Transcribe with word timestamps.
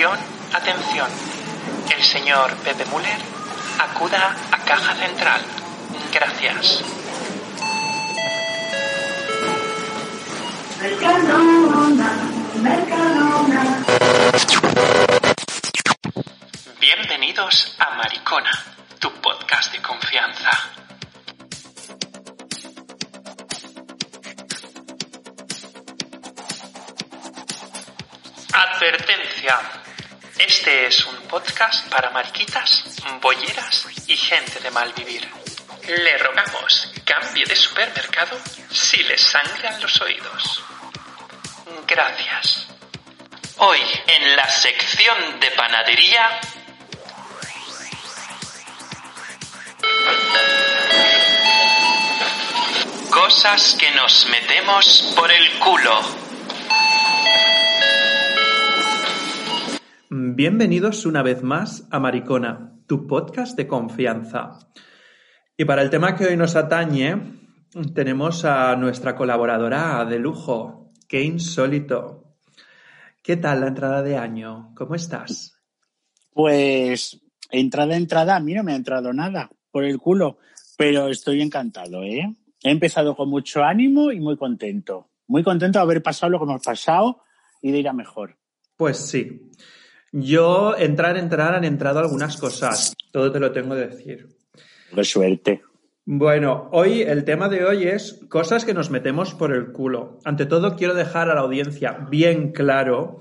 Atención, 0.00 0.18
atención. 0.54 1.10
El 1.94 2.02
señor 2.02 2.56
Pepe 2.64 2.86
Müller 2.86 3.18
acuda 3.78 4.34
a 4.50 4.56
Caja 4.64 4.94
Central. 4.94 5.42
Gracias. 6.10 6.82
Bienvenidos 16.80 17.76
a 17.78 17.96
Maricona, 17.96 18.50
tu 18.98 19.12
podcast 19.20 19.70
de 19.70 19.82
confianza. 19.82 20.50
Advertencia. 28.54 29.89
Este 30.40 30.86
es 30.86 31.04
un 31.04 31.16
podcast 31.28 31.86
para 31.90 32.08
mariquitas, 32.08 32.82
bolleras 33.20 33.86
y 34.06 34.16
gente 34.16 34.58
de 34.60 34.70
mal 34.70 34.90
vivir. 34.94 35.28
Le 35.86 36.16
rogamos 36.16 36.90
cambie 37.04 37.44
de 37.44 37.54
supermercado 37.54 38.38
si 38.70 39.02
le 39.02 39.18
sangran 39.18 39.78
los 39.82 40.00
oídos. 40.00 40.64
Gracias. 41.86 42.68
Hoy 43.58 43.80
en 44.06 44.34
la 44.34 44.48
sección 44.48 45.40
de 45.40 45.50
panadería 45.50 46.40
Cosas 53.10 53.76
que 53.78 53.90
nos 53.90 54.24
metemos 54.30 55.12
por 55.14 55.30
el 55.30 55.58
culo. 55.58 56.00
Bienvenidos 60.42 61.04
una 61.04 61.22
vez 61.22 61.42
más 61.42 61.86
a 61.90 62.00
Maricona, 62.00 62.72
tu 62.86 63.06
podcast 63.06 63.58
de 63.58 63.66
confianza. 63.66 64.58
Y 65.54 65.66
para 65.66 65.82
el 65.82 65.90
tema 65.90 66.16
que 66.16 66.24
hoy 66.24 66.36
nos 66.38 66.56
atañe, 66.56 67.14
tenemos 67.94 68.46
a 68.46 68.74
nuestra 68.74 69.14
colaboradora 69.16 70.02
de 70.06 70.18
lujo, 70.18 70.94
qué 71.06 71.20
insólito. 71.20 72.38
¿Qué 73.22 73.36
tal 73.36 73.60
la 73.60 73.66
entrada 73.66 74.02
de 74.02 74.16
año? 74.16 74.72
¿Cómo 74.74 74.94
estás? 74.94 75.60
Pues 76.32 77.20
entrada, 77.50 77.94
entrada, 77.94 78.36
a 78.36 78.40
mí 78.40 78.54
no 78.54 78.64
me 78.64 78.72
ha 78.72 78.76
entrado 78.76 79.12
nada 79.12 79.50
por 79.70 79.84
el 79.84 79.98
culo, 79.98 80.38
pero 80.78 81.08
estoy 81.08 81.42
encantado, 81.42 82.02
¿eh? 82.02 82.34
He 82.62 82.70
empezado 82.70 83.14
con 83.14 83.28
mucho 83.28 83.62
ánimo 83.62 84.10
y 84.10 84.20
muy 84.20 84.38
contento. 84.38 85.10
Muy 85.26 85.42
contento 85.42 85.80
de 85.80 85.82
haber 85.82 86.02
pasado 86.02 86.30
lo 86.30 86.38
que 86.38 86.44
hemos 86.44 86.64
pasado 86.64 87.24
y 87.60 87.72
de 87.72 87.80
ir 87.80 87.88
a 87.88 87.92
mejor. 87.92 88.38
Pues 88.78 88.96
sí. 88.96 89.50
Yo, 90.12 90.76
entrar, 90.76 91.16
entrar, 91.16 91.54
han 91.54 91.64
entrado 91.64 92.00
algunas 92.00 92.36
cosas. 92.36 92.94
Todo 93.12 93.30
te 93.30 93.40
lo 93.40 93.52
tengo 93.52 93.74
que 93.74 93.86
decir. 93.86 94.28
Qué 94.94 95.04
suerte. 95.04 95.62
Bueno, 96.04 96.68
hoy 96.72 97.02
el 97.02 97.24
tema 97.24 97.48
de 97.48 97.64
hoy 97.64 97.84
es 97.84 98.20
cosas 98.28 98.64
que 98.64 98.74
nos 98.74 98.90
metemos 98.90 99.34
por 99.34 99.54
el 99.54 99.70
culo. 99.70 100.18
Ante 100.24 100.46
todo, 100.46 100.74
quiero 100.74 100.94
dejar 100.94 101.30
a 101.30 101.34
la 101.34 101.42
audiencia 101.42 102.06
bien 102.10 102.50
claro 102.50 103.20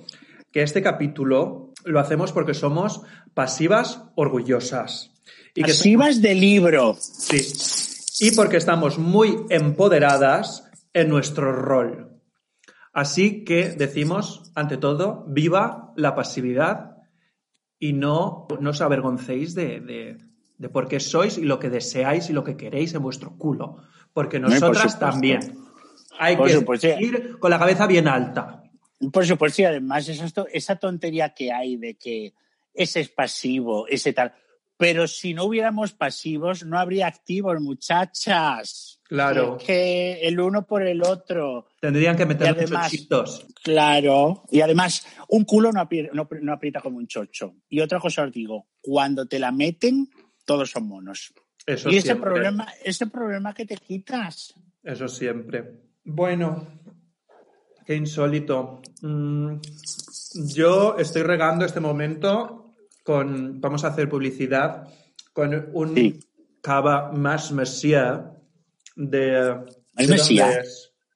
que 0.51 0.63
este 0.63 0.81
capítulo 0.81 1.73
lo 1.85 1.99
hacemos 1.99 2.31
porque 2.31 2.55
somos 2.55 3.01
pasivas 3.35 4.03
orgullosas. 4.15 5.11
Y 5.53 5.61
que 5.61 5.71
Pasivas 5.71 6.21
de 6.21 6.33
libro. 6.33 6.97
Sí. 6.99 8.25
Y 8.25 8.31
porque 8.31 8.57
estamos 8.57 8.97
muy 8.97 9.37
empoderadas 9.49 10.69
en 10.93 11.09
nuestro 11.09 11.51
rol. 11.51 12.08
Así 12.93 13.43
que 13.43 13.69
decimos, 13.69 14.51
ante 14.55 14.77
todo, 14.77 15.23
viva 15.27 15.93
la 15.95 16.15
pasividad 16.15 16.97
y 17.77 17.93
no, 17.93 18.47
no 18.59 18.69
os 18.71 18.81
avergoncéis 18.81 19.53
de, 19.55 19.79
de, 19.79 20.17
de 20.57 20.69
por 20.69 20.87
qué 20.87 20.99
sois 20.99 21.37
y 21.37 21.43
lo 21.43 21.59
que 21.59 21.69
deseáis 21.69 22.29
y 22.29 22.33
lo 22.33 22.43
que 22.43 22.57
queréis 22.57 22.93
en 22.93 23.03
vuestro 23.03 23.37
culo. 23.37 23.77
Porque 24.13 24.39
No, 24.39 24.47
y 24.47 24.51
por 24.59 24.69
nosotras 24.69 24.99
también. 24.99 25.39
Hay 26.17 26.35
Por 26.35 26.47
que 26.47 26.53
supuesto. 26.55 26.87
ir 26.99 27.37
con 27.39 27.51
la 27.51 27.59
cabeza 27.59 27.87
bien 27.87 28.07
alta. 28.07 28.63
Por 29.13 29.25
supuesto, 29.25 29.61
y 29.61 29.65
además 29.65 30.09
esa, 30.09 30.25
esto- 30.25 30.47
esa 30.51 30.75
tontería 30.75 31.33
que 31.33 31.53
hay 31.53 31.77
de 31.77 31.93
que 31.95 32.33
ese 32.73 32.99
es 33.01 33.09
pasivo, 33.09 33.87
ese 33.87 34.11
tal. 34.11 34.33
Pero 34.79 35.09
si 35.09 35.33
no 35.33 35.43
hubiéramos 35.43 35.91
pasivos, 35.91 36.63
no 36.65 36.79
habría 36.79 37.05
activos, 37.07 37.59
muchachas. 37.59 39.01
Claro. 39.03 39.57
Es 39.59 39.65
que 39.65 40.21
el 40.21 40.39
uno 40.39 40.65
por 40.65 40.87
el 40.87 41.03
otro. 41.03 41.67
Tendrían 41.81 42.15
que 42.15 42.25
meter 42.25 42.47
además- 42.47 42.89
chochitos. 42.89 43.45
Claro. 43.61 44.45
Y 44.49 44.61
además, 44.61 45.05
un 45.27 45.43
culo 45.43 45.73
no 45.73 45.81
aprieta, 45.81 46.11
no, 46.13 46.29
no 46.41 46.53
aprieta 46.53 46.79
como 46.79 46.97
un 46.97 47.07
chocho. 47.07 47.55
Y 47.67 47.81
otra 47.81 47.99
cosa 47.99 48.23
os 48.23 48.31
digo, 48.31 48.69
cuando 48.79 49.25
te 49.25 49.37
la 49.37 49.51
meten, 49.51 50.09
todos 50.45 50.71
son 50.71 50.87
monos. 50.87 51.33
Eso 51.65 51.89
y 51.89 51.97
ese 51.97 52.07
siempre. 52.07 52.31
problema, 52.31 52.65
ese 52.81 53.07
problema 53.07 53.53
que 53.53 53.65
te 53.65 53.75
quitas. 53.75 54.53
Eso 54.81 55.09
siempre. 55.09 55.81
Bueno, 56.05 56.79
qué 57.85 57.97
insólito. 57.97 58.81
Mm, 59.01 59.55
yo 60.55 60.95
estoy 60.97 61.23
regando 61.23 61.65
este 61.65 61.81
momento 61.81 62.68
con. 63.03 63.59
Vamos 63.61 63.83
a 63.83 63.87
hacer 63.89 64.07
publicidad 64.09 64.87
con 65.33 65.69
un 65.73 65.95
Sí. 65.95 66.19
cava 66.61 67.11
Mas 67.11 67.51
Messier 67.51 68.21
de. 68.95 69.55
Mas 69.95 70.07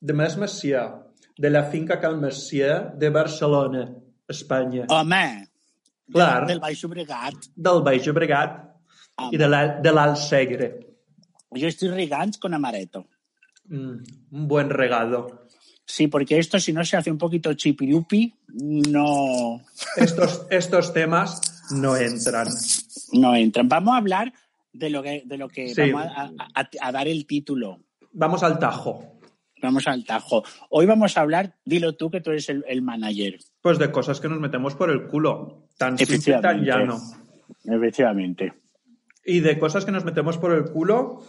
¿de 0.01 0.13
Mas 0.13 0.37
Messier, 0.37 0.89
de 1.37 1.49
la 1.49 1.63
finca 1.63 1.99
Cal 1.99 2.17
Messier 2.19 2.91
de 2.95 3.09
Barcelona, 3.09 3.95
España. 4.27 4.85
Home, 4.89 5.47
Clar. 6.11 6.45
del 6.45 6.59
Baix 6.59 6.81
Llobregat. 6.81 7.33
Del 7.55 7.81
Baix 7.81 8.03
Llobregat 8.05 8.75
Home. 9.17 9.29
i 9.31 9.37
de 9.37 9.47
la- 9.47 9.79
de 9.79 9.91
l'Alt 9.91 10.17
Segre. 10.17 10.79
Yo 11.51 11.67
estoy 11.67 11.89
regant 11.89 12.37
con 12.39 12.53
amaretto. 12.53 13.05
Mm, 13.69 14.03
un 14.31 14.47
buen 14.47 14.69
regalo. 14.69 15.47
Sí, 15.85 16.07
porque 16.07 16.39
esto 16.39 16.59
si 16.59 16.73
no 16.73 16.83
se 16.83 16.97
hace 16.97 17.11
un 17.11 17.17
poquito 17.17 17.53
chipirupi, 17.53 18.33
no, 18.89 19.61
Estos, 19.95 20.45
estos 20.49 20.93
temas 20.93 21.52
no 21.71 21.95
entran. 21.97 22.47
no 23.13 23.35
entran. 23.35 23.67
Vamos 23.69 23.93
a 23.93 23.97
hablar 23.97 24.33
de 24.73 24.89
lo 24.89 25.03
que, 25.03 25.23
de 25.25 25.37
lo 25.37 25.47
que 25.49 25.73
Sí. 25.73 25.91
vamos 25.91 26.07
a, 26.15 26.31
a- 26.55 26.69
a 26.81 26.91
dar 26.91 27.07
el 27.07 27.25
título. 27.25 27.79
Vamos 28.11 28.43
al 28.43 28.59
tajo. 28.59 29.09
Vamos 29.61 29.87
al 29.87 30.03
tajo. 30.03 30.43
Hoy 30.69 30.85
vamos 30.85 31.17
a 31.17 31.21
hablar, 31.21 31.55
dilo 31.63 31.95
tú 31.95 32.09
que 32.11 32.19
tú 32.21 32.31
eres 32.31 32.49
el, 32.49 32.65
el 32.67 32.81
manager. 32.81 33.37
Pues 33.61 33.79
de 33.79 33.91
cosas 33.91 34.19
que 34.19 34.27
nos 34.27 34.39
metemos 34.39 34.75
por 34.75 34.89
el 34.89 35.07
culo. 35.07 35.67
Tan 35.77 35.97
simple, 35.97 36.39
tan 36.41 36.63
llano. 36.65 36.99
Efectivamente. 37.63 38.53
Y 39.25 39.39
de 39.39 39.57
cosas 39.57 39.85
que 39.85 39.91
nos 39.91 40.03
metemos 40.03 40.37
por 40.37 40.51
el 40.53 40.65
culo. 40.65 41.23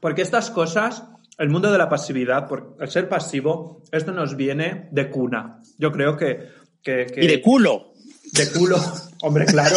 Porque 0.00 0.20
estas 0.20 0.50
cosas, 0.50 1.04
el 1.38 1.48
mundo 1.48 1.72
de 1.72 1.78
la 1.78 1.88
pasividad, 1.88 2.46
por 2.46 2.76
el 2.78 2.90
ser 2.90 3.08
pasivo, 3.08 3.82
esto 3.90 4.12
nos 4.12 4.36
viene 4.36 4.88
de 4.92 5.08
cuna. 5.10 5.60
Yo 5.78 5.90
creo 5.92 6.16
que. 6.18 6.40
que- 6.82 7.06
que- 7.06 7.24
Y 7.24 7.26
de 7.26 7.40
culo. 7.40 7.94
de 8.32 8.50
culo. 8.52 8.76
Hombre, 9.24 9.46
claro. 9.46 9.76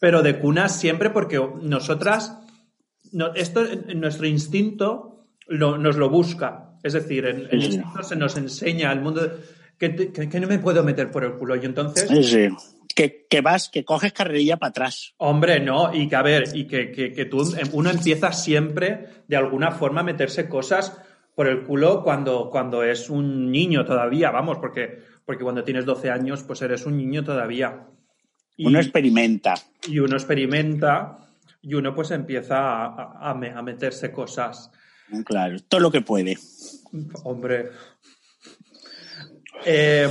Pero 0.00 0.22
de 0.22 0.38
cuna 0.38 0.68
siempre 0.68 1.10
porque 1.10 1.40
nosotras. 1.62 2.38
no- 3.12 3.32
esto, 3.34 3.62
nuestro 3.94 4.26
instinto 4.26 5.26
lo- 5.46 5.78
nos 5.78 5.96
lo 5.96 6.10
busca. 6.10 6.70
Es 6.82 6.92
decir, 6.92 7.24
en 7.26 7.48
el 7.50 7.60
Sí. 7.62 7.66
instinto 7.76 8.02
se 8.02 8.16
nos 8.16 8.36
enseña 8.36 8.92
el 8.92 9.00
mundo. 9.00 9.22
que, 9.78 9.94
que- 10.10 10.28
que 10.30 10.40
no 10.40 10.48
me 10.48 10.58
puedo 10.58 10.82
meter 10.82 11.10
por 11.10 11.22
el 11.22 11.34
culo. 11.34 11.54
Y 11.54 11.64
entonces. 11.66 12.08
Sí, 12.08 12.22
sí. 12.24 12.48
Que, 12.94 13.26
que 13.28 13.42
vas, 13.42 13.68
que 13.68 13.84
coges 13.84 14.12
carrerilla 14.14 14.56
para 14.56 14.70
atrás. 14.70 15.12
Hombre, 15.18 15.60
no, 15.60 15.92
y 15.94 16.08
que 16.08 16.16
a 16.16 16.22
ver, 16.22 16.44
y 16.54 16.66
que, 16.66 17.28
tú, 17.30 17.44
uno 17.72 17.90
empieza 17.90 18.32
siempre 18.32 19.06
de 19.28 19.36
alguna 19.36 19.72
forma 19.72 20.00
a 20.00 20.04
meterse 20.04 20.48
cosas 20.48 20.96
por 21.34 21.46
el 21.46 21.64
culo 21.64 22.02
cuando, 22.02 22.48
cuando 22.50 22.82
es 22.82 23.10
un 23.10 23.50
niño 23.52 23.84
todavía, 23.84 24.30
vamos, 24.30 24.56
porque, 24.58 24.98
porque 25.26 25.44
cuando 25.44 25.62
tienes 25.62 25.84
12 25.84 26.10
años, 26.10 26.42
pues 26.42 26.62
eres 26.62 26.86
un 26.86 26.96
niño 26.96 27.22
todavía. 27.22 27.84
Y, 28.56 28.66
Uno 28.66 28.78
experimenta. 28.80 29.54
y 29.86 29.98
uno 29.98 30.16
experimenta 30.16 31.18
y 31.62 31.74
uno 31.74 31.94
pues 31.94 32.10
empieza 32.10 32.56
a, 32.58 32.86
a- 32.86 33.30
a 33.30 33.34
me- 33.34 33.50
a 33.50 33.60
meterse 33.62 34.10
cosas. 34.12 34.70
Claro, 35.24 35.58
todo 35.68 35.80
lo 35.80 35.90
que 35.90 36.00
puede. 36.00 36.36
Hombre. 37.24 37.70
Eh, 39.64 40.08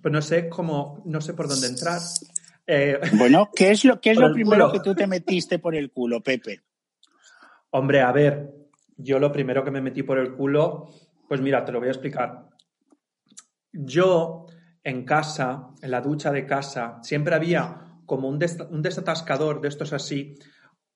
pues 0.00 0.12
no 0.12 0.20
sé 0.22 0.48
cómo, 0.48 1.02
no 1.06 1.20
sé 1.20 1.34
por 1.34 1.48
dónde 1.48 1.66
entrar. 1.68 2.00
Eh, 2.66 2.98
Bueno, 3.18 3.50
¿qué 3.54 3.70
es 3.70 3.84
lo, 3.84 4.00
qué 4.00 4.10
es 4.12 4.18
lo 4.18 4.32
primero 4.32 4.68
culo. 4.68 4.72
que 4.72 4.80
tú 4.80 4.94
te 4.94 5.06
metiste 5.06 5.58
por 5.58 5.74
el 5.74 5.90
culo, 5.90 6.22
Pepe? 6.22 6.60
hombre, 7.70 8.00
a 8.02 8.12
ver, 8.12 8.50
yo 8.96 9.18
lo 9.18 9.32
primero 9.32 9.64
que 9.64 9.70
me 9.72 9.80
metí 9.80 10.02
por 10.04 10.18
el 10.18 10.32
culo, 10.34 10.88
pues 11.28 11.40
mira, 11.40 11.64
te 11.64 11.72
lo 11.72 11.80
voy 11.80 11.88
a 11.88 11.92
explicar. 11.92 12.48
Yo 13.72 14.46
en 14.84 15.04
casa, 15.04 15.70
en 15.82 15.90
la 15.90 16.00
ducha 16.00 16.30
de 16.30 16.46
casa, 16.46 16.98
siempre 17.02 17.34
había 17.34 17.80
como 18.06 18.28
un, 18.28 18.38
des- 18.38 18.58
un 18.70 18.82
desatascador 18.82 19.60
de 19.60 19.68
estos 19.68 19.92
así, 19.92 20.36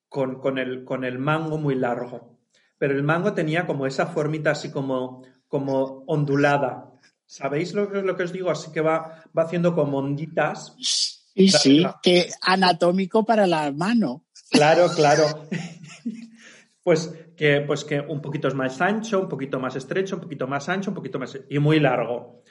con, 0.09 0.41
con 0.41 0.59
el, 0.59 0.85
con 0.85 1.05
el 1.05 1.19
mango 1.19 1.59
muy 1.59 1.75
largo. 1.75 2.39
Pero 2.79 2.95
el 2.95 3.03
mango 3.03 3.33
tenía 3.35 3.67
como 3.67 3.87
esa 3.87 4.07
formita 4.07 4.53
así 4.53 4.71
como, 4.71 5.23
como 5.49 6.05
ondulada. 6.07 6.93
¿Sabéis 7.27 7.75
lo, 7.75 7.91
que- 7.91 8.03
lo 8.03 8.17
que 8.17 8.23
os 8.23 8.33
digo? 8.33 8.51
Así 8.51 8.71
que 8.73 8.81
va, 8.81 9.23
va 9.37 9.43
haciendo 9.43 9.75
como 9.75 9.99
onditas. 9.99 10.75
Y 11.35 11.51
Claro, 11.51 11.63
sí, 11.63 11.79
claro. 11.81 11.99
que 12.03 12.29
anatómico 12.43 13.25
para 13.25 13.47
la 13.47 13.71
mano. 13.73 14.25
Claro, 14.51 14.89
claro. 14.97 15.25
Pues 16.83 17.13
que, 17.37 17.61
pues 17.67 17.85
que 17.85 18.01
un 18.01 18.21
poquito 18.23 18.49
más 18.55 18.81
ancho, 18.81 19.21
un 19.21 19.29
poquito 19.29 19.61
más 19.61 19.77
estrecho, 19.77 20.17
un 20.17 20.23
poquito 20.23 20.47
más 20.47 20.69
ancho, 20.69 20.91
un 20.91 20.95
poquito 20.95 21.19
más 21.19 21.39
y 21.49 21.59
muy 21.59 21.81
largo. 21.81 22.43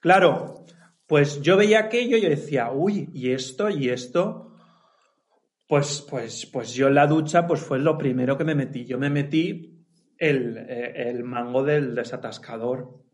Claro, 0.00 0.64
pues 1.06 1.40
yo 1.40 1.56
veía 1.56 1.80
aquello 1.80 2.16
y 2.16 2.22
yo 2.22 2.28
decía, 2.28 2.70
uy, 2.72 3.08
¿y 3.12 3.30
esto? 3.30 3.70
¿Y 3.70 3.88
esto? 3.88 4.52
Pues, 5.68 6.04
pues, 6.08 6.46
pues 6.46 6.74
yo 6.74 6.88
en 6.88 6.94
la 6.94 7.06
ducha, 7.06 7.46
pues 7.46 7.60
fue 7.60 7.78
lo 7.78 7.96
primero 7.96 8.36
que 8.36 8.44
me 8.44 8.54
metí. 8.54 8.84
Yo 8.84 8.98
me 8.98 9.10
metí 9.10 9.84
el, 10.18 10.56
eh, 10.58 10.92
el 11.08 11.24
mango 11.24 11.62
del 11.62 11.94
desatascador. 11.94 13.04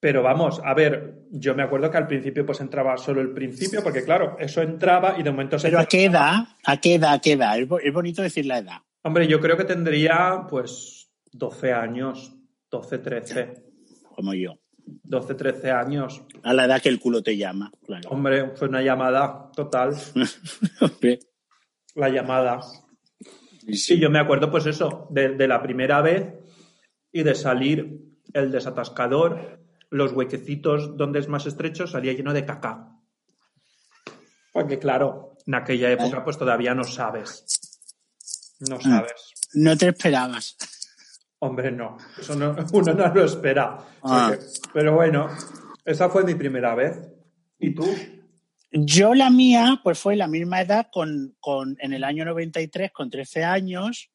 Pero 0.00 0.22
vamos, 0.22 0.60
a 0.64 0.74
ver, 0.74 1.24
yo 1.30 1.56
me 1.56 1.64
acuerdo 1.64 1.90
que 1.90 1.96
al 1.96 2.06
principio 2.06 2.46
pues 2.46 2.60
entraba 2.60 2.96
solo 2.96 3.20
el 3.20 3.32
principio, 3.32 3.82
porque 3.82 4.04
claro, 4.04 4.36
eso 4.38 4.62
entraba 4.62 5.16
y 5.18 5.24
de 5.24 5.30
momento 5.32 5.58
se 5.58 5.68
Pero 5.68 5.80
¿a 5.80 5.86
qué 5.86 6.04
edad? 6.04 6.34
¿A 6.64 6.76
qué 6.76 6.94
edad? 6.94 7.14
¿A 7.14 7.20
qué 7.20 7.32
edad? 7.32 7.58
Es 7.58 7.92
bonito 7.92 8.22
decir 8.22 8.46
la 8.46 8.58
edad. 8.58 8.78
Hombre, 9.02 9.26
yo 9.26 9.40
creo 9.40 9.56
que 9.56 9.64
tendría 9.64 10.46
pues 10.48 11.10
12 11.32 11.72
años, 11.72 12.32
12, 12.70 12.98
13, 12.98 13.54
Como 14.14 14.34
yo. 14.34 14.54
12, 15.02 15.34
13 15.34 15.70
años. 15.70 16.22
A 16.42 16.52
la 16.52 16.64
edad 16.64 16.80
que 16.82 16.88
el 16.88 17.00
culo 17.00 17.22
te 17.22 17.36
llama, 17.36 17.70
claro. 17.84 18.08
Hombre, 18.10 18.50
fue 18.56 18.68
una 18.68 18.82
llamada 18.82 19.50
total, 19.54 19.94
Hombre, 20.80 21.18
la 21.94 22.08
llamada. 22.08 22.60
sí, 22.62 23.74
Sí, 23.74 23.98
yo 23.98 24.10
me 24.10 24.18
acuerdo 24.18 24.50
pues 24.50 24.66
eso, 24.66 25.06
de, 25.10 25.30
de 25.30 25.48
la 25.48 25.62
primera 25.62 26.00
vez 26.02 26.34
y 27.12 27.22
de 27.22 27.34
salir 27.34 28.00
el 28.32 28.50
desatascador, 28.50 29.60
los 29.90 30.12
huequecitos 30.12 30.96
donde 30.96 31.18
es 31.18 31.28
más 31.28 31.46
estrecho 31.46 31.86
salía 31.86 32.12
lleno 32.12 32.32
de 32.32 32.44
caca. 32.44 32.94
Porque 34.52 34.78
claro, 34.78 35.36
en 35.46 35.54
aquella 35.54 35.90
época 35.90 36.24
pues 36.24 36.38
todavía 36.38 36.74
no 36.74 36.84
sabes. 36.84 37.44
No 38.68 38.80
sabes. 38.80 39.32
No 39.54 39.76
te 39.76 39.88
esperabas. 39.88 40.56
Hombre, 41.40 41.70
no. 41.70 41.96
Eso 42.18 42.34
no, 42.34 42.56
uno 42.72 42.94
no 42.94 43.14
lo 43.14 43.24
espera. 43.24 43.78
Ah. 44.02 44.34
Pero 44.72 44.94
bueno, 44.94 45.28
esa 45.84 46.08
fue 46.08 46.24
mi 46.24 46.34
primera 46.34 46.74
vez. 46.74 47.00
¿Y 47.58 47.74
tú? 47.74 47.86
Yo 48.70 49.14
la 49.14 49.30
mía, 49.30 49.80
pues 49.82 49.98
fue 49.98 50.16
la 50.16 50.28
misma 50.28 50.60
edad 50.60 50.88
con, 50.92 51.36
con, 51.40 51.76
en 51.80 51.92
el 51.92 52.04
año 52.04 52.24
93, 52.24 52.92
con 52.92 53.08
13 53.08 53.44
años, 53.44 54.10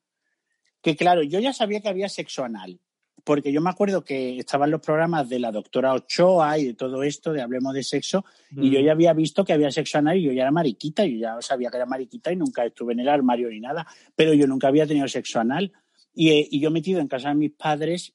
que 0.82 0.96
claro, 0.96 1.24
yo 1.24 1.40
ya 1.40 1.54
sabía 1.54 1.82
que 1.82 1.90
había 1.90 2.08
sexo 2.08 2.44
anal, 2.44 2.80
porque 3.24 3.52
yo 3.52 3.62
me 3.62 3.72
acuerdo 3.72 4.04
que 4.04 4.38
estaban 4.38 4.70
los 4.70 4.82
programas 4.82 5.28
de 5.28 5.40
la 5.40 5.52
doctora 5.52 5.94
Ochoa 5.94 6.60
y 6.60 6.68
de 6.68 6.74
todo 6.76 7.02
esto, 7.02 7.34
de 7.34 7.42
Hablemos 7.42 7.74
de 7.74 7.84
Sexo, 7.84 8.26
y 8.52 8.70
yo 8.70 8.80
ya 8.80 8.92
había 8.92 9.14
visto 9.14 9.44
que 9.44 9.54
había 9.54 9.72
sexo 9.72 9.98
anal 9.98 10.18
y 10.18 10.24
yo 10.24 10.32
ya 10.34 10.44
era 10.44 10.52
mariquita, 10.52 11.04
yo 11.06 11.18
ya 11.18 11.42
sabía 11.42 11.72
que 11.72 11.78
era 11.78 11.86
mariquita 11.88 12.32
y 12.32 12.36
nunca 12.36 12.64
estuve 12.64 12.94
en 12.94 13.00
el 13.00 13.10
armario 13.10 13.50
ni 13.50 13.60
nada, 13.60 13.88
pero 14.16 14.34
yo 14.34 14.46
nunca 14.46 14.68
había 14.68 14.86
tenido 14.86 15.08
sexo 15.08 15.40
anal. 15.40 15.72
Y, 16.14 16.30
eh, 16.30 16.48
y 16.52 16.60
yo 16.60 16.70
metido 16.70 17.00
en 17.00 17.08
casa 17.08 17.30
de 17.30 17.36
mis 17.36 17.52
padres, 17.52 18.14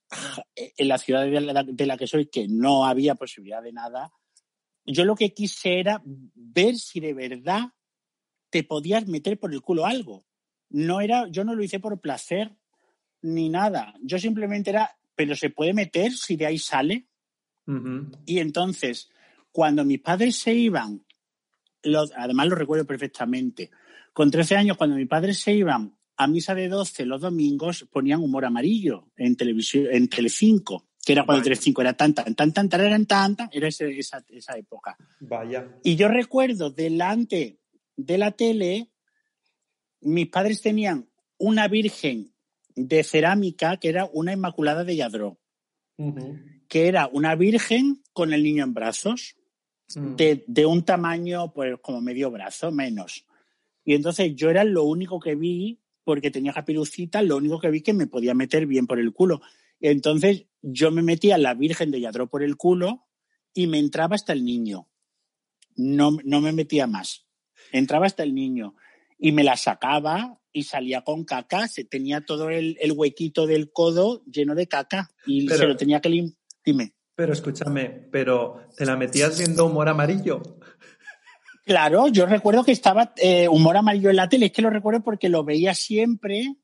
en 0.55 0.89
la 0.89 0.99
ciudad 0.99 1.25
de 1.25 1.41
la, 1.41 1.65
de 1.65 1.87
la 1.87 1.97
que 1.97 2.07
soy, 2.07 2.27
que 2.27 2.47
no 2.49 2.87
había 2.87 3.17
posibilidad 3.17 3.63
de 3.63 3.73
nada, 3.73 4.13
yo 4.87 5.05
lo 5.05 5.17
que 5.17 5.35
quise 5.35 5.81
era 5.81 6.01
ver 6.05 6.77
si 6.77 7.01
de 7.01 7.13
verdad 7.13 7.73
te 8.51 8.65
podías 8.65 9.07
meter 9.07 9.39
por 9.39 9.53
el 9.53 9.61
culo 9.61 9.85
algo. 9.85 10.25
No 10.71 11.01
era, 11.01 11.27
yo 11.29 11.45
no 11.45 11.55
lo 11.55 11.63
hice 11.63 11.81
por 11.81 12.01
placer 12.01 12.57
ni 13.21 13.49
nada. 13.49 13.95
Yo 14.01 14.19
simplemente 14.19 14.71
era, 14.71 14.97
pero 15.15 15.35
se 15.35 15.51
puede 15.51 15.75
meter 15.75 16.13
si 16.13 16.37
de 16.37 16.47
ahí 16.47 16.59
sale. 16.59 17.09
Ujú. 17.67 18.11
Y 18.25 18.39
entonces, 18.39 19.11
cuando 19.53 19.85
mis 19.85 20.01
padres 20.01 20.37
se 20.37 20.55
iban, 20.55 21.05
lo- 21.83 22.07
además 22.17 22.47
lo 22.47 22.55
recuerdo 22.55 22.87
perfectamente, 22.87 23.71
con 24.13 24.31
13 24.31 24.57
años, 24.57 24.77
cuando 24.77 24.97
mis 24.97 25.09
padres 25.09 25.39
se 25.39 25.53
iban 25.53 25.98
a 26.19 26.27
misa 26.27 26.55
de 26.55 26.69
12 26.69 27.07
los 27.07 27.21
domingos, 27.23 27.87
ponían 27.91 28.21
humor 28.21 28.45
amarillo 28.45 29.09
en 29.17 29.37
televisión, 29.37 29.87
en 29.91 30.09
Telecinco, 30.09 30.89
que 31.05 31.13
era 31.13 31.25
cuando. 31.25 31.45
Telecinco 31.45 31.81
era 31.81 31.95
tan, 31.95 32.13
tan, 32.13 32.35
tan, 32.35 32.53
tan, 32.53 32.69
tan, 32.69 33.07
tan, 33.07 33.37
tan, 33.37 33.49
era 33.53 33.69
ese- 33.69 33.99
esa, 33.99 34.25
esa 34.29 34.59
época. 34.59 34.97
Vaya. 35.21 35.79
Y 35.85 35.97
yo 35.97 36.09
recuerdo 36.09 36.71
delante 36.71 37.61
de 37.97 38.19
la 38.19 38.33
tele, 38.33 38.91
mis 40.01 40.29
padres 40.29 40.61
tenían 40.61 41.09
una 41.39 41.69
virgen 41.69 42.35
de 42.75 43.03
cerámica 43.05 43.77
que 43.79 43.89
era 43.89 44.09
una 44.13 44.33
Inmaculada 44.33 44.85
de 44.85 44.97
Yadró, 44.97 45.39
Ujú. 45.97 46.39
que 46.69 46.87
era 46.89 47.09
una 47.13 47.35
virgen 47.35 48.03
con 48.13 48.33
el 48.33 48.43
niño 48.43 48.65
en 48.65 48.75
brazos, 48.75 49.35
Mm. 49.97 50.17
de, 50.17 50.45
de 50.47 50.67
un 50.67 50.85
tamaño 50.85 51.51
pues 51.55 51.77
como 51.81 52.03
medio 52.03 52.31
brazo, 52.31 52.71
menos. 52.71 53.25
Y 53.87 53.95
entonces 53.95 54.35
yo 54.37 54.51
era 54.51 54.63
lo 54.63 54.85
único 54.85 55.19
que 55.19 55.35
vi, 55.35 55.81
porque 56.09 56.31
tenía 56.31 56.55
capirucita, 56.55 57.21
lo 57.21 57.37
único 57.37 57.61
que 57.61 57.71
vi 57.71 57.83
que 57.83 57.93
me 57.93 58.07
podía 58.07 58.33
meter 58.33 58.65
bien 58.65 58.87
por 58.87 58.99
el 58.99 59.13
culo. 59.13 59.43
Entonces 59.79 60.47
yo 60.63 60.91
me 60.91 61.03
metía 61.03 61.37
la 61.37 61.53
Virgen 61.53 61.91
de 61.91 62.01
Yadró 62.01 62.31
por 62.31 62.43
el 62.43 62.57
culo 62.57 63.05
y 63.53 63.67
me 63.67 63.79
entraba 63.79 64.15
hasta 64.15 64.33
el 64.33 64.43
niño. 64.43 64.89
No, 65.77 66.17
no 66.25 66.41
me 66.41 66.53
metía 66.55 66.87
más. 66.87 67.27
Entraba 67.73 68.07
hasta 68.07 68.23
el 68.23 68.35
niño 68.35 68.75
y 69.19 69.33
me 69.33 69.45
la 69.45 69.59
sacaba 69.59 70.41
y 70.51 70.63
salía 70.63 71.03
con 71.03 71.25
caca. 71.27 71.69
Se 71.69 71.85
tenía 71.85 72.23
todo 72.23 72.49
el, 72.49 72.79
el 72.81 72.93
huequito 72.93 73.47
del 73.47 73.71
codo 73.71 74.25
lleno 74.25 74.55
de 74.55 74.67
caca 74.67 75.11
y 75.27 75.47
Pero- 75.47 75.59
se 75.59 75.67
lo 75.67 75.77
tenía 75.77 76.01
que 76.01 76.09
limpiar. 76.09 76.39
Dime. 76.65 76.95
Pero 77.15 77.35
escúchame, 77.35 77.91
pero 78.11 78.63
¿te 78.79 78.87
la 78.87 78.97
metías 78.97 79.37
viendo 79.39 79.67
humor 79.67 79.91
amarillo? 79.91 80.41
Claro, 81.69 82.09
yo 82.09 82.25
recuerdo 82.25 82.65
que 82.65 82.73
estaba 82.73 83.13
eh, 83.19 83.47
humor 83.47 83.77
amarillo 83.77 84.09
en 84.09 84.17
la 84.17 84.27
tele, 84.27 84.47
es 84.47 84.53
que 84.53 84.63
lo 84.63 84.71
recuerdo 84.71 85.03
porque 85.03 85.29
lo 85.29 85.45
veía 85.45 85.75
siempre 85.75 86.55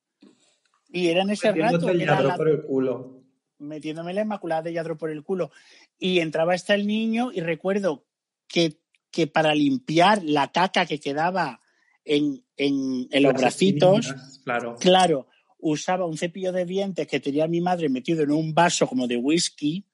y 0.91 1.09
era 1.09 1.21
en 1.23 1.29
ese 1.31 1.53
rato 1.53 1.91
el 1.91 1.99
lladro 1.99 2.29
la- 2.29 2.37
por 2.39 2.49
el 2.49 2.63
culo. 2.63 3.23
metiéndome 3.59 4.15
la 4.15 4.23
Inmaculada 4.23 4.63
de 4.63 4.73
Yadro 4.73 4.97
por 4.97 5.11
el 5.11 5.23
culo. 5.23 5.51
Y 5.99 6.21
entraba 6.21 6.55
hasta 6.55 6.75
el 6.75 6.87
niño 6.87 7.33
y 7.35 7.41
recuerdo 7.43 8.07
que, 8.49 8.81
que 9.11 9.27
para 9.27 9.55
limpiar 9.55 10.23
la 10.25 10.51
caca 10.53 10.87
que 10.87 10.99
quedaba 10.99 11.61
en, 12.07 12.43
en, 12.57 13.07
en 13.11 13.23
los 13.23 13.35
bracitos, 13.35 14.15
Claro. 14.45 14.77
claro, 14.81 15.27
usaba 15.59 16.07
un 16.07 16.17
cepillo 16.17 16.51
de 16.53 16.65
dientes 16.65 17.07
que 17.07 17.21
tenía 17.21 17.47
mi 17.47 17.61
madre 17.61 17.91
metido 17.91 18.23
en 18.23 18.31
un 18.31 18.55
vaso 18.55 18.87
como 18.87 19.07
de 19.07 19.19
whisky, 19.19 19.87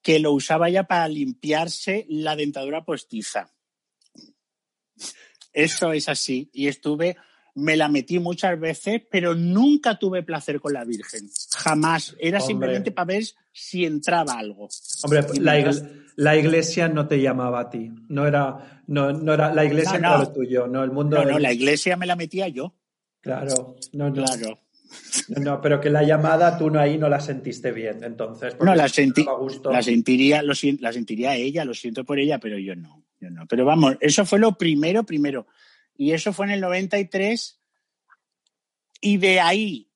que 0.00 0.20
lo 0.20 0.30
usaba 0.32 0.70
ya 0.70 0.84
para 0.84 1.08
limpiarse 1.08 2.06
la 2.08 2.36
dentadura 2.36 2.84
postiza. 2.84 3.52
Eso 5.52 5.92
es 5.92 6.08
así. 6.08 6.50
Y 6.52 6.68
estuve, 6.68 7.16
me 7.54 7.76
la 7.76 7.88
metí 7.88 8.18
muchas 8.18 8.58
veces, 8.60 9.02
pero 9.10 9.34
nunca 9.34 9.98
tuve 9.98 10.22
placer 10.22 10.60
con 10.60 10.72
la 10.72 10.84
Virgen. 10.84 11.28
Jamás. 11.56 12.14
Era 12.20 12.38
Hombre. 12.38 12.46
simplemente 12.52 12.92
para 12.92 13.06
ver 13.06 13.24
si 13.52 13.84
entraba 13.84 14.34
algo. 14.38 14.68
Hombre, 15.02 15.24
la, 15.40 15.74
la 16.16 16.36
iglesia 16.36 16.88
no 16.88 17.08
te 17.08 17.20
llamaba 17.20 17.60
a 17.60 17.70
ti. 17.70 17.90
No 18.08 18.26
era, 18.26 18.82
no, 18.86 19.12
no 19.12 19.34
era 19.34 19.52
la 19.52 19.64
iglesia 19.64 19.98
No, 19.98 20.08
no, 20.08 20.14
era 20.16 20.18
lo 20.24 20.32
tuyo, 20.32 20.66
no 20.68 20.84
el 20.84 20.90
mundo. 20.92 21.16
No, 21.16 21.22
del- 21.24 21.32
no, 21.32 21.38
la 21.38 21.52
iglesia 21.52 21.96
me 21.96 22.06
la 22.06 22.14
metía 22.16 22.48
yo. 22.48 22.74
Claro, 23.20 23.76
no, 23.92 24.10
no, 24.10 24.24
Claro. 24.24 24.60
no, 25.28 25.40
no, 25.42 25.60
pero 25.60 25.80
que 25.80 25.90
la 25.90 26.02
llamada 26.04 26.56
tú 26.56 26.70
no 26.70 26.78
ahí 26.78 26.96
no 26.98 27.08
la 27.08 27.20
sentiste 27.20 27.72
bien, 27.72 28.04
entonces. 28.04 28.54
No, 28.60 28.74
la, 28.76 28.88
gusto. 29.38 29.70
la 29.72 29.82
sentiría, 29.82 30.42
lo 30.42 30.54
la 30.80 30.92
sentiría 30.92 31.34
ella, 31.34 31.64
lo 31.64 31.74
siento 31.74 32.04
por 32.04 32.18
ella, 32.20 32.38
pero 32.38 32.58
yo 32.58 32.76
no, 32.76 33.04
yo 33.20 33.30
no. 33.30 33.46
Pero 33.46 33.64
vamos, 33.64 33.96
eso 34.00 34.24
fue 34.24 34.38
lo 34.38 34.56
primero, 34.56 35.04
primero. 35.04 35.46
Y 35.96 36.12
eso 36.12 36.32
fue 36.32 36.46
en 36.46 36.52
el 36.52 36.60
93. 36.60 37.60
Y 39.00 39.16
de 39.18 39.40
ahí 39.40 39.88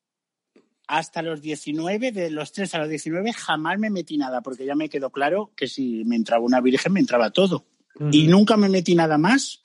hasta 0.87 1.21
los 1.21 1.41
19, 1.41 2.11
de 2.11 2.29
los 2.29 2.51
3 2.51 2.75
a 2.75 2.79
los 2.79 2.89
19, 2.89 3.31
jamás 3.33 3.79
me 3.79 3.89
metí 3.89 4.17
nada, 4.17 4.41
porque 4.41 4.65
ya 4.65 4.75
me 4.75 4.89
quedó 4.89 5.11
claro 5.11 5.53
que 5.55 5.67
si 5.67 6.03
me 6.05 6.15
entraba 6.15 6.43
una 6.43 6.61
virgen, 6.61 6.93
me 6.93 6.99
entraba 6.99 7.31
todo. 7.31 7.65
Y 8.11 8.25
nunca 8.27 8.57
me 8.57 8.69
metí 8.69 8.95
nada 8.95 9.19
más 9.19 9.61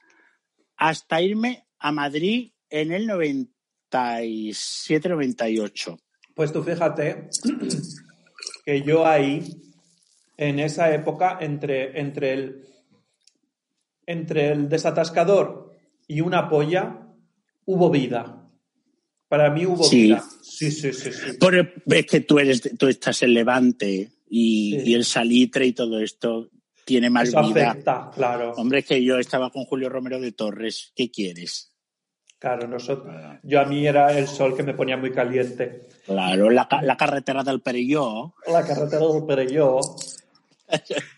hasta 0.76 1.22
irme 1.22 1.64
a 1.78 1.92
Madrid 1.92 2.52
en 2.70 2.92
el 2.92 3.08
97-98. 3.08 5.98
Pues 6.34 6.52
tú 6.52 6.62
fíjate 6.62 7.30
que 8.64 8.82
yo 8.82 9.06
ahí, 9.06 9.62
en 10.36 10.58
esa 10.60 10.94
época, 10.94 11.38
entre, 11.40 11.98
entre, 11.98 12.34
el, 12.34 12.66
entre 14.08 14.50
el 14.50 14.68
desatascador 14.70 15.76
y 16.06 16.22
una 16.22 16.48
polla, 16.48 17.06
hubo 17.66 17.90
vida. 17.90 18.48
Para 19.28 19.50
mí 19.50 19.66
hubo 19.66 19.84
Sí. 19.84 20.04
vida. 20.04 20.24
Sí, 20.42 20.70
sí, 20.70 20.94
sí, 20.94 21.12
sí. 21.12 21.36
Pero 21.38 21.68
es 21.86 22.06
que 22.06 22.20
tú, 22.20 22.38
eres, 22.38 22.62
tú 22.78 22.88
estás 22.88 23.22
en 23.22 23.34
Levante 23.34 24.10
y, 24.26 24.78
Sí. 24.80 24.90
y 24.90 24.94
el 24.94 25.04
salitre 25.04 25.66
y 25.66 25.74
todo 25.74 26.00
esto 26.00 26.48
tiene 26.86 27.10
más 27.10 27.28
Eso 27.28 27.42
vida. 27.52 27.70
afecta, 27.72 28.10
claro. 28.14 28.52
Hombre, 28.56 28.78
es 28.78 28.86
que 28.86 29.04
yo 29.04 29.18
estaba 29.18 29.50
con 29.50 29.66
Julio 29.66 29.90
Romero 29.90 30.18
de 30.18 30.32
Torres. 30.32 30.92
¿Qué 30.96 31.10
quieres? 31.10 31.74
Claro, 32.38 32.66
nosotros, 32.66 33.14
yo 33.42 33.60
a 33.60 33.66
mí 33.66 33.86
era 33.86 34.16
el 34.16 34.26
sol 34.26 34.56
que 34.56 34.62
me 34.62 34.72
ponía 34.72 34.96
muy 34.96 35.10
caliente. 35.12 35.88
Claro, 36.06 36.48
la 36.48 36.96
carretera 36.96 37.42
del 37.44 37.60
Perelló. 37.60 38.32
La 38.50 38.64
carretera 38.64 39.06
del 39.06 39.26
Perelló. 39.26 39.80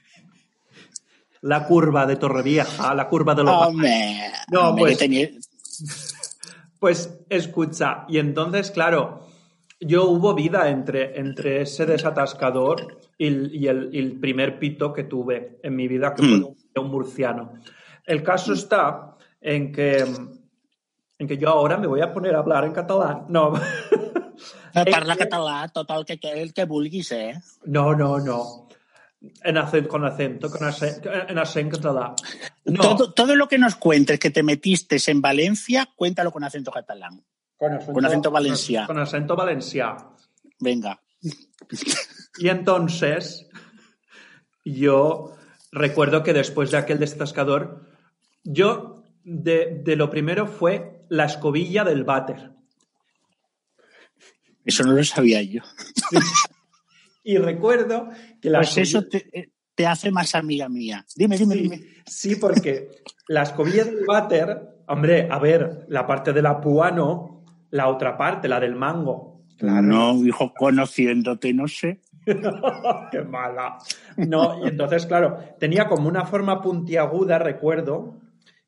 La 1.42 1.66
curva 1.66 2.04
de 2.06 2.16
Torrevieja, 2.16 2.94
la 2.94 3.08
curva 3.08 3.34
de 3.34 3.44
los... 3.44 3.54
Hombre, 3.68 4.20
No, 4.50 4.70
hombre, 4.70 4.82
pues- 4.84 4.98
tenía- 4.98 5.30
Pues 6.78 7.18
escucha, 7.28 8.06
y 8.08 8.16
entonces, 8.18 8.70
claro, 8.70 9.26
yo 9.80 10.04
hubo 10.08 10.32
vida 10.34 10.70
entre, 10.70 11.18
entre 11.20 11.60
ese 11.60 11.84
desatascador 11.84 13.00
y, 13.18 13.26
el, 13.26 13.54
y 13.54 13.68
el- 13.68 13.90
y 13.92 13.98
el 13.98 14.18
primer 14.18 14.58
pito 14.58 14.92
que 14.94 15.04
tuve 15.04 15.58
en 15.62 15.76
mi 15.76 15.88
vida, 15.88 16.14
que 16.14 16.22
fue 16.22 16.38
Mm. 16.38 16.54
un, 16.80 16.90
murciano. 16.90 17.52
El 18.06 18.22
caso 18.22 18.54
está 18.54 19.14
en 19.42 19.72
que, 19.72 19.98
en 21.18 21.28
que 21.28 21.36
yo 21.36 21.50
ahora 21.50 21.76
me 21.76 21.86
voy 21.86 22.00
a 22.00 22.12
poner 22.14 22.34
a 22.34 22.38
hablar 22.38 22.64
en 22.64 22.72
catalán. 22.72 23.26
No, 23.28 23.52
Parla 24.72 25.12
Es 25.12 25.18
que- 25.18 25.24
català, 25.28 25.68
tot 25.68 25.90
el 25.90 26.04
que, 26.06 26.18
el 26.42 26.54
que 26.54 26.64
vulguis, 26.64 27.12
eh? 27.12 27.34
no, 27.66 27.94
no, 27.94 28.18
no. 28.20 28.68
En 29.42 29.58
acento, 29.58 29.88
con 29.88 30.04
acento, 30.04 30.50
con 30.50 30.64
acento, 30.64 31.10
en 31.12 31.38
acento 31.38 31.76
catalán. 31.76 32.14
No, 32.64 32.80
Todo, 32.80 33.12
todo 33.12 33.36
lo 33.36 33.48
que 33.48 33.58
nos 33.58 33.74
cuentes 33.76 34.18
que 34.18 34.30
te 34.30 34.42
metiste 34.42 34.96
en 35.08 35.20
Valencia, 35.20 35.88
cuéntalo 35.94 36.32
con 36.32 36.42
acento 36.42 36.70
catalán. 36.70 37.22
con 37.58 37.74
acento, 37.74 37.92
con 37.92 38.04
acento 38.06 38.30
valencià. 38.30 38.86
Con 38.86 38.98
acento 38.98 39.36
valencià. 39.36 39.96
Venga. 40.58 41.00
Y 42.38 42.48
entonces, 42.48 43.46
yo 44.64 45.36
recuerdo 45.70 46.22
que 46.22 46.32
después 46.32 46.70
de 46.70 46.78
aquel 46.78 46.98
desatascador, 46.98 47.86
yo 48.42 49.04
de, 49.24 49.82
de 49.84 49.96
lo 49.96 50.08
primero 50.08 50.46
fue 50.46 51.04
la 51.10 51.26
escobilla 51.26 51.84
del 51.84 52.04
váter. 52.04 52.52
Eso 54.64 54.82
no 54.84 54.92
lo 54.92 55.04
sabía 55.04 55.42
yo. 55.42 55.60
Y 57.22 57.36
recuerdo 57.38 58.08
que 58.40 58.50
la 58.50 58.58
Pues 58.60 58.76
eso 58.78 59.02
te, 59.04 59.50
te 59.74 59.86
hace 59.86 60.10
más 60.10 60.34
amiga 60.34 60.68
mía. 60.68 61.04
Dime, 61.16 61.36
dime, 61.38 61.54
Sí, 61.54 61.60
dime. 61.62 61.80
sí, 62.06 62.36
porque 62.36 62.88
la 63.28 63.42
escobilla 63.42 63.84
del 63.84 64.04
váter, 64.06 64.60
hombre, 64.86 65.28
a 65.30 65.38
ver, 65.38 65.86
la 65.88 66.06
parte 66.06 66.32
de 66.32 66.42
la 66.42 66.60
púa 66.60 66.90
no, 66.90 67.44
la 67.70 67.88
otra 67.88 68.16
parte, 68.16 68.48
la 68.48 68.60
del 68.60 68.74
mango. 68.74 69.42
No, 69.60 70.14
hijo, 70.24 70.52
conociéndote, 70.54 71.52
no 71.52 71.68
sé. 71.68 72.00
Qué 72.24 73.22
mala. 73.22 73.78
No, 74.16 74.64
y 74.64 74.68
entonces, 74.68 75.06
claro, 75.06 75.38
tenía 75.58 75.86
como 75.86 76.08
una 76.08 76.24
forma 76.26 76.60
puntiaguda, 76.62 77.38
recuerdo, 77.38 78.19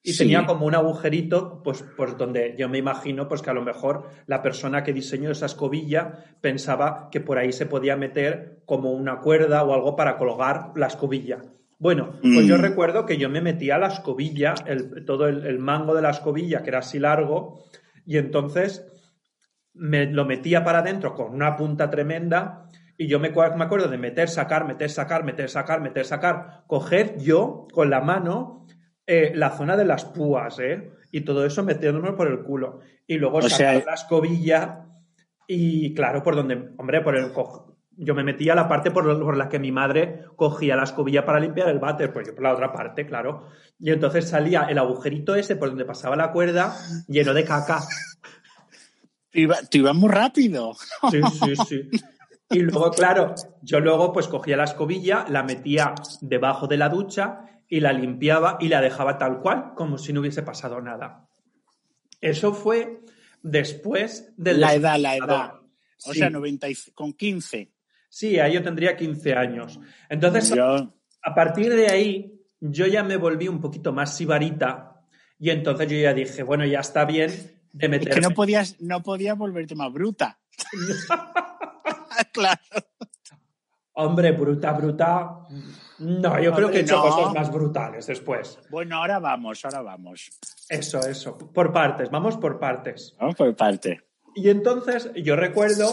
y 0.05 0.13
Sí. 0.13 0.19
tenía 0.19 0.45
como 0.47 0.67
un 0.67 0.75
agujerito, 0.75 1.63
pues, 1.63 1.85
pues 1.97 2.17
donde 2.19 2.57
yo 2.59 2.69
me 2.69 2.79
imagino 2.79 3.29
pues 3.29 3.41
que 3.41 3.51
a 3.51 3.55
lo 3.55 3.63
mejor 3.63 4.09
la 4.27 4.43
persona 4.43 4.83
que 4.83 4.93
diseñó 4.93 5.31
esa 5.31 5.47
escobilla 5.47 6.25
pensaba 6.41 7.09
que 7.11 7.21
por 7.21 7.39
ahí 7.39 7.53
se 7.53 7.67
podía 7.67 7.97
meter 7.97 8.63
como 8.67 8.93
una 8.93 9.21
cuerda 9.21 9.63
o 9.63 9.73
algo 9.73 9.95
para 9.95 10.17
colgar 10.19 10.73
la 10.75 10.89
escobilla. 10.89 11.39
Bueno, 11.79 12.13
pues 12.21 12.47
Mm. 12.47 12.49
yo 12.49 12.57
recuerdo 12.57 13.07
que 13.07 13.17
yo 13.17 13.29
me 13.29 13.41
metía 13.41 13.79
la 13.79 13.89
escobilla, 13.89 14.55
el- 14.67 15.05
todo 15.05 15.29
el, 15.29 15.47
el 15.47 15.59
mango 15.59 15.95
de 15.95 16.03
la 16.03 16.11
escobilla, 16.11 16.63
que 16.63 16.71
era 16.71 16.79
así 16.81 16.99
largo, 16.99 17.65
y 18.05 18.19
entonces 18.19 18.85
me 19.75 20.07
lo 20.07 20.25
metía 20.25 20.65
para 20.65 20.81
adentro 20.81 21.15
con 21.15 21.33
una 21.33 21.57
punta 21.57 21.91
tremenda 21.91 22.69
y 22.99 23.07
yo 23.09 23.19
me, 23.19 23.31
me 23.31 23.65
acuerdo 23.65 23.89
de 23.89 23.99
meter, 23.99 24.29
sacar, 24.29 24.67
meter, 24.67 24.91
sacar, 24.91 25.25
meter, 25.25 25.49
sacar, 25.49 25.81
meter, 25.81 26.05
sacar, 26.05 26.65
coger 26.67 27.19
yo 27.19 27.67
con 27.73 27.89
la 27.91 28.01
mano 28.01 28.62
eh, 29.07 29.33
la 29.35 29.51
zona 29.51 29.77
de 29.77 29.85
las 29.85 30.05
púas, 30.05 30.59
¿eh? 30.59 30.93
Y 31.11 31.23
todo 31.23 31.45
eso 31.45 31.63
metiéndome 31.63 32.13
por 32.13 32.29
el 32.29 32.41
culo. 32.43 32.81
Y 33.07 33.17
luego 33.19 33.39
O 33.39 33.43
sacar 33.43 33.57
sea- 33.81 33.85
la 33.85 33.95
escobilla 33.95 34.87
y 35.47 35.93
claro, 35.95 36.23
por 36.23 36.37
donde, 36.37 36.71
hombre, 36.79 37.01
por 37.03 37.17
el 37.17 37.33
yo 37.95 38.15
me 38.15 38.25
metía 38.25 38.55
la 38.55 38.69
parte 38.69 38.91
por, 38.91 39.05
por 39.23 39.37
la 39.37 39.49
que 39.51 39.59
mi 39.59 39.71
madre 39.71 40.25
cogía 40.37 40.77
la 40.77 40.85
escobilla 40.85 41.27
para 41.27 41.41
limpiar 41.41 41.69
el 41.69 41.79
váter, 41.79 42.11
pues 42.13 42.27
yo 42.29 42.35
por 42.35 42.43
la 42.45 42.55
otra 42.55 42.73
parte, 42.73 43.05
claro. 43.07 43.49
Y 43.79 43.91
entonces 43.91 44.29
salía 44.29 44.63
el 44.63 44.79
agujerito 44.79 45.35
ese 45.35 45.57
por 45.57 45.69
donde 45.69 45.85
pasaba 45.85 46.17
la 46.17 46.33
cuerda 46.33 46.75
lleno 47.07 47.35
de 47.35 47.45
caca. 47.45 47.81
Iba- 49.33 49.59
tú 49.71 49.79
ibas 49.79 49.95
muy 49.95 50.11
rápido. 50.11 50.73
Sí, 51.11 51.21
sí, 51.23 51.57
sí. 51.69 51.91
Y 52.51 52.61
luego, 52.61 52.91
claro, 52.91 53.35
yo 53.63 53.81
luego 53.81 54.13
pues 54.13 54.29
cogía 54.29 54.57
la 54.59 54.65
escobilla, 54.65 55.25
la 55.29 55.43
metía 55.43 55.95
debajo 56.21 56.67
de 56.67 56.77
la 56.77 56.89
ducha 56.91 57.45
y 57.73 57.81
la 57.81 57.91
limpiaba 57.95 58.59
y 58.61 58.69
la 58.69 58.83
dejaba 58.83 59.17
tal 59.17 59.41
cual, 59.41 59.73
como 59.75 59.97
si 59.97 60.13
no 60.13 60.21
hubiese 60.21 60.43
pasado 60.43 60.83
nada. 60.83 61.27
Eso 62.21 62.53
fue 62.53 63.01
después 63.43 64.31
de 64.37 64.53
La 64.53 64.75
edad, 64.75 64.99
la 64.99 65.17
edad. 65.17 65.55
O 66.05 66.13
Sí. 66.13 66.19
sea, 66.19 66.29
90 66.29 66.69
y- 66.69 66.75
con 66.95 67.15
15. 67.15 67.73
Sí, 68.11 68.39
ahí 68.39 68.53
yo 68.53 68.63
tendría 68.63 68.95
15 68.95 69.33
años. 69.33 69.81
Entonces, 70.11 70.51
Yo, 70.55 70.93
a 71.23 71.35
partir 71.35 71.75
de 71.75 71.87
ahí, 71.87 72.39
yo 72.61 72.87
ya 72.87 73.03
me 73.03 73.17
volví 73.17 73.49
un 73.49 73.59
poquito 73.59 73.91
más 73.91 74.15
sibarita 74.19 75.01
y 75.39 75.49
entonces 75.49 75.89
yo 75.91 75.97
ya 75.97 76.13
dije, 76.13 76.43
bueno, 76.43 76.67
ya 76.67 76.81
está 76.81 77.07
bien 77.07 77.31
de 77.73 77.87
es 77.87 77.91
meterme. 77.91 78.15
que 78.17 78.21
no 78.21 78.31
podías, 78.35 78.79
no 78.83 79.03
podías 79.03 79.39
volverte 79.39 79.75
más 79.75 79.91
bruta. 79.91 80.39
claro. 82.33 82.61
Hombre, 83.95 84.33
bruta, 84.33 84.73
bruta. 84.73 85.39
No, 86.03 86.41
yo 86.41 86.53
creo 86.53 86.71
que 86.71 86.79
he 86.79 86.81
hecho 86.83 86.97
no. 86.97 87.03
cosas 87.03 87.35
más 87.35 87.53
brutales 87.53 88.07
después. 88.07 88.59
Bueno, 88.71 88.97
ahora 88.97 89.19
vamos, 89.19 89.65
ahora 89.65 89.83
vamos. 89.83 90.31
Eso, 90.69 91.01
eso. 91.01 91.37
Por 91.39 91.73
partes, 91.73 92.11
vamos 92.11 92.37
por 92.37 92.59
partes. 92.59 93.15
Vamos 93.21 93.35
por 93.37 93.55
parte. 93.57 94.01
Y 94.35 94.49
entonces 94.49 95.11
yo 95.17 95.37
recuerdo 95.37 95.93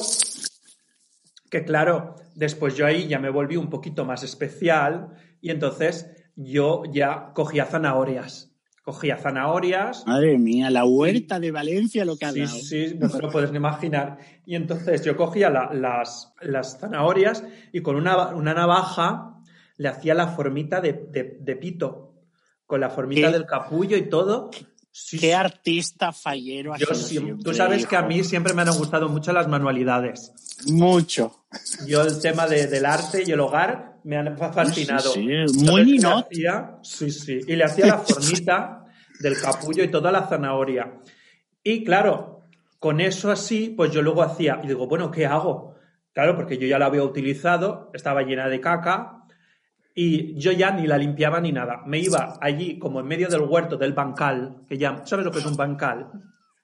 que, 1.49 1.63
claro, 1.63 2.15
después 2.35 2.75
yo 2.75 2.85
ahí 2.85 3.07
ya 3.07 3.19
me 3.19 3.29
volví 3.29 3.55
un 3.57 3.69
poquito 3.69 4.05
más 4.05 4.23
especial 4.23 5.09
y 5.41 5.49
entonces 5.51 6.07
yo 6.35 6.83
ya 6.91 7.31
cogía 7.33 7.65
zanahorias. 7.65 8.51
Cogía 8.83 9.17
zanahorias. 9.17 10.05
Madre 10.07 10.37
mía, 10.37 10.69
la 10.69 10.85
huerta 10.85 11.39
de 11.39 11.51
Valencia 11.51 12.05
lo 12.05 12.17
que 12.17 12.25
ha 12.25 12.31
Sí, 12.31 12.39
dado. 12.41 12.55
sí, 12.55 12.95
no 12.99 13.09
te 13.09 13.19
lo 13.19 13.29
puedes 13.29 13.51
ni 13.51 13.57
imaginar. 13.57 14.17
Y 14.45 14.55
entonces 14.55 15.03
yo 15.03 15.15
cogía 15.15 15.49
la- 15.49 15.71
las, 15.73 16.33
las 16.41 16.79
zanahorias 16.79 17.43
y 17.71 17.81
con 17.81 17.95
una, 17.97 18.29
una 18.29 18.53
navaja 18.53 19.35
le 19.79 19.87
hacía 19.89 20.13
la 20.13 20.27
formita 20.27 20.79
de, 20.81 20.93
de- 21.09 21.37
de 21.41 21.55
pito, 21.55 22.13
con 22.65 22.79
la 22.79 22.89
formita 22.91 23.27
¿Qué? 23.27 23.33
del 23.33 23.45
capullo 23.45 23.97
y 23.97 24.03
todo. 24.09 24.51
Sí, 24.91 25.17
Qué 25.19 25.33
artista 25.33 26.11
fallero 26.11 26.75
Yo 26.77 26.93
siempre- 26.93 27.43
tú 27.43 27.53
sabes 27.53 27.85
que 27.87 27.95
a 27.95 28.01
mí 28.03 28.23
siempre 28.23 28.53
me 28.53 28.61
han 28.63 28.77
gustado 28.77 29.07
mucho 29.09 29.31
las 29.31 29.47
manualidades. 29.47 30.33
Mucho. 30.67 31.45
Yo 31.87 32.01
el 32.01 32.19
tema 32.21 32.45
de- 32.47 32.67
del 32.67 32.85
arte 32.85 33.23
y 33.25 33.31
el 33.31 33.39
hogar 33.39 33.99
me 34.03 34.17
han 34.17 34.37
fa- 34.37 34.51
fascinado. 34.51 35.11
Sí, 35.13 35.27
sí, 35.47 35.65
muy 35.65 35.97
hacía- 36.03 36.77
Sí, 36.83 37.09
sí. 37.11 37.39
Y 37.47 37.55
le 37.55 37.63
hacía 37.63 37.85
la 37.87 37.97
formita 37.99 38.85
del 39.21 39.39
capullo 39.39 39.83
y 39.83 39.87
toda 39.89 40.11
la 40.11 40.27
zanahoria. 40.27 40.99
Y 41.63 41.83
claro, 41.83 42.41
con 42.79 42.99
eso 42.99 43.31
así, 43.31 43.69
pues 43.75 43.91
yo 43.91 44.01
luego 44.01 44.21
hacía, 44.23 44.59
y 44.63 44.67
digo, 44.67 44.87
bueno, 44.87 45.11
¿qué 45.11 45.25
hago? 45.25 45.75
Claro, 46.13 46.35
porque 46.35 46.57
yo 46.57 46.67
ya 46.67 46.79
la 46.79 46.87
había 46.87 47.03
utilizado, 47.03 47.89
estaba 47.93 48.23
llena 48.23 48.47
de 48.49 48.59
caca, 48.59 49.18
y 49.95 50.35
yo 50.39 50.51
ya 50.51 50.71
ni 50.71 50.87
la 50.87 50.97
limpiaba 50.97 51.39
ni 51.41 51.51
nada. 51.51 51.83
Me 51.85 51.99
iba 51.99 52.37
allí, 52.41 52.79
como 52.79 52.99
en 52.99 53.07
medio 53.07 53.27
del 53.27 53.41
huerto 53.41 53.77
del 53.77 53.93
bancal, 53.93 54.61
que 54.67 54.77
ya, 54.77 55.01
¿sabes 55.05 55.25
lo 55.25 55.31
que 55.31 55.39
es 55.39 55.45
un 55.45 55.57
bancal? 55.57 56.11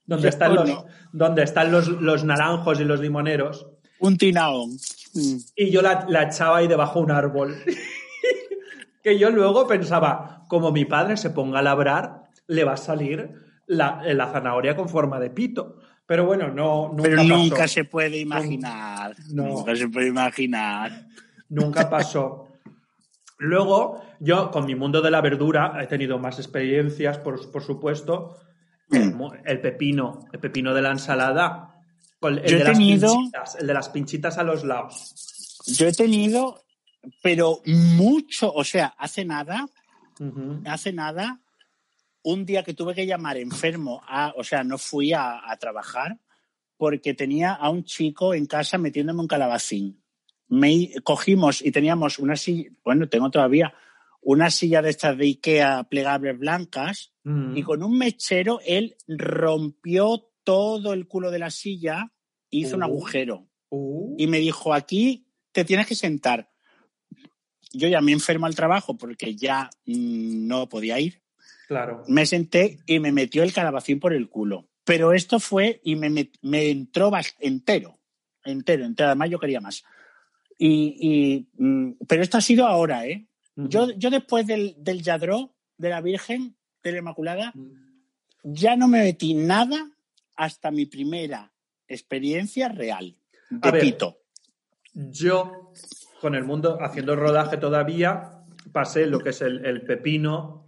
Donde 0.06 0.30
están 0.30 0.56
los, 0.56 0.86
donde 1.12 1.44
están 1.44 1.72
los, 1.72 1.88
los 1.88 2.24
naranjos 2.24 2.80
y 2.80 2.86
los 2.86 3.00
limoneros. 3.00 3.68
Un 4.00 4.18
tinaón. 4.18 4.72
Mm. 5.14 5.38
Y 5.56 5.72
yo 5.72 5.82
la, 5.82 6.06
la 6.08 6.24
echaba 6.24 6.58
ahí 6.58 6.68
debajo 6.68 7.00
de 7.00 7.06
un 7.06 7.12
árbol. 7.12 7.56
que 9.04 9.18
yo 9.18 9.30
luego 9.32 9.68
pensaba, 9.68 10.46
como 10.48 10.72
mi 10.72 10.86
padre 10.86 11.18
se 11.18 11.32
ponga 11.32 11.60
a 11.60 11.64
labrar, 11.64 12.24
le 12.48 12.64
va 12.64 12.74
a 12.74 12.78
salir 12.78 13.32
la, 13.68 14.02
la 14.04 14.32
zanahoria 14.32 14.76
con 14.76 14.90
forma 14.90 15.20
de 15.20 15.30
pito. 15.30 15.78
Pero 16.06 16.26
bueno, 16.26 16.50
no, 16.50 16.90
nunca 16.90 17.04
Pero 17.04 17.18
pasó. 17.18 17.28
nunca 17.28 17.68
se 17.68 17.84
puede 17.84 18.20
imaginar. 18.20 19.16
No. 19.32 19.44
Nunca 19.44 19.76
se 19.76 19.88
puede 19.90 20.08
imaginar. 20.08 21.08
Nunca 21.50 21.90
pasó. 21.90 22.48
Luego, 23.38 24.02
yo 24.20 24.50
con 24.52 24.66
mi 24.66 24.76
mundo 24.76 25.02
de 25.02 25.12
la 25.12 25.22
verdura 25.22 25.78
he 25.82 25.88
tenido 25.88 26.18
más 26.20 26.40
experiencias, 26.40 27.18
por, 27.18 27.52
por 27.52 27.64
supuesto. 27.64 28.38
El, 28.92 29.14
el 29.46 29.62
pepino, 29.62 30.26
el 30.32 30.40
pepino 30.40 30.74
de 30.74 30.82
la 30.82 30.92
ensalada. 30.92 31.72
El 32.22 32.36
Yo 32.44 32.56
he 32.56 32.60
de 32.60 32.64
las 32.64 32.74
tenido- 32.78 33.14
pinchitas, 33.14 33.56
el 33.56 33.68
de 33.68 33.74
las 33.74 33.90
pinchitas 33.90 34.38
a 34.38 34.44
los 34.44 34.64
lados. 34.64 35.62
Yo 35.68 35.88
he 35.88 35.92
tenido, 35.94 36.64
pero 37.22 37.62
mucho, 37.66 38.52
o 38.54 38.64
sea, 38.64 38.94
hace 38.98 39.26
nada, 39.26 39.68
hace 40.66 40.94
nada, 40.94 41.40
un 42.24 42.46
día 42.46 42.64
que 42.64 42.74
tuve 42.74 42.96
que 42.96 43.06
llamar 43.06 43.38
enfermo, 43.38 44.02
a, 44.08 44.34
o 44.38 44.44
sea, 44.44 44.64
no 44.64 44.78
fui 44.78 45.14
a, 45.14 45.50
a 45.52 45.58
trabajar 45.58 46.18
porque 46.78 47.14
tenía 47.14 47.54
a 47.54 47.70
un 47.70 47.84
chico 47.84 48.34
en 48.34 48.46
casa 48.48 48.78
metiéndome 48.78 49.22
un 49.22 49.28
calabacín. 49.28 50.02
Me 50.48 50.92
cogimos 51.04 51.64
y 51.64 51.72
teníamos 51.72 52.20
una 52.20 52.36
silla, 52.36 52.70
bueno, 52.84 53.10
tengo 53.10 53.30
todavía 53.32 53.74
una 54.22 54.50
silla 54.50 54.82
de 54.82 54.90
estas 54.92 55.18
de 55.18 55.26
Ikea 55.26 55.84
plegables 55.90 56.38
blancas 56.38 57.12
Mm. 57.24 57.58
y 57.58 57.64
con 57.64 57.82
un 57.82 57.98
mechero 57.98 58.60
él 58.66 58.96
rompió 59.08 60.30
todo 60.44 60.94
el 60.94 61.08
culo 61.08 61.32
de 61.32 61.40
la 61.40 61.50
silla, 61.50 62.12
hizo 62.52 62.76
un 62.76 62.84
Uh. 62.84 62.86
agujero 62.86 63.48
Uh. 63.70 64.14
y 64.20 64.28
me 64.28 64.38
dijo, 64.40 64.74
aquí 64.76 65.28
te 65.52 65.66
tienes 65.66 65.88
que 65.88 65.96
sentar. 65.96 66.52
Yo 67.74 67.88
ya 67.88 68.00
me 68.02 68.12
enfermo 68.12 68.46
al 68.46 68.56
trabajo 68.56 68.96
porque 68.98 69.36
ya 69.36 69.70
mm, 69.86 70.48
no 70.48 70.70
podía 70.70 71.00
ir. 71.00 71.22
Claro. 71.68 72.04
Me 72.08 72.26
senté 72.28 72.78
y 72.86 73.00
me 73.00 73.12
metió 73.12 73.42
el 73.42 73.54
calabacín 73.54 74.00
por 74.00 74.14
el 74.14 74.30
culo. 74.30 74.70
Pero 74.84 75.14
esto 75.14 75.40
fue 75.40 75.82
y 75.84 75.96
me, 75.96 76.10
met- 76.12 76.38
me 76.44 76.70
entró 76.70 77.12
entero, 77.40 78.00
entero, 78.44 78.86
entero. 78.86 79.08
Además 79.10 79.30
yo 79.32 79.40
quería 79.40 79.62
más. 79.62 79.84
Y, 80.58 80.98
y, 81.00 81.48
mm, 81.64 81.92
pero 82.08 82.22
esto 82.24 82.38
ha 82.38 82.42
sido 82.42 82.66
ahora, 82.68 83.06
¿eh? 83.06 83.28
Yo, 83.58 83.90
yo 83.92 84.10
después 84.10 84.46
del, 84.48 84.76
del 84.78 85.02
Yadró, 85.02 85.54
de 85.78 85.90
la 85.90 86.02
Virgen, 86.02 86.56
de 86.84 86.92
la 86.92 86.98
Inmaculada, 87.00 87.54
ya 88.44 88.76
no 88.76 88.88
me 88.88 89.00
metí 89.02 89.34
nada 89.34 89.92
hasta 90.36 90.72
mi 90.72 90.86
primera 90.86 91.54
experiencia 91.88 92.68
real 92.70 93.16
de 93.50 93.72
ver. 93.72 93.82
pito. 93.82 94.18
Yo, 94.94 95.72
con 96.22 96.36
el 96.36 96.44
mundo, 96.44 96.78
haciendo 96.82 97.14
el 97.14 97.20
rodaje 97.20 97.58
todavía, 97.58 98.44
pasé 98.72 99.06
lo 99.08 99.20
que 99.20 99.30
es 99.30 99.42
el, 99.42 99.66
el 99.66 99.82
pepino, 99.84 100.66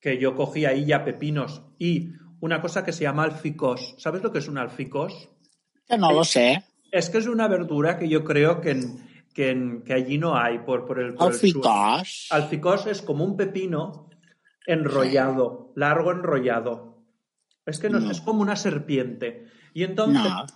que 0.00 0.18
yo 0.18 0.34
cogía 0.34 0.70
ahí 0.70 0.84
ya 0.86 1.04
pepinos 1.04 1.62
y 1.78 2.10
una 2.40 2.60
cosa 2.60 2.84
que 2.84 2.92
se 2.92 3.04
llama 3.04 3.24
alficós. 3.24 3.94
¿Sabes 3.98 4.22
lo 4.22 4.30
que 4.30 4.38
es 4.38 4.48
un 4.48 4.58
alficós? 4.58 5.28
Yo 5.88 5.96
no 5.96 6.12
lo 6.12 6.24
sé. 6.24 6.62
Es 6.92 7.10
que 7.10 7.18
es 7.18 7.26
una 7.26 7.48
verdura 7.48 7.98
que 7.98 8.08
yo 8.08 8.24
creo 8.24 8.60
que, 8.60 8.70
en- 8.72 8.98
que, 9.36 9.50
en- 9.50 9.82
que 9.82 9.92
allí 9.92 10.16
no 10.16 10.34
hay 10.36 10.60
por, 10.60 10.86
por 10.86 10.98
el, 10.98 11.12
por 11.14 11.32
el. 11.32 11.62
Alficós 12.30 12.86
es 12.86 13.02
como 13.02 13.22
un 13.22 13.36
pepino 13.36 14.08
enrollado, 14.66 15.72
largo 15.76 16.10
enrollado. 16.10 17.02
Es 17.66 17.78
que 17.78 17.90
no, 17.90 18.00
No. 18.00 18.10
es 18.10 18.20
como 18.22 18.40
una 18.42 18.56
serpiente. 18.56 19.44
Y 19.74 19.84
entonces, 19.84 20.22
No. 20.22 20.46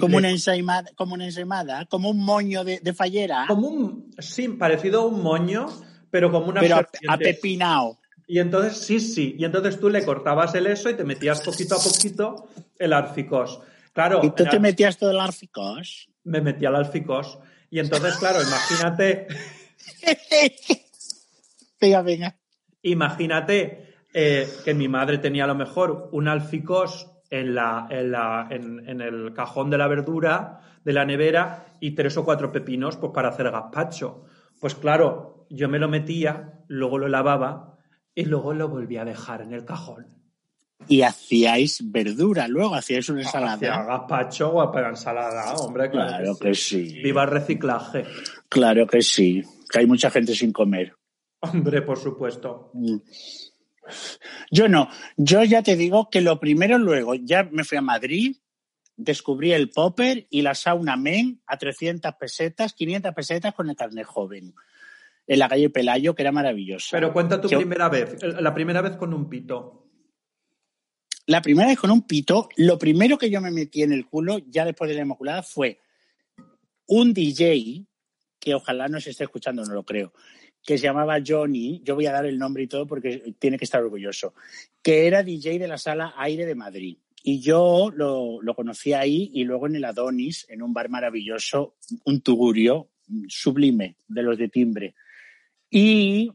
Como 0.00 0.16
una 0.18 0.30
ensaimada, 0.30 0.90
como 0.94 1.14
una 1.14 1.24
ensaimada, 1.24 1.86
como 1.86 2.08
un 2.10 2.18
moño 2.24 2.62
de, 2.62 2.78
de 2.80 2.94
fallera, 2.94 3.46
como 3.48 3.66
un, 3.68 4.10
sí, 4.18 4.48
parecido 4.48 5.00
a 5.02 5.06
un 5.06 5.22
moño, 5.22 5.66
pero 6.10 6.30
como 6.30 6.46
una 6.46 6.60
pero 6.60 6.76
serpiente. 6.76 7.08
apepinado. 7.08 7.98
Y 8.28 8.38
entonces, 8.38 8.76
sí, 8.78 9.00
sí, 9.00 9.34
y 9.38 9.44
entonces 9.44 9.80
tú 9.80 9.88
le 9.88 10.04
cortabas 10.04 10.54
el 10.54 10.66
eso 10.68 10.88
y 10.90 10.94
te 10.94 11.04
metías 11.04 11.40
poquito 11.40 11.74
a 11.74 11.78
poquito 11.78 12.48
el 12.78 12.92
alficós. 12.92 13.58
Claro, 13.92 14.20
Y 14.22 14.30
tú 14.30 14.44
te 14.44 14.60
metías 14.60 14.98
todo 14.98 15.10
el 15.10 15.18
alficós. 15.20 16.08
me 16.24 16.40
metía 16.40 16.68
el 16.68 16.76
alficós. 16.76 17.38
Y 17.76 17.78
entonces, 17.78 18.16
claro, 18.16 18.38
imagínate, 18.40 19.26
venga, 21.78 22.00
venga. 22.00 22.36
imagínate 22.80 23.96
eh, 24.14 24.48
que 24.64 24.72
mi 24.72 24.88
madre 24.88 25.18
tenía 25.18 25.44
a 25.44 25.48
lo 25.48 25.56
mejor 25.56 26.08
un 26.12 26.26
alficós 26.26 27.06
en, 27.28 27.54
la, 27.54 27.86
en, 27.90 28.12
la, 28.12 28.48
en, 28.50 28.88
en 28.88 29.02
el 29.02 29.34
cajón 29.34 29.68
de 29.68 29.76
la 29.76 29.88
verdura 29.88 30.78
de 30.86 30.94
la 30.94 31.04
nevera 31.04 31.66
y 31.78 31.90
tres 31.90 32.16
o 32.16 32.24
cuatro 32.24 32.50
pepinos 32.50 32.96
pues, 32.96 33.12
para 33.12 33.28
hacer 33.28 33.50
gazpacho. 33.50 34.24
Pues 34.58 34.74
claro, 34.74 35.44
yo 35.50 35.68
me 35.68 35.78
lo 35.78 35.88
metía, 35.88 36.62
luego 36.68 36.96
lo 36.96 37.08
lavaba 37.08 37.76
y 38.14 38.24
luego 38.24 38.54
lo 38.54 38.70
volvía 38.70 39.02
a 39.02 39.04
dejar 39.04 39.42
en 39.42 39.52
el 39.52 39.66
cajón. 39.66 40.15
Y 40.88 41.02
hacíais 41.02 41.80
verdura, 41.90 42.46
luego 42.48 42.74
hacíais 42.74 43.08
una 43.08 43.22
Hacía 43.22 43.40
ensalada. 43.40 43.84
gazpacho 43.84 44.54
o 44.54 44.70
para 44.70 44.90
ensalada, 44.90 45.54
hombre, 45.54 45.90
claro, 45.90 46.08
Claro 46.08 46.36
que 46.38 46.48
que 46.48 46.54
sí. 46.54 46.90
sí. 46.90 47.02
Viva 47.02 47.24
el 47.24 47.30
reciclaje. 47.30 48.04
Claro 48.48 48.86
que 48.86 49.02
sí. 49.02 49.42
Que 49.70 49.80
hay 49.80 49.86
mucha 49.86 50.10
gente 50.10 50.34
sin 50.34 50.52
comer. 50.52 50.94
Hombre, 51.40 51.82
por 51.82 51.98
supuesto. 51.98 52.70
Mm. 52.74 52.96
Yo 54.50 54.68
no. 54.68 54.88
Yo 55.16 55.42
ya 55.44 55.62
te 55.62 55.76
digo 55.76 56.08
que 56.10 56.20
lo 56.20 56.38
primero 56.40 56.78
luego, 56.78 57.14
ya 57.14 57.44
me 57.50 57.64
fui 57.64 57.78
a 57.78 57.82
Madrid, 57.82 58.36
descubrí 58.96 59.52
el 59.52 59.70
popper 59.70 60.26
y 60.30 60.42
la 60.42 60.54
sauna 60.54 60.96
men 60.96 61.40
a 61.46 61.56
300 61.56 62.14
pesetas, 62.14 62.72
500 62.74 63.14
pesetas 63.14 63.54
con 63.54 63.68
el 63.70 63.76
carnet 63.76 64.06
joven. 64.06 64.54
En 65.26 65.38
la 65.40 65.48
calle 65.48 65.70
Pelayo, 65.70 66.14
que 66.14 66.22
era 66.22 66.30
maravillosa. 66.32 66.88
Pero 66.92 67.12
cuenta 67.12 67.40
tu 67.40 67.48
primera 67.48 67.88
vez, 67.88 68.16
la 68.22 68.54
primera 68.54 68.80
vez 68.82 68.96
con 68.96 69.12
un 69.12 69.28
pito. 69.28 69.85
La 71.26 71.42
primera 71.42 71.68
vez 71.68 71.78
con 71.78 71.90
un 71.90 72.06
pito, 72.06 72.48
lo 72.56 72.78
primero 72.78 73.18
que 73.18 73.30
yo 73.30 73.40
me 73.40 73.50
metí 73.50 73.82
en 73.82 73.92
el 73.92 74.06
culo, 74.06 74.38
ya 74.38 74.64
después 74.64 74.88
de 74.88 74.94
la 74.94 75.02
Inmaculada, 75.02 75.42
fue 75.42 75.80
un 76.86 77.12
DJ, 77.12 77.84
que 78.38 78.54
ojalá 78.54 78.86
no 78.86 79.00
se 79.00 79.10
esté 79.10 79.24
escuchando, 79.24 79.64
no 79.64 79.74
lo 79.74 79.84
creo, 79.84 80.12
que 80.62 80.78
se 80.78 80.84
llamaba 80.84 81.18
Johnny, 81.26 81.80
yo 81.84 81.96
voy 81.96 82.06
a 82.06 82.12
dar 82.12 82.26
el 82.26 82.38
nombre 82.38 82.62
y 82.62 82.68
todo 82.68 82.86
porque 82.86 83.34
tiene 83.40 83.58
que 83.58 83.64
estar 83.64 83.82
orgulloso, 83.82 84.34
que 84.82 85.08
era 85.08 85.24
DJ 85.24 85.58
de 85.58 85.66
la 85.66 85.78
sala 85.78 86.14
Aire 86.16 86.46
de 86.46 86.54
Madrid. 86.54 86.98
Y 87.24 87.40
yo 87.40 87.90
lo, 87.92 88.40
lo 88.40 88.54
conocí 88.54 88.92
ahí 88.92 89.32
y 89.34 89.42
luego 89.42 89.66
en 89.66 89.74
el 89.74 89.84
Adonis, 89.84 90.46
en 90.48 90.62
un 90.62 90.72
bar 90.72 90.88
maravilloso, 90.88 91.74
un 92.04 92.20
tugurio 92.20 92.90
sublime 93.26 93.96
de 94.06 94.22
los 94.22 94.38
de 94.38 94.48
timbre. 94.48 94.94
Y 95.68 96.32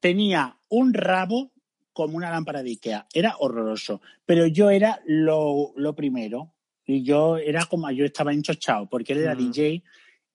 tenía 0.00 0.58
un 0.68 0.94
rabo 0.94 1.52
como 1.92 2.16
una 2.16 2.30
lámpara 2.30 2.62
de 2.62 2.70
Ikea. 2.70 3.06
Era 3.12 3.36
horroroso. 3.38 4.00
Pero 4.26 4.46
yo 4.46 4.70
era 4.70 5.00
lo, 5.06 5.72
lo 5.76 5.94
primero. 5.94 6.54
Y 6.86 7.02
yo 7.02 7.36
era 7.36 7.66
como, 7.66 7.90
yo 7.90 8.04
estaba 8.04 8.32
enchochado, 8.32 8.88
porque 8.88 9.12
él 9.12 9.20
era 9.20 9.34
Mm. 9.34 9.38
DJ 9.38 9.82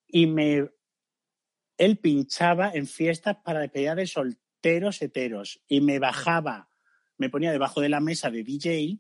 y 0.08 0.28
me. 0.28 0.70
Él 1.78 1.98
pinchaba 1.98 2.72
en 2.74 2.88
fiestas 2.88 3.38
para 3.44 3.60
despedida 3.60 3.96
de 3.96 4.08
solteros 4.08 5.02
heteros 5.02 5.62
y 5.68 5.82
me 5.82 6.00
bajaba, 6.00 6.70
me 7.18 7.30
ponía 7.30 7.52
debajo 7.52 7.82
de 7.82 7.90
la 7.90 8.00
mesa 8.00 8.30
de 8.30 8.44
DJ 8.44 8.98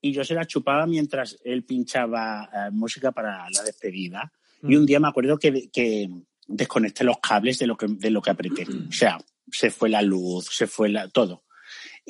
y 0.00 0.12
yo 0.12 0.24
se 0.24 0.34
la 0.34 0.46
chupaba 0.46 0.86
mientras 0.86 1.38
él 1.44 1.64
pinchaba 1.64 2.48
eh, 2.52 2.70
música 2.72 3.12
para 3.12 3.48
la 3.50 3.62
despedida. 3.62 4.32
Y 4.62 4.76
un 4.76 4.86
día 4.86 5.00
me 5.00 5.08
acuerdo 5.08 5.38
que, 5.38 5.70
que 5.70 6.08
desconecté 6.46 7.04
los 7.04 7.18
cables 7.18 7.58
de 7.58 7.66
lo 7.66 7.76
que, 7.76 7.86
de 7.88 8.10
lo 8.10 8.20
que 8.20 8.30
apreté. 8.30 8.66
O 8.88 8.92
sea, 8.92 9.18
se 9.50 9.70
fue 9.70 9.88
la 9.88 10.02
luz, 10.02 10.46
se 10.50 10.66
fue 10.66 10.88
la, 10.88 11.08
todo. 11.08 11.44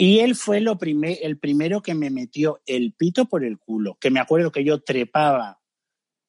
Y 0.02 0.20
él 0.20 0.34
fue 0.34 0.60
lo 0.60 0.78
primer, 0.78 1.18
el 1.20 1.38
primero 1.38 1.82
que 1.82 1.94
me 1.94 2.08
metió 2.08 2.62
el 2.64 2.94
pito 2.94 3.26
por 3.26 3.44
el 3.44 3.58
culo. 3.58 3.98
Que 4.00 4.10
me 4.10 4.18
acuerdo 4.18 4.50
que 4.50 4.64
yo 4.64 4.82
trepaba, 4.82 5.60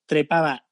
trepaba 0.06 0.66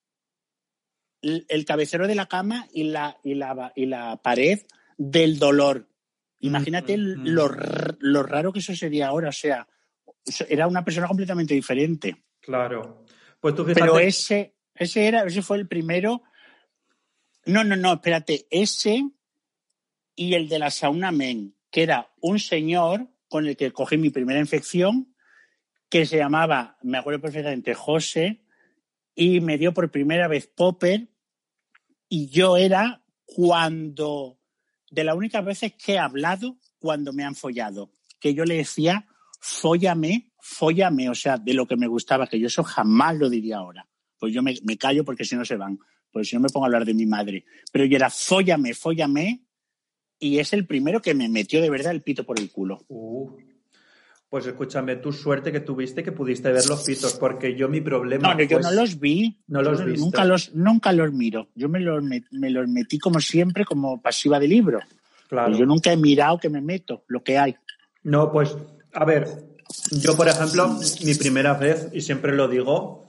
el, 1.22 1.46
el 1.48 1.64
cabecero 1.64 2.10
de 2.10 2.16
la 2.16 2.26
cama 2.26 2.68
y 2.74 2.84
la, 2.84 3.18
y 3.24 3.36
la, 3.36 3.72
y 3.74 3.86
la 3.86 4.22
pared 4.22 4.60
del 4.98 5.40
dolor. 5.40 5.88
Imagínate 6.40 6.98
Mm, 6.98 7.26
lo, 7.26 7.50
lo 8.00 8.24
raro 8.24 8.52
que 8.52 8.60
eso 8.60 8.76
sería 8.76 9.08
ahora. 9.08 9.30
O 9.30 9.32
sea, 9.32 9.66
era 10.50 10.68
una 10.68 10.84
persona 10.84 11.08
completamente 11.08 11.54
diferente. 11.54 12.26
Claro. 12.42 13.06
Pues 13.40 13.56
tú 13.56 13.64
fíjate. 13.64 13.80
Pero 13.80 13.98
ese, 13.98 14.58
ese 14.76 15.08
era, 15.08 15.24
ese 15.24 15.42
fue 15.42 15.56
el 15.56 15.70
primero. 15.70 16.24
No, 17.46 17.64
no, 17.64 17.78
no, 17.78 17.94
espérate, 17.94 18.46
ese 18.52 19.10
y 20.18 20.34
el 20.34 20.50
de 20.50 20.60
la 20.60 20.70
sauna 20.70 21.14
men, 21.14 21.56
que 21.72 21.84
era 21.84 22.12
un 22.22 22.40
señor 22.40 23.08
con 23.28 23.46
el 23.46 23.56
que 23.56 23.72
cogí 23.72 23.98
mi 23.98 24.10
primera 24.10 24.40
infección, 24.40 25.16
que 25.90 26.06
se 26.06 26.18
llamaba, 26.18 26.78
me 26.82 26.98
acuerdo 26.98 27.22
perfectamente, 27.22 27.74
José, 27.74 28.44
y 29.16 29.42
me 29.42 29.58
dio 29.58 29.74
por 29.74 29.92
primera 29.92 30.28
vez 30.28 30.48
Popper, 30.48 31.10
y 32.08 32.30
yo 32.30 32.58
era 32.58 33.04
cuando, 33.26 34.40
de 34.90 35.04
las 35.04 35.16
únicas 35.16 35.46
veces 35.46 35.74
que 35.74 35.94
he 35.94 36.00
hablado 36.00 36.58
cuando 36.80 37.14
me 37.14 37.24
han 37.24 37.36
follado, 37.36 37.92
que 38.20 38.34
yo 38.34 38.46
le 38.46 38.56
decía, 38.56 39.08
fóllame, 39.40 40.32
fóllame, 40.40 41.10
o 41.10 41.16
sea, 41.16 41.38
de 41.38 41.54
lo 41.54 41.68
que 41.68 41.76
me 41.76 41.88
gustaba, 41.88 42.28
que 42.28 42.40
yo 42.40 42.48
eso 42.48 42.64
jamás 42.64 43.16
lo 43.18 43.30
diría 43.30 43.58
ahora. 43.58 43.88
Pues 44.18 44.34
yo 44.34 44.42
me, 44.42 44.56
callo 44.78 45.06
porque 45.06 45.24
si 45.24 45.36
no 45.36 45.46
se 45.46 45.56
van, 45.56 45.80
porque 46.12 46.26
si 46.26 46.36
no 46.36 46.42
me 46.42 46.50
pongo 46.50 46.66
a 46.66 46.68
hablar 46.68 46.86
de 46.86 46.94
mi 46.94 47.06
madre. 47.06 47.46
Pero 47.72 47.86
yo 47.86 47.96
era, 47.96 48.10
fóllame, 48.10 48.74
fóllame, 48.74 49.46
y 50.20 50.40
es 50.40 50.54
el 50.54 50.66
primero 50.66 51.02
que 51.02 51.14
me 51.14 51.30
metió 51.30 51.62
de 51.62 51.70
verdad 51.70 51.92
el 51.92 52.02
pito 52.02 52.24
por 52.26 52.40
el 52.40 52.52
culo. 52.52 52.84
Uh, 52.88 53.30
pues 54.30 54.46
escúchame, 54.46 54.98
tu 54.98 55.12
suerte 55.12 55.52
que 55.52 55.62
tuviste 55.62 56.04
que 56.04 56.12
pudiste 56.12 56.52
ver 56.52 56.66
los 56.68 56.84
pitos, 56.84 57.14
porque 57.14 57.56
yo 57.56 57.68
mi 57.68 57.82
problema. 57.82 58.30
No, 58.30 58.36
no, 58.36 58.44
yo 58.44 58.58
pues, 58.58 58.66
no 58.66 58.72
los 58.74 59.00
vi. 59.00 59.40
no 59.48 59.62
los 59.62 59.84
viste. 59.84 60.00
Nunca 60.00 60.26
los, 60.26 60.54
nunca 60.54 60.92
los 60.92 61.12
miro. 61.12 61.48
Yo 61.56 61.68
me 61.68 61.80
los, 61.80 62.04
me 62.04 62.50
los 62.50 62.68
metí 62.68 63.00
como 63.00 63.20
siempre, 63.20 63.66
como 63.66 64.02
pasiva 64.02 64.40
de 64.40 64.48
libro. 64.48 64.80
Claro. 65.28 65.58
Yo 65.58 65.66
nunca 65.66 65.92
he 65.92 65.98
mirado 65.98 66.38
que 66.38 66.50
me 66.50 66.62
meto, 66.62 67.04
lo 67.08 67.24
que 67.24 67.38
hay. 67.38 67.56
No, 68.04 68.32
pues, 68.32 68.56
a 68.94 69.06
ver, 69.06 69.50
Yo, 69.92 70.16
por 70.16 70.28
ejemplo, 70.28 70.78
mi 71.06 71.14
primera 71.14 71.54
vez, 71.54 71.90
y 71.94 72.02
siempre 72.02 72.36
lo 72.36 72.48
digo, 72.48 73.06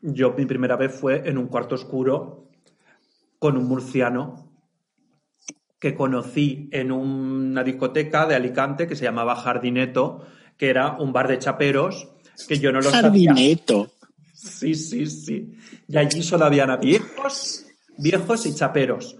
yo 0.00 0.32
mi 0.32 0.46
primera 0.46 0.76
vez 0.76 0.94
fue 0.94 1.28
en 1.28 1.36
un 1.36 1.48
cuarto 1.48 1.74
oscuro 1.74 2.48
con 3.38 3.56
un 3.56 3.66
murciano 3.66 4.51
que 5.82 5.96
conocí 5.96 6.68
en 6.70 6.92
una 6.92 7.64
discoteca 7.64 8.24
de 8.24 8.36
Alicante 8.36 8.86
que 8.86 8.94
se 8.94 9.02
llamaba 9.02 9.34
Jardineto, 9.34 10.24
que 10.56 10.70
era 10.70 10.92
un 10.92 11.12
bar 11.12 11.26
de 11.26 11.40
chaperos, 11.40 12.06
que 12.46 12.60
yo 12.60 12.70
no 12.70 12.80
lo 12.80 12.88
Jardineto. 12.88 13.90
Sí, 14.32 14.76
sí, 14.76 15.06
sí. 15.06 15.54
Y 15.88 15.96
allí 15.96 16.22
solo 16.22 16.44
habían 16.44 16.78
viejos, 16.80 17.66
viejos 17.98 18.46
y 18.46 18.54
chaperos. 18.54 19.16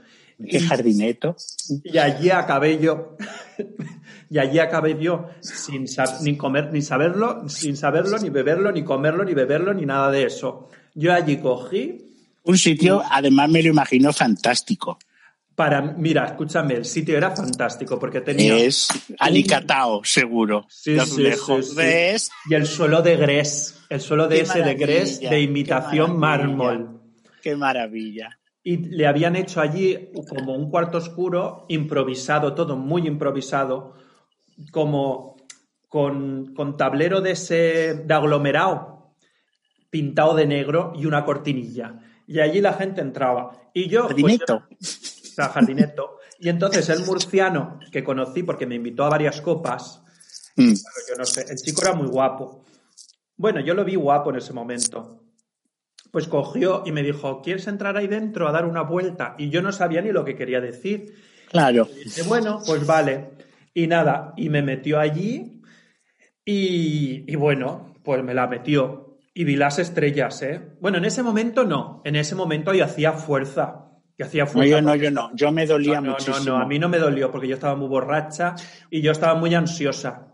¿Qué 0.48 0.60
jardineto? 0.60 1.34
Y 1.82 1.98
allí 1.98 2.30
acabé 2.30 2.78
yo, 2.80 3.16
y 4.30 4.38
allí 4.38 4.60
acabé 4.60 4.96
yo 5.00 5.30
sin 5.40 5.86
ni 6.22 6.36
comer, 6.36 6.72
ni 6.72 6.80
saberlo, 6.80 7.48
sin 7.48 7.76
saberlo, 7.76 8.18
ni 8.18 8.30
beberlo, 8.30 8.70
ni 8.70 8.84
comerlo, 8.84 9.24
ni 9.24 9.34
beberlo, 9.34 9.74
ni 9.74 9.84
nada 9.84 10.12
de 10.12 10.26
eso. 10.26 10.68
Yo 10.94 11.12
allí 11.12 11.38
cogí. 11.38 12.06
Un 12.44 12.56
sitio, 12.56 13.02
además 13.10 13.50
me 13.50 13.64
lo 13.64 13.70
imagino 13.70 14.12
fantástico. 14.12 14.98
Para, 15.62 15.80
mira, 15.80 16.24
escúchame, 16.24 16.74
el 16.74 16.84
sitio 16.84 17.16
era 17.16 17.36
fantástico 17.36 17.96
porque 17.96 18.20
tenía. 18.20 18.56
Es 18.56 18.88
alicatao, 19.16 20.02
seguro. 20.02 20.66
Sí, 20.68 20.98
sí, 20.98 21.30
sí, 21.32 22.32
Y 22.50 22.54
el 22.54 22.66
suelo 22.66 23.00
de 23.00 23.16
grés, 23.16 23.80
el 23.88 24.00
suelo 24.00 24.26
de 24.26 24.40
ese 24.40 24.62
de 24.62 24.74
grés 24.74 25.20
de 25.20 25.40
imitación 25.40 26.18
mármol. 26.18 27.00
Qué 27.40 27.54
maravilla. 27.54 28.40
Y 28.64 28.78
le 28.78 29.06
habían 29.06 29.36
hecho 29.36 29.60
allí 29.60 30.10
como 30.28 30.56
un 30.56 30.68
cuarto 30.68 30.98
oscuro, 30.98 31.64
improvisado, 31.68 32.54
todo 32.54 32.76
muy 32.76 33.06
improvisado, 33.06 33.94
como 34.72 35.36
con, 35.86 36.56
con 36.56 36.76
tablero 36.76 37.20
de 37.20 37.30
ese 37.30 38.02
de 38.04 38.14
aglomerado, 38.14 39.14
pintado 39.90 40.34
de 40.34 40.44
negro 40.44 40.92
y 40.96 41.06
una 41.06 41.24
cortinilla. 41.24 42.00
Y 42.26 42.40
allí 42.40 42.60
la 42.60 42.72
gente 42.72 43.00
entraba. 43.00 43.52
Y 43.72 43.88
yo. 43.88 44.08
Pues, 44.08 45.21
Jardineto. 45.36 46.18
Y 46.38 46.48
entonces 46.48 46.88
el 46.88 47.04
murciano 47.04 47.78
que 47.90 48.02
conocí 48.02 48.42
porque 48.42 48.66
me 48.66 48.74
invitó 48.74 49.04
a 49.04 49.10
varias 49.10 49.40
copas, 49.40 50.02
mm. 50.56 50.72
yo 50.72 51.16
no 51.16 51.24
sé, 51.24 51.46
el 51.48 51.56
chico 51.56 51.82
era 51.82 51.94
muy 51.94 52.08
guapo. 52.08 52.64
Bueno, 53.36 53.60
yo 53.60 53.74
lo 53.74 53.84
vi 53.84 53.94
guapo 53.94 54.30
en 54.30 54.36
ese 54.36 54.52
momento 54.52 55.22
pues 56.12 56.28
cogió 56.28 56.82
y 56.84 56.92
me 56.92 57.02
dijo, 57.02 57.40
¿quieres 57.42 57.66
entrar 57.66 57.96
ahí 57.96 58.06
dentro 58.06 58.46
a 58.46 58.52
dar 58.52 58.66
una 58.66 58.82
vuelta? 58.82 59.34
Y 59.38 59.48
yo 59.48 59.62
no 59.62 59.72
sabía 59.72 60.02
ni 60.02 60.12
lo 60.12 60.26
que 60.26 60.36
quería 60.36 60.60
decir. 60.60 61.14
Claro. 61.50 61.88
Y 62.04 62.20
bueno, 62.28 62.60
pues 62.66 62.86
vale. 62.86 63.30
Y 63.72 63.86
nada, 63.86 64.34
y 64.36 64.50
me 64.50 64.60
metió 64.60 65.00
allí 65.00 65.62
y, 66.44 67.34
bueno, 67.36 67.94
pues 68.04 68.22
me 68.22 68.34
la 68.34 68.46
metió. 68.46 69.18
Y 69.32 69.44
vi 69.44 69.56
las 69.56 69.78
estrellas, 69.78 70.42
¿eh? 70.42 70.60
Bueno, 70.80 70.98
en 70.98 71.06
ese 71.06 71.22
momento 71.22 71.64
no. 71.64 72.02
En 72.04 72.16
ese 72.16 72.34
momento 72.34 72.74
yo 72.74 72.84
hacía 72.84 73.12
fuerza. 73.12 73.91
Que 74.16 74.24
hacía 74.24 74.46
fuerza. 74.46 74.80
No, 74.80 74.80
yo 74.80 74.82
no, 74.82 74.94
yo 74.96 75.10
no. 75.10 75.30
Yo 75.34 75.52
me 75.52 75.66
dolía 75.66 76.00
no, 76.00 76.12
muchísimo. 76.12 76.38
No, 76.38 76.58
no, 76.58 76.62
a 76.62 76.66
mí 76.66 76.78
no 76.78 76.88
me 76.88 76.98
dolió 76.98 77.30
porque 77.30 77.48
yo 77.48 77.54
estaba 77.54 77.76
muy 77.76 77.88
borracha 77.88 78.54
y 78.90 79.00
yo 79.02 79.12
estaba 79.12 79.34
muy 79.34 79.54
ansiosa 79.54 80.28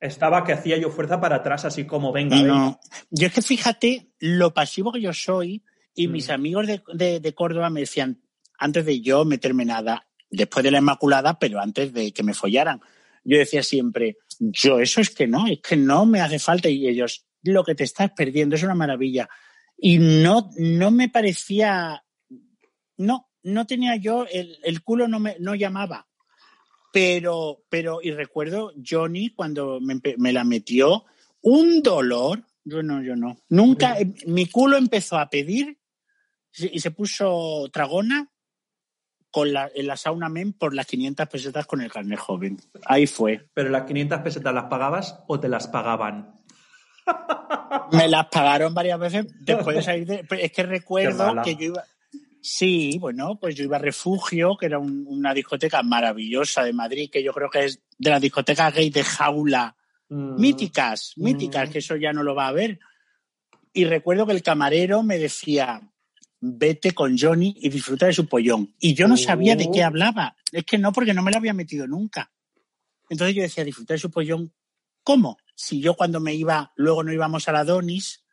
estaba 0.00 0.44
que 0.44 0.54
hacía 0.54 0.78
yo 0.78 0.90
fuerza 0.90 1.20
para 1.20 1.36
atrás, 1.36 1.64
así 1.66 1.84
como 1.84 2.10
venga. 2.10 2.36
No, 2.36 2.80
yo 3.10 3.26
es 3.26 3.34
que 3.34 3.42
fíjate 3.42 4.08
lo 4.18 4.54
pasivo 4.54 4.92
que 4.92 5.00
yo 5.00 5.12
soy 5.12 5.62
y 5.94 6.08
mis 6.08 6.28
mm. 6.28 6.32
amigos 6.32 6.66
de, 6.66 7.20
de, 7.20 7.34
Córdoba 7.34 7.70
me 7.70 7.80
decían, 7.80 8.22
antes 8.58 8.86
de 8.86 9.00
yo 9.00 9.24
meterme 9.24 9.64
nada, 9.64 10.06
después 10.30 10.64
de 10.64 10.70
la 10.70 10.78
Inmaculada, 10.78 11.38
pero 11.38 11.60
antes 11.60 11.92
de 11.92 12.12
que 12.12 12.22
me 12.22 12.34
follaran, 12.34 12.80
yo 13.24 13.38
decía 13.38 13.62
siempre, 13.62 14.16
yo 14.38 14.80
eso 14.80 15.00
es 15.00 15.10
que 15.10 15.26
no, 15.26 15.46
es 15.46 15.60
que 15.60 15.76
no 15.76 16.06
me 16.06 16.20
hace 16.20 16.38
falta 16.38 16.68
y 16.68 16.88
ellos, 16.88 17.26
lo 17.42 17.64
que 17.64 17.74
te 17.74 17.84
estás 17.84 18.10
perdiendo 18.12 18.56
es 18.56 18.62
una 18.62 18.74
maravilla. 18.74 19.28
Y 19.76 19.98
no, 19.98 20.50
no 20.56 20.90
me 20.90 21.08
parecía, 21.08 22.04
no, 23.00 23.30
no 23.42 23.66
tenía 23.66 23.96
yo, 23.96 24.26
el, 24.30 24.58
el 24.62 24.82
culo 24.82 25.08
no 25.08 25.18
me 25.18 25.36
no 25.40 25.54
llamaba. 25.54 26.06
Pero, 26.92 27.62
pero, 27.68 28.00
y 28.02 28.10
recuerdo 28.10 28.72
Johnny 28.84 29.30
cuando 29.30 29.78
me, 29.80 30.32
la 30.32 30.44
metió, 30.44 31.04
un 31.40 31.82
dolor. 31.82 32.42
Yo 32.64 32.82
no, 32.82 33.02
yo 33.02 33.16
no. 33.16 33.38
Nunca, 33.48 33.98
eh, 33.98 34.12
mi 34.26 34.46
culo 34.46 34.76
empezó 34.76 35.18
a 35.18 35.30
pedir 35.30 35.78
y 36.58 36.80
se 36.80 36.90
puso 36.90 37.68
tragona 37.72 38.30
con 39.30 39.52
la, 39.52 39.70
en 39.72 39.86
la 39.86 39.96
sauna 39.96 40.28
men 40.28 40.52
por 40.52 40.74
las 40.74 40.86
500 40.86 41.28
pesetas 41.28 41.66
con 41.66 41.80
el 41.80 41.92
carnet 41.92 42.18
joven. 42.18 42.58
Ahí 42.84 43.06
fue. 43.06 43.48
¿Pero 43.54 43.70
las 43.70 43.84
500 43.84 44.20
pesetas 44.20 44.52
las 44.52 44.64
pagabas 44.64 45.20
o 45.28 45.38
te 45.38 45.48
las 45.48 45.68
pagaban? 45.68 46.34
Me 47.92 48.08
las 48.08 48.26
pagaron 48.26 48.74
varias 48.74 48.98
veces 48.98 49.26
después 49.44 49.76
de 49.76 49.82
salir 49.82 50.06
de... 50.06 50.26
Es 50.42 50.52
que 50.52 50.64
recuerdo 50.64 51.40
que 51.42 51.54
yo 51.54 51.66
iba... 51.66 51.84
Sí, 52.42 52.96
bueno, 52.98 53.38
pues 53.38 53.54
yo 53.54 53.64
iba 53.64 53.76
a 53.76 53.80
Refugio, 53.80 54.56
que 54.56 54.66
era 54.66 54.78
una 54.78 55.34
discoteca 55.34 55.82
maravillosa 55.82 56.64
de 56.64 56.72
Madrid, 56.72 57.10
que 57.10 57.22
yo 57.22 57.32
creo 57.32 57.50
que 57.50 57.66
es 57.66 57.80
de 57.98 58.10
las 58.10 58.20
discotecas 58.20 58.74
gay 58.74 58.90
de 58.90 59.04
jaula. 59.04 59.76
Mm. 60.08 60.40
Míticas, 60.40 61.12
míticas, 61.16 61.68
mm. 61.68 61.72
que 61.72 61.78
eso 61.78 61.96
ya 61.96 62.12
no 62.12 62.22
lo 62.22 62.34
va 62.34 62.48
a 62.48 62.52
ver. 62.52 62.80
Y 63.72 63.84
recuerdo 63.84 64.26
que 64.26 64.32
el 64.32 64.42
camarero 64.42 65.02
me 65.02 65.18
decía, 65.18 65.80
vete 66.40 66.92
con 66.92 67.16
Johnny 67.18 67.54
y 67.60 67.68
disfruta 67.68 68.06
de 68.06 68.12
su 68.12 68.26
pollón. 68.26 68.74
Y 68.80 68.94
yo 68.94 69.06
no 69.06 69.16
sabía 69.16 69.54
de 69.54 69.70
qué 69.70 69.82
oh. 69.82 69.86
hablaba. 69.86 70.36
Es 70.50 70.64
que 70.64 70.78
no, 70.78 70.92
porque 70.92 71.14
no 71.14 71.22
me 71.22 71.30
lo 71.30 71.36
había 71.36 71.54
metido 71.54 71.86
nunca. 71.86 72.32
Entonces 73.08 73.36
yo 73.36 73.42
decía, 73.42 73.64
disfrutar 73.64 73.96
de 73.96 74.00
su 74.00 74.10
pollón. 74.10 74.52
¿Cómo? 75.02 75.36
Si 75.54 75.80
yo 75.80 75.94
cuando 75.94 76.20
me 76.20 76.34
iba, 76.34 76.72
luego 76.76 77.02
no 77.02 77.12
íbamos 77.12 77.48
a 77.48 77.52
la 77.52 77.64
Donis, 77.64 78.24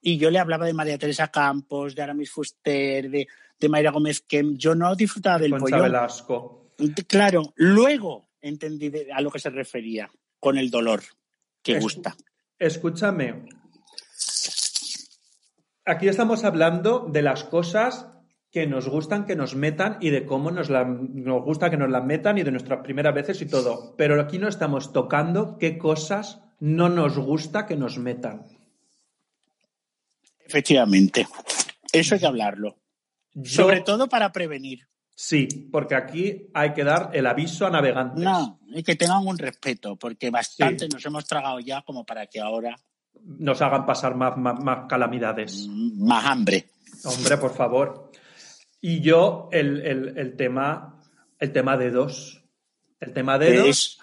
y 0.00 0.18
yo 0.18 0.30
le 0.30 0.38
hablaba 0.38 0.66
de 0.66 0.72
María 0.72 0.98
Teresa 0.98 1.28
Campos, 1.28 1.94
de 1.94 2.02
Aramis 2.02 2.30
Fuster, 2.30 3.10
de, 3.10 3.28
de 3.58 3.68
Mayra 3.68 3.90
Gómez, 3.90 4.22
que 4.22 4.42
yo 4.54 4.74
no 4.74 4.94
disfrutaba 4.94 5.38
del 5.38 5.54
pollo. 5.56 5.82
Velasco. 5.82 6.72
Claro, 7.06 7.52
luego 7.56 8.30
entendí 8.40 8.90
a 9.12 9.20
lo 9.20 9.30
que 9.30 9.38
se 9.38 9.50
refería 9.50 10.10
con 10.38 10.56
el 10.56 10.70
dolor 10.70 11.02
que 11.62 11.78
gusta. 11.78 12.16
Escúchame. 12.58 13.44
Aquí 15.84 16.08
estamos 16.08 16.44
hablando 16.44 17.08
de 17.10 17.22
las 17.22 17.44
cosas 17.44 18.06
que 18.50 18.66
nos 18.66 18.88
gustan 18.88 19.26
que 19.26 19.36
nos 19.36 19.54
metan 19.54 19.98
y 20.00 20.10
de 20.10 20.26
cómo 20.26 20.50
nos, 20.50 20.70
nos 20.70 21.44
gusta 21.44 21.70
que 21.70 21.76
nos 21.76 21.90
las 21.90 22.04
metan 22.04 22.38
y 22.38 22.42
de 22.42 22.50
nuestras 22.50 22.82
primeras 22.82 23.14
veces 23.14 23.40
y 23.42 23.46
todo. 23.46 23.94
Pero 23.96 24.20
aquí 24.20 24.38
no 24.38 24.48
estamos 24.48 24.92
tocando 24.92 25.56
qué 25.58 25.78
cosas 25.78 26.40
no 26.58 26.88
nos 26.88 27.18
gusta 27.18 27.66
que 27.66 27.76
nos 27.76 27.98
metan. 27.98 28.46
Efectivamente. 30.50 31.28
Eso 31.92 32.14
hay 32.14 32.20
que 32.20 32.26
hablarlo. 32.26 32.76
Sobre 33.44 33.82
todo 33.82 34.08
para 34.08 34.32
prevenir. 34.32 34.88
Sí, 35.14 35.46
porque 35.70 35.94
aquí 35.94 36.50
hay 36.54 36.72
que 36.72 36.82
dar 36.82 37.10
el 37.12 37.26
aviso 37.26 37.66
a 37.66 37.70
navegantes. 37.70 38.24
No, 38.24 38.58
y 38.66 38.82
que 38.82 38.96
tengan 38.96 39.24
un 39.24 39.38
respeto, 39.38 39.94
porque 39.94 40.30
bastante 40.30 40.88
nos 40.88 41.06
hemos 41.06 41.24
tragado 41.26 41.60
ya 41.60 41.82
como 41.82 42.04
para 42.04 42.26
que 42.26 42.40
ahora 42.40 42.76
nos 43.22 43.62
hagan 43.62 43.86
pasar 43.86 44.16
más, 44.16 44.36
más, 44.36 44.88
calamidades. 44.88 45.68
Mm, 45.68 46.04
más 46.04 46.24
hambre. 46.24 46.70
Hombre, 47.04 47.36
por 47.36 47.54
favor. 47.54 48.10
Y 48.80 49.00
yo, 49.02 49.48
el, 49.52 50.34
tema, 50.36 51.00
el 51.38 51.52
tema 51.52 51.76
de 51.76 51.90
dos. 51.92 52.42
El 52.98 53.12
tema 53.12 53.38
de 53.38 53.56
dos. 53.56 54.00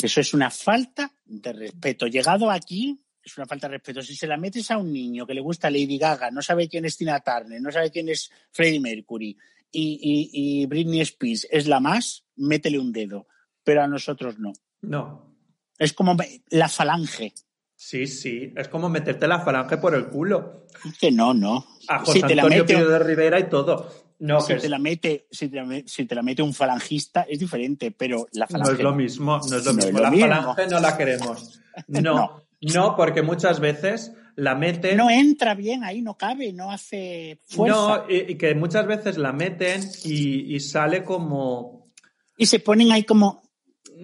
eso 0.00 0.20
es 0.20 0.34
una 0.34 0.50
falta 0.50 1.10
de 1.24 1.52
respeto. 1.52 2.06
Llegado 2.06 2.48
aquí, 2.48 3.00
es 3.22 3.36
una 3.36 3.46
falta 3.46 3.68
de 3.68 3.74
respeto. 3.74 4.02
Si 4.02 4.14
se 4.14 4.26
la 4.26 4.36
metes 4.36 4.70
a 4.70 4.78
un 4.78 4.92
niño 4.92 5.26
que 5.26 5.34
le 5.34 5.40
gusta 5.40 5.70
Lady 5.70 5.98
Gaga, 5.98 6.30
no 6.30 6.42
sabe 6.42 6.68
quién 6.68 6.84
es 6.84 6.96
Tina 6.96 7.20
Turner, 7.20 7.60
no 7.60 7.70
sabe 7.70 7.90
quién 7.90 8.08
es 8.08 8.30
Freddie 8.50 8.80
Mercury 8.80 9.36
y, 9.72 10.30
y, 10.32 10.66
Britney 10.66 11.00
Spears 11.00 11.46
es 11.50 11.66
la 11.66 11.80
más, 11.80 12.24
métele 12.36 12.78
un 12.78 12.92
dedo. 12.92 13.26
Pero 13.62 13.82
a 13.82 13.86
nosotros 13.86 14.38
no. 14.38 14.52
No. 14.82 15.36
Es 15.78 15.92
como 15.92 16.16
la 16.48 16.68
falange. 16.68 17.34
Sí, 17.76 18.06
sí, 18.06 18.52
es 18.56 18.68
como 18.68 18.88
meterte 18.88 19.26
la 19.26 19.40
falange 19.40 19.78
por 19.78 19.94
el 19.94 20.08
culo. 20.08 20.66
Que 20.98 21.10
no, 21.10 21.32
no. 21.32 21.64
A 21.88 22.00
José 22.00 22.12
si 22.12 22.20
te 22.20 22.32
Antonio 22.32 22.58
la 22.58 22.62
mete, 22.62 22.84
de 22.84 22.98
Rivera 22.98 23.38
y 23.38 23.48
todo. 23.48 23.90
No, 24.18 24.40
si, 24.40 24.54
te 24.56 24.68
la 24.68 24.78
mete, 24.78 25.26
si, 25.30 25.48
te 25.48 26.14
la, 26.14 26.22
mete 26.22 26.42
un 26.42 26.52
falangista 26.52 27.22
es 27.22 27.38
diferente, 27.38 27.90
pero 27.90 28.26
la 28.32 28.46
falange. 28.46 28.72
No 28.72 28.78
es 28.78 28.84
lo 28.84 28.94
mismo, 28.94 29.40
no 29.48 29.56
es 29.56 29.64
lo 29.64 29.72
mismo. 29.72 29.98
la 29.98 30.10
falange 30.10 30.66
no 30.68 30.80
la 30.80 30.96
queremos. 30.96 31.60
no. 31.88 32.00
No, 32.00 32.42
porque 32.96 33.22
muchas 33.22 33.60
veces 33.60 34.12
la 34.36 34.54
meten. 34.54 34.96
No 34.96 35.10
entra 35.10 35.54
bien 35.54 35.84
ahí, 35.84 36.02
no 36.02 36.16
cabe, 36.16 36.52
no 36.52 36.70
hace 36.70 37.40
fuerza. 37.44 37.76
No, 37.78 38.04
y, 38.08 38.36
que 38.36 38.54
muchas 38.54 38.86
veces 38.86 39.18
la 39.18 39.32
meten 39.32 39.82
y, 40.04 40.58
sale 40.60 41.04
como. 41.04 41.90
Y 42.36 42.46
se 42.46 42.60
ponen 42.60 42.92
ahí 42.92 43.04
como. 43.04 43.42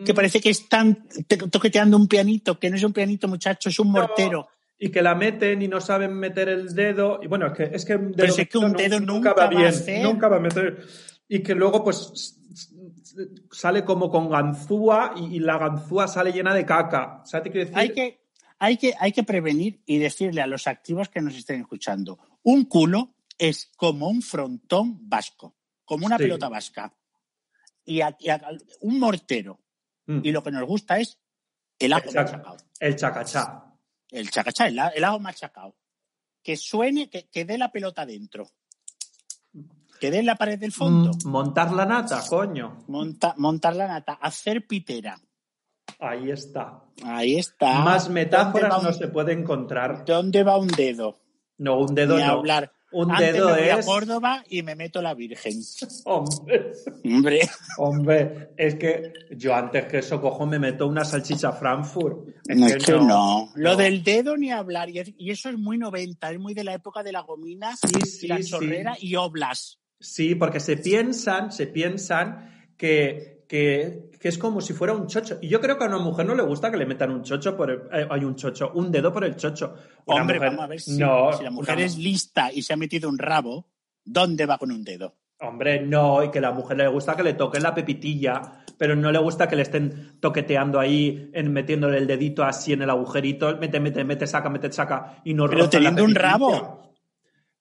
Que 0.04 0.12
mm. 0.12 0.16
parece 0.16 0.40
que 0.40 0.50
están 0.50 1.06
toqueteando 1.50 1.96
un 1.96 2.06
pianito, 2.06 2.58
que 2.58 2.68
no 2.68 2.76
es 2.76 2.84
un 2.84 2.92
pianito, 2.92 3.28
muchacho, 3.28 3.68
es 3.68 3.78
un 3.78 3.90
mortero. 3.90 4.48
y 4.78 4.90
que 4.90 5.00
la 5.00 5.14
meten 5.14 5.62
y 5.62 5.68
no 5.68 5.80
saben 5.80 6.12
meter 6.14 6.48
el 6.48 6.74
dedo. 6.74 7.20
Y 7.22 7.28
bueno, 7.28 7.46
es 7.46 7.52
que, 7.54 7.64
es 7.72 7.84
que, 7.84 7.98
Pero 7.98 8.34
es 8.34 8.48
que 8.48 8.58
un 8.58 8.72
dedo 8.72 9.00
nunca, 9.00 9.32
va 9.32 9.48
bien. 9.48 9.72
nunca 10.02 10.28
va 10.28 10.36
a 10.36 10.40
meter. 10.40 10.84
y 11.28 11.42
que 11.42 11.54
luego 11.54 11.82
pues 11.82 12.36
sale 13.50 13.84
como 13.84 14.10
con 14.10 14.28
ganzúa 14.28 15.14
y, 15.16 15.36
y 15.36 15.38
la 15.38 15.56
ganzúa 15.56 16.06
sale 16.06 16.32
llena 16.32 16.54
de 16.54 16.66
caca. 16.66 17.22
O 17.22 17.26
sea, 17.26 17.42
te 17.42 17.50
quiero 17.50 17.64
decir... 17.64 17.78
Hay 17.78 17.88
que, 17.94 18.25
hay, 18.58 18.76
que, 18.76 18.94
hay 18.98 19.12
que 19.12 19.22
prevenir 19.22 19.82
y 19.86 19.98
decirle 19.98 20.40
a 20.42 20.46
los 20.46 20.66
activos 20.66 21.08
que 21.08 21.20
nos 21.20 21.34
estén 21.34 21.60
escuchando, 21.60 22.18
un 22.42 22.64
culo 22.64 23.14
es 23.38 23.70
como 23.76 24.08
un 24.08 24.22
frontón 24.22 25.08
vasco, 25.08 25.56
como 25.84 26.06
una 26.06 26.16
Sí. 26.16 26.22
pelota 26.24 26.48
vasca. 26.48 26.94
Y, 27.84 28.00
a- 28.00 28.16
y 28.18 28.30
a- 28.30 28.40
un 28.80 28.98
mortero. 28.98 29.60
Mm. 30.06 30.20
Y 30.24 30.32
lo 30.32 30.42
que 30.42 30.50
nos 30.50 30.64
gusta 30.64 30.98
es 30.98 31.18
el 31.78 31.92
ajo 31.92 32.06
Exacto. 32.06 32.32
machacado. 32.38 32.56
El 32.80 32.96
chacachá. 32.96 33.62
El 34.10 34.30
chacachá, 34.30 34.66
el, 34.68 34.78
el 34.94 35.04
ajo 35.04 35.18
machacado. 35.20 35.76
Que 36.42 36.56
suene, 36.56 37.10
que, 37.10 37.28
que 37.28 37.44
dé 37.44 37.58
la 37.58 37.70
pelota 37.72 38.06
dentro. 38.06 38.48
Que 40.00 40.10
dé 40.10 40.18
en 40.18 40.26
la 40.26 40.36
pared 40.36 40.58
del 40.58 40.72
fondo. 40.72 41.10
Mm, 41.24 41.28
Montar 41.28 41.72
la 41.72 41.86
nata, 41.86 42.22
coño. 42.28 42.84
Monta- 42.88 43.34
montar 43.38 43.74
la 43.76 43.88
nata, 43.88 44.12
hacer 44.14 44.66
pitera. 44.66 45.20
Ahí 45.98 46.30
está. 46.30 46.82
Ahí 47.04 47.36
está. 47.38 47.80
Más 47.80 48.04
¿Dónde 48.06 48.20
metáforas 48.24 48.78
un- 48.78 48.84
no 48.84 48.92
se 48.92 49.08
puede 49.08 49.32
encontrar. 49.32 50.04
¿Dónde 50.04 50.42
va 50.42 50.56
un 50.58 50.68
dedo? 50.68 51.18
No, 51.58 51.78
un 51.80 51.94
dedo 51.94 52.16
Ni 52.18 52.24
no. 52.24 52.32
hablar. 52.32 52.72
Un 52.92 53.10
Antes 53.10 53.32
dedo 53.34 53.48
me 53.50 53.60
voy 53.60 53.68
a. 53.70 53.80
Córdoba 53.82 54.44
y 54.48 54.62
me 54.62 54.76
meto 54.76 55.02
la 55.02 55.12
Virgen. 55.14 55.54
Hombre, 56.04 56.72
Hombre, 57.04 57.40
hombre, 57.78 58.50
es 58.56 58.76
que 58.76 59.12
yo 59.36 59.54
antes 59.54 59.86
que 59.86 59.98
eso 59.98 60.20
cojo 60.20 60.46
me 60.46 60.58
meto 60.58 60.86
una 60.86 61.04
salchicha 61.04 61.52
Frankfurt. 61.52 62.28
Es 62.46 62.56
no, 62.56 62.66
que 62.66 62.72
es 62.74 62.84
que 62.84 62.92
no. 62.92 63.50
Lo 63.56 63.70
no. 63.72 63.76
del 63.76 64.02
dedo 64.04 64.36
ni 64.36 64.50
hablar. 64.52 64.88
Y, 64.90 65.00
es- 65.00 65.12
y 65.18 65.30
eso 65.30 65.48
es 65.50 65.58
muy 65.58 65.78
90, 65.78 66.30
es 66.30 66.38
muy 66.38 66.54
de 66.54 66.64
la 66.64 66.74
época 66.74 67.02
de 67.02 67.12
la 67.12 67.20
gomina 67.20 67.74
Sí, 67.76 67.88
y 68.02 68.06
sí, 68.06 68.26
la 68.28 68.36
sí. 68.38 68.50
chorrera 68.50 68.96
y 69.00 69.16
oblas. 69.16 69.78
Sí, 69.98 70.34
porque 70.34 70.60
se 70.60 70.76
piensan, 70.76 71.50
se 71.52 71.66
piensan 71.66 72.70
que, 72.76 73.35
que, 73.48 74.10
que 74.20 74.28
es 74.28 74.38
como 74.38 74.60
si 74.60 74.72
fuera 74.72 74.92
un 74.92 75.06
chocho. 75.06 75.38
Y 75.40 75.48
yo 75.48 75.60
creo 75.60 75.78
que 75.78 75.84
a 75.84 75.88
una 75.88 75.98
mujer 75.98 76.26
no 76.26 76.34
le 76.34 76.42
gusta 76.42 76.70
que 76.70 76.76
le 76.76 76.86
metan 76.86 77.10
un 77.10 77.22
chocho 77.22 77.56
por 77.56 77.70
el, 77.70 77.78
eh, 77.92 78.06
hay 78.10 78.24
un 78.24 78.34
chocho, 78.34 78.72
un 78.74 78.90
dedo 78.90 79.12
por 79.12 79.24
el 79.24 79.36
chocho. 79.36 79.74
Una 80.06 80.20
Hombre, 80.22 80.36
mujer- 80.36 80.50
vamos 80.50 80.64
a 80.64 80.68
ver 80.68 80.80
si, 80.80 80.98
no, 80.98 81.32
si 81.32 81.44
la 81.44 81.50
mujer 81.50 81.78
es 81.80 81.96
lista 81.96 82.52
y 82.52 82.62
se 82.62 82.72
ha 82.72 82.76
metido 82.76 83.08
un 83.08 83.18
rabo, 83.18 83.68
¿dónde 84.04 84.46
va 84.46 84.58
con 84.58 84.70
un 84.72 84.82
dedo? 84.84 85.14
Hombre, 85.38 85.80
no, 85.82 86.22
y 86.24 86.30
que 86.30 86.38
a 86.38 86.42
la 86.42 86.52
mujer 86.52 86.78
le 86.78 86.88
gusta 86.88 87.14
que 87.14 87.22
le 87.22 87.34
toquen 87.34 87.62
la 87.62 87.74
pepitilla, 87.74 88.64
pero 88.78 88.96
no 88.96 89.12
le 89.12 89.18
gusta 89.18 89.46
que 89.46 89.54
le 89.56 89.62
estén 89.62 90.18
toqueteando 90.18 90.80
ahí, 90.80 91.30
en, 91.34 91.52
metiéndole 91.52 91.98
el 91.98 92.06
dedito 92.06 92.42
así 92.42 92.72
en 92.72 92.80
el 92.82 92.88
agujerito, 92.90 93.54
mete, 93.58 93.78
mete, 93.78 94.02
mete, 94.02 94.26
saca, 94.26 94.48
mete, 94.48 94.72
saca, 94.72 95.20
y 95.24 95.34
no 95.34 95.46
Pero 95.46 95.58
la 95.64 95.70
teniendo 95.70 96.04
un 96.04 96.14
rabo. 96.14 96.85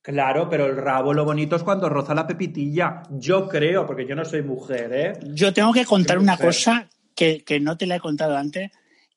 Claro, 0.05 0.47
pero 0.47 0.67
el 0.67 0.77
rabo 0.77 1.15
lo 1.15 1.25
bonito 1.25 1.55
es 1.55 1.63
cuando 1.63 1.89
roza 1.89 2.13
la 2.13 2.27
pepitilla. 2.27 3.01
Yo 3.09 3.49
creo, 3.49 3.87
porque 3.87 4.05
yo 4.05 4.13
no 4.15 4.23
soy 4.23 4.43
mujer, 4.43 4.91
¿eh? 4.93 5.13
Yo 5.33 5.51
tengo 5.51 5.73
que 5.73 5.83
contar 5.83 6.19
una 6.19 6.33
mujer. 6.33 6.45
cosa 6.45 6.89
que, 7.15 7.43
que 7.43 7.59
no 7.59 7.75
te 7.75 7.87
la 7.87 7.95
he 7.95 7.99
contado 7.99 8.37
antes, 8.37 8.69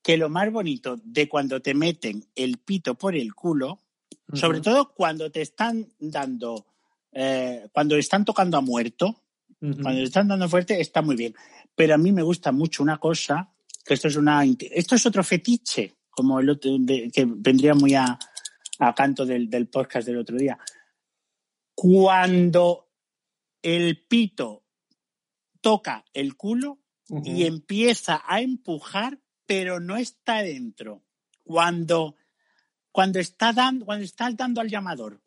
que 0.03 0.17
lo 0.17 0.31
más 0.31 0.51
bonito 0.51 0.97
de 1.05 1.29
cuando 1.29 1.61
te 1.61 1.75
meten 1.75 2.25
el 2.35 2.57
pito 2.57 2.95
por 2.95 3.15
el 3.15 3.35
culo, 3.35 3.81
sobre 4.33 4.61
todo 4.63 4.95
cuando 4.95 5.31
te 5.31 5.43
están 5.43 5.87
dando, 5.99 6.65
eh, 7.13 7.69
cuando 7.73 7.97
están 7.97 8.25
tocando 8.25 8.57
a 8.57 8.63
muerto, 8.63 9.23
cuando 9.61 9.91
le 10.01 10.05
están 10.05 10.29
dando 10.29 10.49
fuerte, 10.49 10.81
está 10.81 11.03
muy 11.03 11.17
bien. 11.17 11.35
Pero 11.75 11.95
a 11.95 11.99
mí 11.99 12.13
me 12.13 12.23
gusta 12.23 12.51
mucho 12.51 12.83
una 12.83 12.97
cosa, 12.97 13.51
que 13.85 13.93
esto 13.93 14.09
es 14.09 14.17
una, 14.17 14.43
esto 14.45 14.95
es 14.95 15.05
otro 15.05 15.23
fetiche, 15.23 15.97
como 16.11 16.41
el 16.41 16.49
otro, 16.49 16.77
de- 16.79 17.11
que 17.13 17.27
vendría 17.29 17.75
muy 17.75 17.95
a, 17.95 18.19
a 18.79 18.95
canto 18.95 19.27
del, 19.27 19.51
del 19.51 19.67
podcast 19.67 20.07
del 20.07 20.19
otro 20.19 20.37
día. 20.37 20.57
Cuando 21.81 22.89
el 23.63 24.05
pito 24.09 24.65
toca 25.61 26.05
el 26.13 26.37
culo 26.37 26.81
y 27.23 27.45
empieza 27.47 28.21
a 28.27 28.41
empujar, 28.41 29.21
pero 29.47 29.79
no 29.79 29.97
está 29.97 30.43
dentro. 30.43 31.05
Cuando, 31.45 32.17
cuando, 32.91 33.21
está, 33.21 33.53
dando, 33.53 33.85
cuando 33.87 34.05
está 34.05 34.29
dando 34.33 34.61
al 34.61 34.69
llamador. 34.69 35.21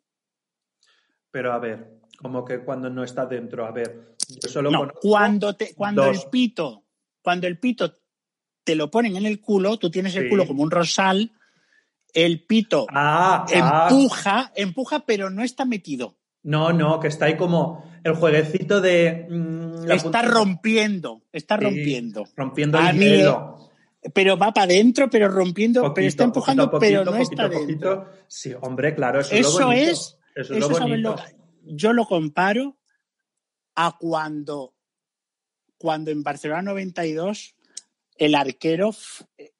Pero 1.30 1.54
a 1.54 1.58
ver, 1.58 2.02
como 2.18 2.44
que 2.44 2.62
cuando 2.62 2.90
no 2.90 3.02
está 3.02 3.24
dentro, 3.24 3.64
a 3.64 3.70
ver, 3.70 4.14
yo 4.28 4.46
solo 4.50 4.70
No, 4.70 4.92
cuando, 5.00 5.56
te, 5.56 5.74
cuando 5.74 6.04
dos. 6.04 6.22
el 6.22 6.30
pito, 6.30 6.84
cuando 7.22 7.46
el 7.46 7.58
pito 7.58 7.98
te 8.62 8.74
lo 8.74 8.90
ponen 8.90 9.16
en 9.16 9.24
el 9.24 9.40
culo, 9.40 9.78
tú 9.78 9.90
tienes 9.90 10.14
el 10.16 10.24
Sí. 10.24 10.28
culo 10.28 10.46
como 10.46 10.62
un 10.62 10.70
rosal, 10.70 11.32
el 12.12 12.44
pito 12.44 12.86
Ah, 12.90 13.46
ah, 13.50 13.88
empuja, 13.88 14.52
empuja, 14.54 15.06
pero 15.06 15.30
no 15.30 15.42
está 15.42 15.64
metido. 15.64 16.18
No, 16.44 16.72
no, 16.72 16.98
que 17.00 17.08
está 17.08 17.26
ahí 17.26 17.36
como 17.36 17.84
el 18.04 18.14
jueguecito 18.14 18.80
de... 18.80 19.26
mm, 19.30 19.84
la 19.86 19.94
está 19.94 20.22
rompiendo, 20.22 21.22
está 21.32 21.56
Sí, 21.58 21.64
rompiendo. 21.64 22.24
Rompiendo 22.36 22.78
el 22.78 22.96
mí, 22.96 23.04
hielo. 23.06 23.70
Pero 24.12 24.36
va 24.36 24.52
para 24.52 24.64
adentro, 24.64 25.08
pero 25.08 25.28
rompiendo, 25.28 25.94
pero 25.94 26.06
está 26.08 26.24
empujando, 26.24 26.68
poquito, 26.70 26.80
pero 26.80 27.04
poquito, 27.04 27.16
no 27.16 27.22
está 27.22 27.48
dentro. 27.48 28.06
poquito. 28.06 28.24
Sí, 28.26 28.52
hombre, 28.60 28.94
claro, 28.96 29.20
eso, 29.20 29.32
es 29.34 29.40
Eso 29.46 29.60
lo 29.60 29.66
bonito. 29.66 29.90
es, 29.92 30.18
Eso 30.34 30.54
es 30.54 30.60
lo 30.60 30.66
¿sabes 30.68 30.80
bonito. 30.82 31.10
lo- 31.64 31.76
yo 31.76 31.92
lo 31.92 32.06
comparo 32.06 32.76
a 33.76 33.96
cuando, 33.98 34.74
cuando 35.78 36.10
en 36.10 36.24
Barcelona 36.24 36.62
92 36.62 37.54
el 38.18 38.34
arquero 38.34 38.90
eh, 39.38 39.52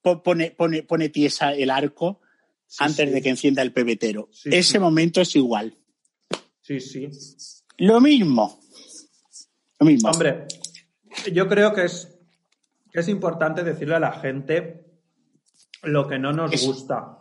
po- 0.00 0.22
pone, 0.24 0.50
pone, 0.50 0.82
pone 0.82 1.08
tiesa 1.10 1.52
el 1.54 1.70
arco 1.70 2.20
Sí, 2.66 2.78
antes 2.84 3.08
sí. 3.08 3.14
de 3.14 3.22
que 3.22 3.28
encienda 3.28 3.62
el 3.62 3.72
pebetero. 3.72 4.28
Ese 4.44 4.78
momento 4.80 5.20
es 5.20 5.36
igual. 5.36 5.76
Sí, 6.80 7.10
sí. 7.12 7.62
Lo 7.78 8.00
mismo. 8.00 8.60
Lo 9.80 9.86
mismo. 9.86 10.10
Hombre, 10.10 10.46
yo 11.32 11.48
creo 11.48 11.72
que 11.74 11.84
es, 11.84 12.08
que 12.92 13.00
es 13.00 13.08
importante 13.08 13.64
decirle 13.64 13.96
a 13.96 14.00
la 14.00 14.12
gente 14.12 14.84
lo 15.82 16.06
que 16.06 16.18
no 16.18 16.32
nos 16.32 16.52
Es- 16.52 16.64
gusta. 16.66 17.18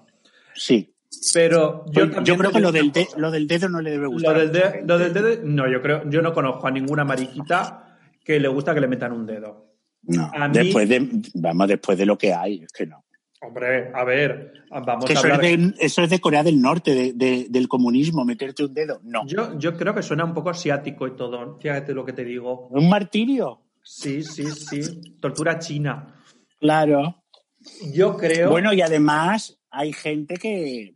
Sí. 0.54 0.96
Pero 1.34 1.86
yo, 1.92 2.10
creo 2.38 2.52
que 2.52 2.60
lo 2.62 2.72
del, 2.72 2.84
una 2.86 2.94
de- 2.94 3.06
cosa. 3.06 3.20
lo 3.20 3.32
del 3.32 3.48
dedo 3.48 3.68
no 3.70 3.82
le 3.82 3.92
debe 3.92 4.04
Lo 4.04 4.12
gustar. 4.12 4.38
del, 4.38 4.52
de- 4.52 4.82
lo 4.86 4.98
del 4.98 5.14
dedo, 5.14 5.42
no, 5.44 5.70
yo 5.70 5.82
creo, 5.82 6.10
yo 6.10 6.22
no 6.22 6.34
conozco 6.34 6.68
a 6.68 6.72
ninguna 6.72 7.04
mariquita 7.04 7.98
que 8.24 8.40
le 8.40 8.48
gusta 8.48 8.74
que 8.74 8.80
le 8.82 8.88
metan 8.88 9.12
un 9.12 9.26
dedo. 9.26 9.74
No, 10.04 10.32
a 10.34 10.48
mí- 10.48 10.54
después 10.58 10.88
de, 10.88 11.10
vamos, 11.34 11.68
después 11.68 11.98
de 11.98 12.06
lo 12.06 12.18
que 12.18 12.34
hay, 12.34 12.64
es 12.64 12.72
que 12.72 12.86
no. 12.88 13.04
Hombre, 13.44 13.92
a 13.94 14.04
ver, 14.04 14.54
vamos 14.70 15.06
Que 15.06 15.14
a 15.14 15.16
eso, 15.16 15.28
es 15.28 15.34
hablar. 15.34 15.42
de, 15.42 15.74
eso 15.80 16.04
es 16.04 16.10
de 16.12 16.20
Corea 16.20 16.44
del 16.44 16.62
Norte, 16.62 16.94
de- 16.94 17.14
de- 17.14 17.48
del 17.50 17.68
comunismo, 17.68 18.24
meterte 18.24 18.64
un 18.64 18.74
dedo. 18.74 19.00
No. 19.04 19.26
Yo, 19.26 19.58
yo 19.58 19.76
creo 19.76 19.96
que 19.96 20.04
suena 20.04 20.24
un 20.24 20.34
poco 20.36 20.52
asiático 20.52 21.08
y 21.08 21.16
todo. 21.16 21.58
Fíjate 21.60 21.94
lo 21.94 22.06
que 22.06 22.14
te 22.14 22.24
digo. 22.24 22.68
Un 22.70 22.88
martirio. 22.88 23.62
Sí, 23.82 24.22
sí, 24.24 24.46
sí. 24.46 25.16
Tortura 25.20 25.58
china. 25.58 26.16
Claro. 26.60 27.24
Yo 27.94 28.16
creo. 28.16 28.52
Bueno, 28.52 28.74
y 28.74 28.82
además 28.82 29.60
hay 29.72 29.92
gente 29.92 30.36
que 30.38 30.94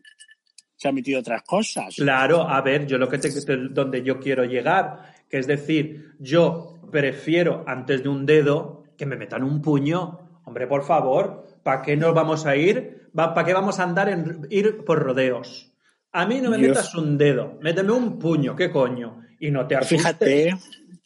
se 0.75 0.87
ha 0.87 0.91
metido 0.91 1.19
otras 1.21 1.41
cosas. 1.41 1.95
Claro, 1.95 2.41
a 2.47 2.61
ver, 2.61 2.85
yo 2.85 2.99
lo 2.99 3.09
que 3.09 3.17
te, 3.17 3.29
te- 3.41 3.57
donde 3.69 4.03
yo 4.03 4.19
quiero 4.19 4.43
llegar, 4.45 5.13
que 5.29 5.39
es 5.39 5.47
decir, 5.47 6.11
yo 6.19 6.77
prefiero 6.91 7.63
antes 7.65 8.03
de 8.03 8.09
un 8.09 8.27
dedo 8.27 8.83
que 8.97 9.07
me 9.07 9.15
metan 9.15 9.43
un 9.43 9.63
puño. 9.63 10.19
Hombre, 10.45 10.67
por 10.67 10.83
favor, 10.83 11.44
¿para 11.65 11.81
qué 11.81 11.97
nos 11.97 12.13
vamos 12.13 12.45
a 12.45 12.55
ir? 12.55 13.09
¿Para 13.11 13.43
qué 13.43 13.51
vamos 13.51 13.79
a 13.79 13.83
andar 13.83 14.07
en 14.07 14.45
ir 14.51 14.85
por 14.85 14.99
rodeos? 14.99 15.73
A 16.11 16.27
mí 16.27 16.39
no 16.39 16.51
me 16.51 16.59
metas 16.59 16.93
un 16.93 17.17
dedo, 17.17 17.57
méteme 17.59 17.91
un 17.91 18.19
puño, 18.19 18.55
¿qué 18.55 18.69
coño? 18.69 19.23
Y 19.39 19.49
no 19.49 19.65
te 19.65 19.75
asustes. 19.75 19.97
Fíjate 19.97 20.53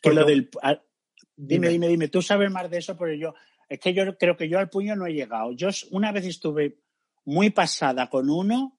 que 0.02 0.12
lo 0.12 0.26
del... 0.26 0.50
ah, 0.62 0.78
Dime, 1.38 1.70
Dime. 1.70 1.70
dime, 1.70 1.88
dime, 1.88 2.08
tú 2.10 2.22
sabes 2.22 2.52
más 2.52 2.70
de 2.70 2.78
eso, 2.78 2.98
pero 2.98 3.14
yo... 3.14 3.34
Es 3.70 3.80
que 3.80 3.94
yo 3.94 4.18
creo 4.18 4.36
que 4.36 4.50
yo 4.50 4.60
al 4.60 4.70
puño 4.70 4.98
no 4.98 5.06
he 5.08 5.14
llegado. 5.14 5.54
Yo 5.54 5.70
una 5.92 6.12
vez 6.12 6.26
estuve 6.26 6.80
muy 7.24 7.52
pasada 7.52 8.10
con 8.10 8.30
uno 8.30 8.78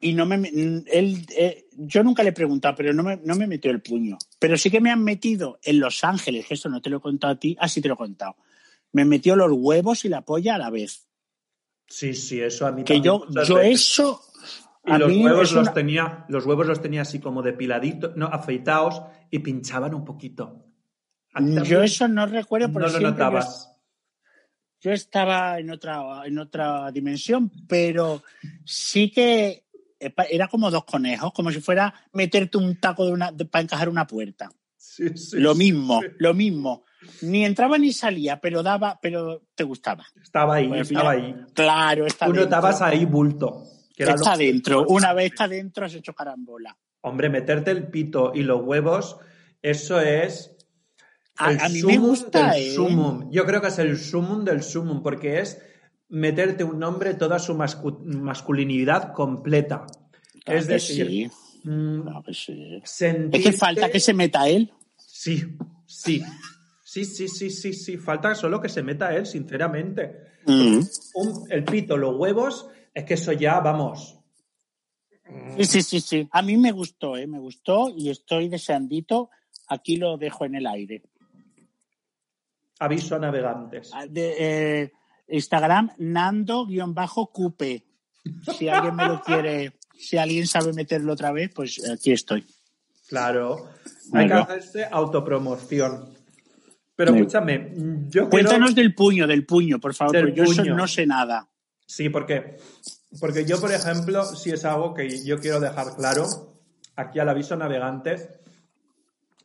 y 0.00 0.14
no 0.14 0.24
me... 0.24 0.36
Él, 0.46 1.26
eh, 1.36 1.66
yo 1.72 2.02
nunca 2.02 2.22
le 2.22 2.30
he 2.30 2.32
preguntado, 2.32 2.74
pero 2.74 2.94
no 2.94 3.02
me, 3.02 3.18
no 3.22 3.34
me 3.34 3.46
metió 3.46 3.70
el 3.70 3.82
puño. 3.82 4.16
Pero 4.38 4.56
sí 4.56 4.70
que 4.70 4.80
me 4.80 4.90
han 4.90 5.04
metido 5.04 5.58
en 5.62 5.78
Los 5.78 6.02
Ángeles, 6.04 6.46
que 6.46 6.54
esto 6.54 6.70
no 6.70 6.80
te 6.80 6.88
lo 6.88 6.96
he 6.96 7.00
contado 7.02 7.34
a 7.34 7.38
ti. 7.38 7.54
Ah, 7.60 7.68
sí 7.68 7.82
te 7.82 7.88
lo 7.88 7.94
he 7.94 7.98
contado. 7.98 8.36
Me 8.92 9.04
metió 9.04 9.36
los 9.36 9.50
huevos 9.52 10.04
y 10.04 10.08
la 10.08 10.22
polla 10.22 10.54
a 10.54 10.58
la 10.58 10.70
vez. 10.70 11.08
Sí, 11.86 12.14
sí, 12.14 12.40
eso 12.40 12.66
a 12.66 12.72
mí 12.72 12.84
Que 12.84 13.00
yo, 13.00 13.26
yo 13.46 13.60
eso... 13.60 14.20
Y 14.84 14.92
a 14.92 14.98
los 14.98 15.08
mí 15.10 15.22
huevos 15.24 15.50
es 15.50 15.52
los 15.54 15.74
tenía, 15.74 16.24
los 16.28 16.46
huevos 16.46 16.66
los 16.66 16.80
tenía 16.80 17.02
así 17.02 17.18
como 17.20 17.42
depiladitos, 17.42 18.16
no, 18.16 18.26
afeitados 18.26 19.02
y 19.30 19.40
pinchaban 19.40 19.94
un 19.94 20.04
poquito. 20.04 20.64
¿A 21.34 21.40
ti 21.44 21.56
Yo 21.64 21.82
eso 21.82 22.08
no 22.08 22.24
recuerdo, 22.24 22.68
no 22.68 22.74
pero 22.74 22.86
lo 22.86 22.90
siempre 22.90 23.08
yo- 23.08 23.12
notabas. 23.12 23.70
yo 24.80 24.92
estaba 24.92 25.58
en 25.58 25.70
otra, 25.70 26.22
en 26.24 26.38
otra 26.38 26.90
dimensión, 26.90 27.50
pero 27.68 28.22
sí 28.64 29.10
que 29.10 29.66
era 30.30 30.48
como 30.48 30.70
dos 30.70 30.84
conejos, 30.84 31.32
como 31.34 31.50
si 31.50 31.60
fuera 31.60 31.92
meterte 32.12 32.56
un 32.56 32.80
taco 32.80 33.04
de 33.04 33.12
una, 33.12 33.30
de- 33.32 33.44
para 33.44 33.64
encajar 33.64 33.90
una 33.90 34.06
puerta. 34.06 34.50
Sí, 34.78 35.08
sí, 35.16 35.38
lo 35.38 35.54
mismo, 35.54 36.00
sí. 36.00 36.08
lo 36.18 36.32
mismo. 36.34 36.84
Ni 37.22 37.44
entraba 37.44 37.76
ni 37.78 37.92
salía, 37.92 38.40
pero 38.40 38.62
daba, 38.62 38.98
pero 39.02 39.42
te 39.54 39.64
gustaba. 39.64 40.06
Estaba 40.22 40.54
ahí, 40.56 40.68
Pues 40.68 40.90
estaba 40.90 41.10
ahí. 41.10 41.34
Claro, 41.54 42.06
está 42.06 42.26
Tú 42.26 42.32
dentro. 42.32 42.44
notabas 42.46 42.80
ahí 42.82 43.04
bulto. 43.04 43.64
que 43.94 44.04
era 44.04 44.14
está 44.14 44.32
lo- 44.32 44.38
dentro. 44.38 44.84
Una 44.88 45.12
vez 45.12 45.32
está 45.32 45.48
dentro 45.48 45.84
has 45.84 45.94
hecho 45.94 46.14
carambola. 46.14 46.76
Hombre, 47.00 47.28
meterte 47.28 47.70
el 47.72 47.88
pito 47.88 48.32
y 48.34 48.42
los 48.44 48.62
huevos, 48.62 49.16
eso 49.62 50.00
es. 50.00 50.54
A, 51.36 51.50
el 51.52 51.60
a 51.60 51.68
mí 51.68 51.74
me 51.82 51.94
sumum 51.94 52.08
gusta, 52.10 52.50
del 52.52 52.62
¿eh? 52.62 52.70
sumum. 52.74 53.30
Yo 53.32 53.44
creo 53.44 53.60
que 53.60 53.68
es 53.68 53.78
el 53.78 53.98
sumum 53.98 54.44
del 54.44 54.62
sumum, 54.62 55.02
porque 55.02 55.40
es 55.40 55.60
meterte 56.08 56.62
un 56.64 56.82
hombre 56.84 57.14
toda 57.14 57.38
su 57.38 57.54
mascu- 57.54 58.02
masculinidad 58.04 59.12
completa. 59.12 59.86
Claro 60.44 60.58
es 60.60 60.66
decir, 60.66 61.06
sí, 61.06 61.30
mm, 61.70 62.02
claro 62.02 62.22
que 62.22 62.34
sí. 62.34 62.80
Es 62.82 63.42
que 63.42 63.52
falta 63.52 63.90
que 63.90 64.00
se 64.00 64.14
meta 64.14 64.48
él. 64.48 64.72
Sí, 64.96 65.44
sí. 65.86 66.22
Sí, 66.84 67.04
sí, 67.04 67.28
sí, 67.28 67.50
sí, 67.50 67.72
sí. 67.72 67.96
Falta 67.98 68.34
solo 68.34 68.60
que 68.60 68.68
se 68.68 68.82
meta 68.82 69.14
él, 69.14 69.26
sinceramente. 69.26 70.28
Mm. 70.46 70.80
Un- 71.14 71.46
el 71.52 71.64
pito, 71.64 71.96
los 71.96 72.16
huevos, 72.16 72.68
es 72.94 73.04
que 73.04 73.14
eso 73.14 73.32
ya, 73.32 73.60
vamos. 73.60 74.18
Sí, 75.56 75.64
sí, 75.64 75.82
sí, 75.82 76.00
sí. 76.00 76.28
A 76.32 76.40
mí 76.40 76.56
me 76.56 76.72
gustó, 76.72 77.16
¿eh? 77.16 77.26
Me 77.26 77.38
gustó 77.38 77.90
y 77.94 78.08
estoy 78.08 78.48
deseandito. 78.48 79.28
Aquí 79.68 79.96
lo 79.96 80.16
dejo 80.16 80.46
en 80.46 80.54
el 80.54 80.66
aire. 80.66 81.02
Aviso 82.78 83.16
a 83.16 83.18
navegantes. 83.18 83.90
Ah, 83.92 84.06
De, 84.06 84.36
eh, 84.82 84.92
Instagram, 85.28 85.90
Nando-Cupe. 85.98 87.84
Si 88.56 88.68
alguien 88.68 88.94
me 88.96 89.06
lo 89.06 89.20
quiere, 89.20 89.72
si 89.98 90.16
alguien 90.16 90.46
sabe 90.46 90.72
meterlo 90.72 91.12
otra 91.12 91.32
vez, 91.32 91.50
pues 91.54 91.80
aquí 91.90 92.12
estoy. 92.12 92.46
Claro. 93.08 93.68
Hay 94.12 94.26
que 94.26 94.32
hacerse 94.34 94.86
autopromoción. 94.90 96.14
Pero 96.94 97.14
escúchame, 97.14 97.72
yo 98.08 98.10
quiero... 98.10 98.30
Cuéntanos 98.30 98.74
del 98.74 98.94
puño, 98.94 99.26
del 99.26 99.46
puño, 99.46 99.78
por 99.78 99.94
favor, 99.94 100.14
Del 100.14 100.24
porque 100.26 100.36
yo 100.36 100.44
eso 100.44 100.62
puño. 100.62 100.74
no 100.74 100.86
sé 100.88 101.06
nada. 101.06 101.48
Sí, 101.86 102.08
porque, 102.08 102.56
porque 103.20 103.44
yo, 103.44 103.60
por 103.60 103.72
ejemplo, 103.72 104.24
si 104.24 104.50
es 104.50 104.64
algo 104.64 104.94
que 104.94 105.24
yo 105.24 105.38
quiero 105.38 105.60
dejar 105.60 105.94
claro, 105.96 106.26
aquí 106.96 107.18
al 107.18 107.28
aviso 107.28 107.56
navegantes, 107.56 108.28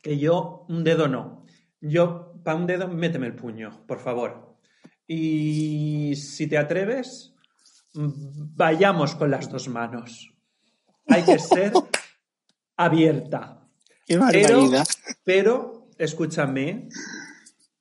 que 0.02 0.18
yo 0.18 0.66
un 0.68 0.84
dedo 0.84 1.08
no. 1.08 1.46
Yo, 1.80 2.34
para 2.42 2.56
un 2.56 2.66
dedo, 2.66 2.88
méteme 2.88 3.28
el 3.28 3.34
puño, 3.34 3.84
por 3.86 4.00
favor. 4.00 4.56
Y 5.06 6.16
si 6.16 6.46
te 6.46 6.58
atreves, 6.58 7.32
mm, 7.94 8.56
vayamos 8.56 9.14
con 9.14 9.30
las 9.30 9.48
dos 9.48 9.68
manos. 9.68 10.33
Hay 11.06 11.22
que 11.22 11.38
ser 11.38 11.72
abierta. 12.76 13.60
Qué 14.06 14.18
Pero, 14.30 14.70
pero, 15.24 15.88
escúchame, 15.98 16.88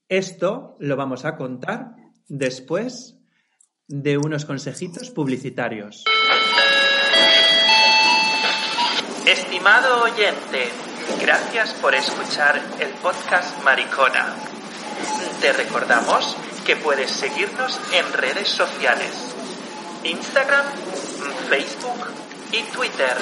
esto 0.07 0.77
lo 0.79 0.95
vamos 0.95 1.25
a 1.25 1.36
contar 1.36 1.95
después 2.27 3.17
de 3.88 4.17
unos 4.17 4.45
consejitos 4.45 5.09
publicitarios. 5.09 6.03
Estimado 9.25 10.03
oyente, 10.03 10.69
gracias 11.21 11.73
por 11.73 11.95
escuchar 11.95 12.62
el 12.79 12.89
podcast 13.01 13.63
Maricona. 13.63 14.36
Te 15.41 15.53
recordamos 15.53 16.38
que 16.65 16.75
puedes 16.75 17.12
seguirnos 17.12 17.79
en 17.93 18.13
redes 18.13 18.49
sociales, 18.49 19.33
Instagram, 20.03 20.65
Facebook 21.49 22.12
y 22.53 22.61
Twitter, 22.71 23.17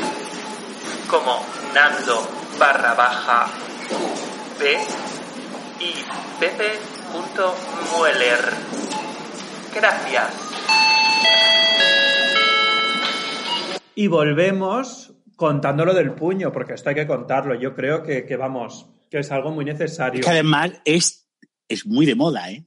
como 1.09 1.43
Nando 1.73 2.27
barra 2.59 2.93
baja 2.95 3.47
QP 3.87 4.61
y 5.79 5.93
Pepe.mueller. 6.37 6.81
Gracias. 9.73 10.33
Y 13.95 14.07
volvemos 14.07 15.13
contándolo 15.37 15.93
del 15.93 16.11
puño, 16.11 16.51
porque 16.51 16.73
esto 16.73 16.89
hay 16.89 16.95
que 16.95 17.07
contarlo. 17.07 17.55
Yo 17.55 17.73
creo 17.73 18.03
que, 18.03 18.25
que 18.25 18.35
vamos, 18.35 18.89
que 19.09 19.19
es 19.19 19.31
algo 19.31 19.51
muy 19.51 19.63
necesario. 19.63 20.21
Que 20.21 20.29
además 20.29 20.73
es, 20.83 21.25
es 21.69 21.85
muy 21.85 22.05
de 22.05 22.15
moda, 22.15 22.51
¿eh? 22.51 22.65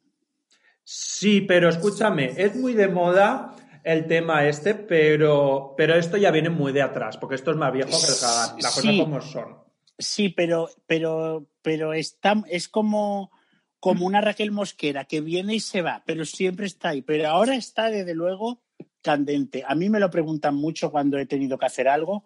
Sí, 0.83 1.43
pero 1.43 1.69
escúchame, 1.69 2.33
es 2.39 2.57
muy 2.57 2.73
de 2.73 2.89
moda 2.89 3.55
el 3.85 4.07
tema 4.07 4.47
este, 4.49 4.75
pero, 4.75 5.75
pero 5.77 5.95
esto 5.95 6.17
ya 6.17 6.31
viene 6.31 6.51
muy 6.51 6.73
de 6.73 6.83
atrás, 6.83 7.17
porque 7.17 7.37
esto 7.37 7.51
es 7.53 7.57
más 7.57 7.73
viejo 7.73 7.91
que 7.91 8.13
el 8.13 8.19
cagar, 8.21 8.57
las 8.63 8.75
Sí. 8.75 8.81
cosas 8.81 8.99
como 9.05 9.21
son. 9.21 9.59
Sí, 9.99 10.29
pero, 10.31 10.69
pero, 10.87 11.47
pero 11.63 11.93
está, 11.93 12.43
es 12.49 12.69
como, 12.69 13.31
como 13.79 14.07
una 14.07 14.21
Raquel 14.21 14.51
Mosquera 14.51 15.05
que 15.05 15.21
viene 15.21 15.55
y 15.55 15.61
se 15.61 15.83
va, 15.83 16.03
pero 16.05 16.25
siempre 16.25 16.67
está 16.67 16.89
ahí. 16.91 17.03
Pero 17.03 17.29
ahora 17.29 17.55
está, 17.55 17.91
desde 17.91 18.15
luego, 18.15 18.63
candente. 19.03 19.63
A 19.67 19.75
mí 19.75 19.89
me 19.91 20.01
lo 20.01 20.11
preguntan 20.11 20.57
mucho 20.57 20.91
cuando 20.91 21.19
he 21.19 21.27
tenido 21.27 21.59
que 21.59 21.67
hacer 21.67 21.87
algo 21.89 22.25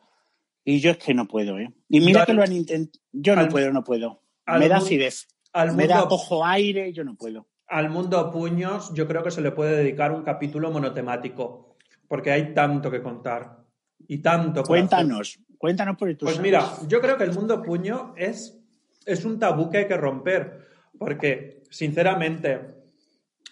y 0.65 0.81
yo 0.81 0.93
es 0.93 0.99
que 0.99 1.13
no 1.13 1.27
puedo, 1.27 1.59
¿eh? 1.59 1.73
Y 1.89 2.01
mira 2.01 2.25
que 2.25 2.33
lo 2.35 2.43
han 2.43 2.53
intentado. 2.53 3.03
Yo 3.13 3.35
no 3.35 3.43
al- 3.43 3.49
puedo, 3.49 3.73
no 3.73 3.85
puedo. 3.85 4.23
Me 4.47 4.69
da 4.69 4.77
acidez. 4.79 5.27
Al 5.53 5.75
Me 5.75 5.87
da 5.87 6.01
mundo, 6.01 6.15
ojo 6.15 6.47
aire, 6.47 6.93
yo 6.93 7.05
no 7.05 7.17
puedo. 7.17 7.49
Al 7.69 7.91
mundo 7.91 8.31
puños, 8.31 8.93
yo 8.95 9.07
creo 9.07 9.23
que 9.23 9.31
se 9.31 9.43
le 9.43 9.53
puede 9.53 9.77
dedicar 9.77 10.13
un 10.13 10.23
capítulo 10.23 10.71
monotemático, 10.71 11.77
porque 12.09 12.33
hay 12.33 12.55
tanto 12.55 12.91
que 12.91 13.03
contar 13.03 13.59
y 14.07 14.19
tanto. 14.19 14.63
por 14.63 14.79
hacer. 14.79 14.89
Cuéntanos, 14.89 15.39
cuéntanos 15.59 15.97
por 15.97 16.09
tú 16.15 16.25
Pues 16.27 16.37
sabes. 16.37 16.51
mira, 16.51 16.65
yo 16.89 17.01
creo 17.01 17.17
que 17.19 17.25
el 17.25 17.35
mundo 17.35 17.63
puño 17.63 18.15
es, 18.17 18.59
es 19.05 19.25
un 19.25 19.39
tabú 19.39 19.71
que 19.71 19.79
hay 19.79 19.87
que 19.87 19.97
romper, 19.97 20.67
porque 20.99 21.63
sinceramente 21.71 22.75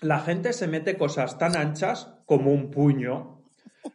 la 0.00 0.20
gente 0.20 0.52
se 0.52 0.66
mete 0.66 0.96
cosas 0.96 1.38
tan 1.38 1.56
anchas 1.56 2.14
como 2.24 2.52
un 2.52 2.70
puño, 2.70 3.42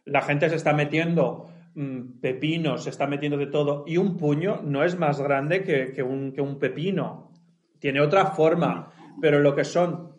la 0.04 0.22
gente 0.22 0.48
se 0.48 0.56
está 0.56 0.72
metiendo 0.72 1.48
mm, 1.74 2.20
pepinos, 2.20 2.84
se 2.84 2.90
está 2.90 3.08
metiendo 3.08 3.36
de 3.36 3.46
todo, 3.46 3.84
y 3.88 3.96
un 3.96 4.16
puño 4.16 4.60
no 4.62 4.84
es 4.84 4.96
más 4.96 5.20
grande 5.20 5.64
que, 5.64 5.92
que 5.92 6.02
un, 6.02 6.32
que 6.32 6.40
un 6.40 6.58
pepino, 6.60 7.32
tiene 7.80 8.00
otra 8.00 8.26
forma, 8.26 8.92
pero 9.20 9.40
lo 9.40 9.56
que 9.56 9.64
son 9.64 10.11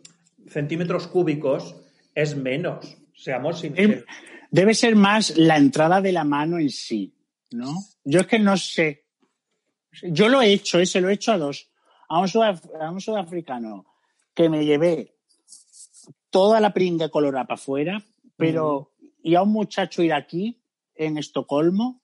centímetros 0.54 1.08
cúbicos 1.08 1.76
es 2.16 2.36
menos, 2.36 2.98
seamos 3.16 3.60
sinceros. 3.60 4.06
Debe 4.52 4.74
ser 4.76 4.96
más 4.96 5.36
la 5.38 5.58
entrada 5.58 6.00
de 6.00 6.12
la 6.12 6.24
mano 6.24 6.60
en 6.60 6.70
sí, 6.70 7.14
¿no? 7.52 7.74
Yo 8.04 8.22
es 8.22 8.28
que 8.28 8.40
no 8.40 8.56
sé. 8.56 9.06
Yo 10.04 10.30
lo 10.30 10.42
he 10.42 10.54
hecho, 10.54 10.80
¿eh? 10.80 10.86
se 10.86 11.02
lo 11.02 11.10
he 11.10 11.14
hecho 11.14 11.32
a 11.32 11.38
dos. 11.38 11.70
A 12.08 12.20
un, 12.20 12.28
sudaf- 12.28 12.70
a 12.80 12.92
un 12.92 13.02
sudafricano 13.02 13.86
que 14.34 14.50
me 14.50 14.64
llevé 14.66 15.16
toda 16.30 16.60
la 16.60 16.74
pringa 16.74 17.10
colorada 17.10 17.46
para 17.46 17.56
afuera, 17.56 18.04
pero 18.38 18.92
y 19.24 19.36
a 19.36 19.42
un 19.42 19.52
muchacho 19.52 20.04
iraquí 20.04 20.62
en 20.96 21.18
Estocolmo 21.18 22.02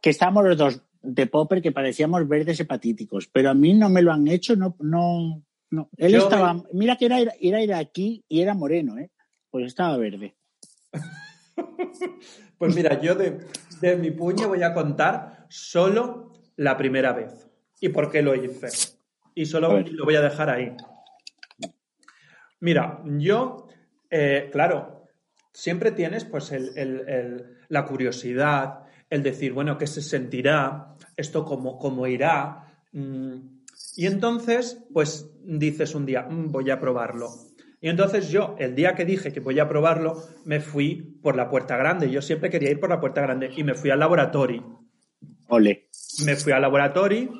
que 0.00 0.10
estábamos 0.10 0.44
los 0.44 0.56
dos 0.56 0.82
de 1.02 1.26
popper 1.26 1.62
que 1.62 1.72
parecíamos 1.72 2.28
verdes 2.28 2.60
hepatíticos, 2.60 3.26
pero 3.26 3.50
a 3.50 3.54
mí 3.54 3.74
no 3.74 3.88
me 3.88 4.02
lo 4.02 4.12
han 4.12 4.28
hecho, 4.28 4.54
no, 4.54 4.76
no, 4.78 5.42
no. 5.72 5.88
Él 5.96 6.12
Yo 6.12 6.18
estaba, 6.18 6.54
me- 6.54 6.62
mira 6.72 6.96
que 6.96 7.06
era, 7.06 7.18
era 7.40 7.62
iraquí 7.62 8.24
y 8.28 8.40
era 8.42 8.54
moreno, 8.54 8.96
¿eh? 8.98 9.10
Pues 9.50 9.66
estaba 9.66 9.96
verde. 9.96 10.36
Pues 12.58 12.76
mira, 12.76 13.00
yo 13.00 13.16
de, 13.16 13.40
de 13.80 13.96
mi 13.96 14.12
puño 14.12 14.46
voy 14.46 14.62
a 14.62 14.72
contar 14.72 15.46
solo 15.48 16.30
la 16.54 16.76
primera 16.76 17.12
vez. 17.12 17.48
¿Y 17.80 17.88
por 17.88 18.08
qué 18.08 18.22
lo 18.22 18.36
hice? 18.36 18.68
Y 19.34 19.46
solo 19.46 19.80
lo 19.80 20.04
voy 20.04 20.14
a 20.14 20.20
dejar 20.20 20.48
ahí. 20.48 20.72
Mira, 22.60 23.02
yo, 23.04 23.66
eh, 24.10 24.48
claro, 24.52 25.08
siempre 25.52 25.90
tienes 25.90 26.24
pues 26.24 26.52
el- 26.52 26.70
el- 26.78 27.08
el- 27.08 27.56
la 27.68 27.84
curiosidad, 27.84 28.84
el 29.10 29.24
decir, 29.24 29.52
bueno, 29.52 29.76
¿qué 29.76 29.88
se 29.88 30.00
sentirá? 30.00 30.94
¿Esto 31.16 31.44
cómo, 31.44 31.78
cómo 31.80 32.06
irá? 32.06 32.84
Mm, 32.92 33.51
Y 33.96 34.06
entonces, 34.06 34.84
pues 34.92 35.30
dices 35.44 35.94
un 35.94 36.06
día, 36.06 36.22
"Mm, 36.22 36.50
voy 36.50 36.70
a 36.70 36.80
probarlo. 36.80 37.28
Y 37.80 37.88
entonces 37.88 38.30
yo, 38.30 38.54
el 38.60 38.76
día 38.76 38.94
que 38.94 39.04
dije 39.04 39.32
que 39.32 39.40
voy 39.40 39.58
a 39.58 39.68
probarlo, 39.68 40.22
me 40.44 40.60
fui 40.60 41.18
por 41.20 41.34
la 41.34 41.50
puerta 41.50 41.76
grande. 41.76 42.08
Yo 42.10 42.22
siempre 42.22 42.48
quería 42.48 42.70
ir 42.70 42.78
por 42.78 42.88
la 42.88 43.00
puerta 43.00 43.20
grande 43.20 43.50
y 43.56 43.64
me 43.64 43.74
fui 43.74 43.90
al 43.90 43.98
laboratorio. 43.98 44.86
Ole. 45.48 45.88
Me 46.24 46.36
fui 46.36 46.52
al 46.52 46.62
laboratorio. 46.62 47.32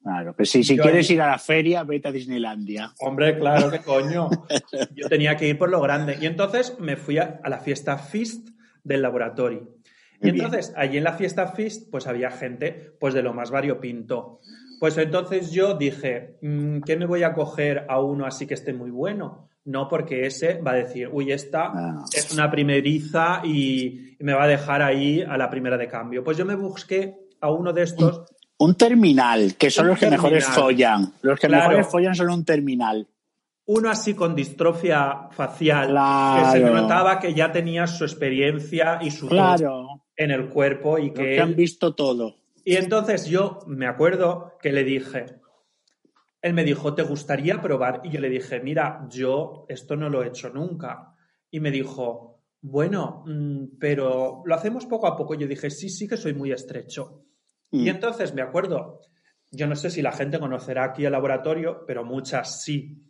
Claro, 0.00 0.34
pero 0.36 0.46
si, 0.46 0.62
si 0.62 0.78
quieres 0.78 1.10
ir 1.10 1.20
a 1.20 1.26
la 1.26 1.38
feria, 1.38 1.82
vete 1.82 2.06
a 2.06 2.12
Disneylandia. 2.12 2.92
Hombre, 3.00 3.36
claro, 3.36 3.68
qué 3.68 3.80
coño. 3.80 4.30
Yo 4.94 5.08
tenía 5.08 5.36
que 5.36 5.48
ir 5.48 5.58
por 5.58 5.68
lo 5.68 5.80
grande. 5.80 6.16
Y 6.20 6.26
entonces 6.26 6.78
me 6.78 6.96
fui 6.96 7.18
a, 7.18 7.40
a 7.42 7.48
la 7.48 7.58
fiesta 7.58 7.98
Fist 7.98 8.48
del 8.84 9.02
laboratorio. 9.02 9.74
Y 10.20 10.30
bien. 10.30 10.44
entonces, 10.44 10.72
allí 10.76 10.98
en 10.98 11.04
la 11.04 11.14
fiesta 11.14 11.48
Fist, 11.48 11.90
pues 11.90 12.06
había 12.06 12.30
gente 12.30 12.92
pues 13.00 13.14
de 13.14 13.22
lo 13.24 13.34
más 13.34 13.50
variopinto. 13.50 14.40
Pues 14.78 14.96
entonces 14.98 15.50
yo 15.52 15.74
dije, 15.74 16.36
mm, 16.42 16.80
¿qué 16.82 16.96
me 16.96 17.06
voy 17.06 17.22
a 17.22 17.32
coger 17.32 17.86
a 17.88 18.00
uno 18.00 18.26
así 18.26 18.46
que 18.46 18.54
esté 18.54 18.72
muy 18.72 18.90
bueno? 18.90 19.48
No, 19.64 19.88
porque 19.88 20.26
ese 20.26 20.60
va 20.60 20.72
a 20.72 20.74
decir, 20.74 21.08
uy, 21.10 21.32
esta 21.32 21.72
Ah. 21.74 22.04
es 22.12 22.32
una 22.32 22.50
primeriza 22.50 23.40
y, 23.44 24.16
me 24.20 24.32
va 24.32 24.44
a 24.44 24.48
dejar 24.48 24.80
ahí 24.82 25.22
a 25.22 25.36
la 25.36 25.50
primera 25.50 25.76
de 25.76 25.88
cambio. 25.88 26.22
Pues 26.24 26.36
yo 26.38 26.44
me 26.46 26.54
busqué 26.54 27.16
a 27.40 27.50
uno 27.50 27.72
de 27.72 27.82
estos 27.82 28.22
Un 28.58 28.74
terminal, 28.76 29.56
que 29.56 29.70
son 29.70 29.88
los 29.88 29.98
que 29.98 30.08
mejores 30.10 30.44
terminal. 30.44 30.64
follan. 30.64 31.12
Los 31.22 31.38
que 31.40 31.46
Claro. 31.48 31.68
mejores 31.68 31.86
follan 31.88 32.14
son 32.14 32.30
un 32.30 32.44
terminal. 32.44 33.06
uno 33.68 33.90
así 33.90 34.14
con 34.14 34.34
distrofia 34.36 35.28
facial, 35.32 35.86
que 35.88 35.92
Claro. 35.92 36.52
se 36.52 36.60
notaba 36.60 37.18
que 37.18 37.34
ya 37.34 37.50
tenía 37.50 37.86
su 37.88 38.04
experiencia 38.04 39.00
y 39.02 39.10
su 39.10 39.26
Claro. 39.28 40.02
en 40.16 40.30
el 40.30 40.48
cuerpo 40.48 40.98
y 40.98 41.10
que 41.10 41.34
que 41.34 41.40
han 41.40 41.56
visto 41.56 41.92
todo. 41.94 42.36
Y 42.68 42.74
entonces 42.74 43.26
yo 43.26 43.60
me 43.68 43.86
acuerdo 43.86 44.58
que 44.60 44.72
le 44.72 44.82
dije, 44.82 45.36
él 46.42 46.52
me 46.52 46.64
dijo, 46.64 46.96
¿te 46.96 47.04
gustaría 47.04 47.62
probar? 47.62 48.00
Y 48.02 48.10
yo 48.10 48.20
le 48.20 48.28
dije, 48.28 48.58
mira, 48.58 49.06
yo 49.08 49.66
esto 49.68 49.94
no 49.94 50.10
lo 50.10 50.24
he 50.24 50.26
hecho 50.26 50.50
nunca. 50.50 51.14
Y 51.48 51.60
me 51.60 51.70
dijo, 51.70 52.42
bueno, 52.60 53.22
mm, 53.24 53.78
pero 53.78 54.42
lo 54.44 54.54
hacemos 54.56 54.84
poco 54.86 55.06
a 55.06 55.16
poco. 55.16 55.36
Yo 55.36 55.46
dije, 55.46 55.70
sí, 55.70 55.88
sí 55.88 56.08
que 56.08 56.16
soy 56.16 56.34
muy 56.34 56.50
estrecho. 56.50 57.22
Mm. 57.70 57.80
Y 57.84 57.88
entonces 57.88 58.34
me 58.34 58.42
acuerdo, 58.42 59.00
yo 59.52 59.68
no 59.68 59.76
sé 59.76 59.88
si 59.88 60.02
la 60.02 60.10
gente 60.10 60.40
conocerá 60.40 60.86
aquí 60.86 61.04
el 61.04 61.12
laboratorio, 61.12 61.84
pero 61.86 62.04
muchas 62.04 62.64
sí. 62.64 63.00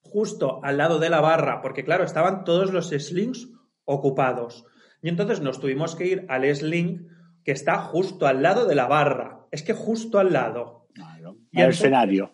Justo 0.00 0.58
al 0.64 0.78
lado 0.78 0.98
de 0.98 1.10
la 1.10 1.20
barra, 1.20 1.60
porque 1.62 1.84
claro, 1.84 2.02
estaban 2.02 2.42
todos 2.42 2.72
los 2.72 2.88
slings 2.88 3.52
ocupados. 3.84 4.64
Y 5.00 5.10
entonces 5.10 5.40
nos 5.40 5.60
tuvimos 5.60 5.94
que 5.94 6.06
ir 6.08 6.26
al 6.28 6.52
sling 6.56 7.13
que 7.44 7.52
está 7.52 7.78
justo 7.78 8.26
al 8.26 8.42
lado 8.42 8.66
de 8.66 8.74
la 8.74 8.86
barra. 8.86 9.46
Es 9.50 9.62
que 9.62 9.72
justo 9.74 10.18
al 10.18 10.32
lado. 10.32 10.88
Claro. 10.94 11.36
Y 11.50 11.60
Al 11.60 11.70
escenario. 11.70 12.32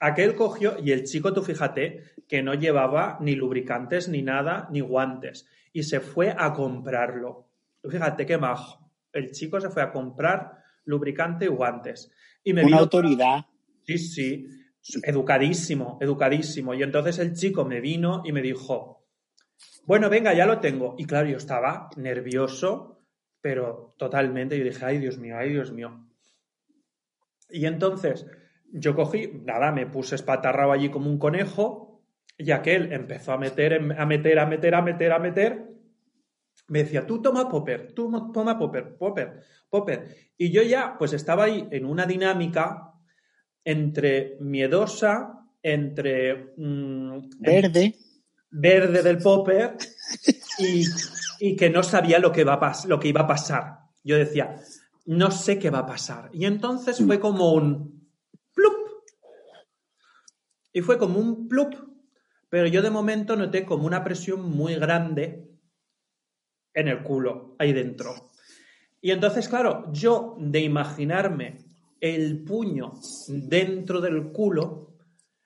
Aquel 0.00 0.34
cogió 0.34 0.76
y 0.82 0.92
el 0.92 1.04
chico, 1.04 1.32
tú 1.32 1.42
fíjate, 1.42 2.02
que 2.26 2.42
no 2.42 2.54
llevaba 2.54 3.18
ni 3.20 3.34
lubricantes, 3.34 4.08
ni 4.08 4.22
nada, 4.22 4.68
ni 4.70 4.80
guantes. 4.80 5.46
Y 5.72 5.82
se 5.84 6.00
fue 6.00 6.34
a 6.36 6.52
comprarlo. 6.52 7.48
Fíjate 7.88 8.26
qué 8.26 8.38
majo. 8.38 8.90
El 9.12 9.30
chico 9.32 9.60
se 9.60 9.68
fue 9.70 9.82
a 9.82 9.92
comprar 9.92 10.62
lubricante 10.84 11.44
y 11.44 11.48
guantes. 11.48 12.10
Y 12.42 12.52
me 12.54 12.62
Una 12.62 12.66
vino- 12.68 12.78
autoridad. 12.80 13.44
Sí, 13.84 13.98
sí, 13.98 14.46
educadísimo, 15.02 15.98
educadísimo. 16.00 16.74
Y 16.74 16.82
entonces 16.82 17.18
el 17.18 17.34
chico 17.34 17.64
me 17.64 17.80
vino 17.80 18.22
y 18.24 18.32
me 18.32 18.40
dijo, 18.42 19.06
bueno, 19.84 20.08
venga, 20.08 20.32
ya 20.32 20.46
lo 20.46 20.60
tengo. 20.60 20.94
Y 20.98 21.04
claro, 21.04 21.28
yo 21.28 21.36
estaba 21.36 21.90
nervioso, 21.96 22.99
pero 23.40 23.94
totalmente. 23.96 24.58
Yo 24.58 24.64
dije, 24.64 24.84
ay, 24.84 24.98
Dios 24.98 25.18
mío, 25.18 25.36
ay, 25.38 25.50
Dios 25.50 25.72
mío. 25.72 26.06
Y 27.50 27.66
entonces 27.66 28.26
yo 28.72 28.94
cogí, 28.94 29.42
nada, 29.44 29.72
me 29.72 29.86
puse 29.86 30.14
espatarrado 30.14 30.72
allí 30.72 30.90
como 30.90 31.10
un 31.10 31.18
conejo 31.18 32.02
y 32.38 32.52
aquel 32.52 32.92
empezó 32.92 33.32
a 33.32 33.38
meter, 33.38 33.74
a 33.74 34.06
meter, 34.06 34.38
a 34.38 34.46
meter, 34.46 34.74
a 34.74 34.82
meter, 34.82 35.12
a 35.12 35.18
meter. 35.18 35.66
Me 36.68 36.84
decía, 36.84 37.06
tú 37.06 37.20
toma 37.20 37.48
popper, 37.48 37.92
tú 37.92 38.10
toma 38.32 38.58
popper, 38.58 38.96
popper, 38.96 39.42
popper. 39.68 40.16
Y 40.36 40.50
yo 40.50 40.62
ya, 40.62 40.96
pues 40.98 41.12
estaba 41.12 41.44
ahí 41.44 41.66
en 41.70 41.84
una 41.84 42.06
dinámica 42.06 42.94
entre 43.64 44.36
miedosa, 44.40 45.48
entre 45.62 46.52
mm, 46.56 47.28
Verde. 47.40 47.94
verde 48.50 49.02
del 49.02 49.18
popper 49.18 49.76
y, 50.58 50.84
y 51.40 51.56
que 51.56 51.70
no 51.70 51.82
sabía 51.82 52.18
lo 52.18 52.30
que, 52.30 52.44
va 52.44 52.54
a 52.54 52.86
lo 52.86 53.00
que 53.00 53.08
iba 53.08 53.22
a 53.22 53.26
pasar. 53.26 53.78
Yo 54.04 54.16
decía, 54.16 54.56
no 55.06 55.30
sé 55.30 55.58
qué 55.58 55.70
va 55.70 55.80
a 55.80 55.86
pasar. 55.86 56.30
Y 56.32 56.44
entonces 56.44 57.02
fue 57.04 57.18
como 57.18 57.54
un 57.54 58.08
plup. 58.54 58.76
Y 60.72 60.82
fue 60.82 60.98
como 60.98 61.18
un 61.18 61.48
plup. 61.48 61.74
Pero 62.50 62.66
yo 62.66 62.82
de 62.82 62.90
momento 62.90 63.36
noté 63.36 63.64
como 63.64 63.86
una 63.86 64.04
presión 64.04 64.42
muy 64.42 64.74
grande 64.74 65.48
en 66.74 66.88
el 66.88 67.02
culo, 67.02 67.56
ahí 67.58 67.72
dentro. 67.72 68.30
Y 69.00 69.12
entonces, 69.12 69.48
claro, 69.48 69.90
yo 69.92 70.36
de 70.38 70.60
imaginarme 70.60 71.58
el 72.00 72.44
puño 72.44 72.92
dentro 73.28 74.00
del 74.00 74.30
culo, 74.30 74.96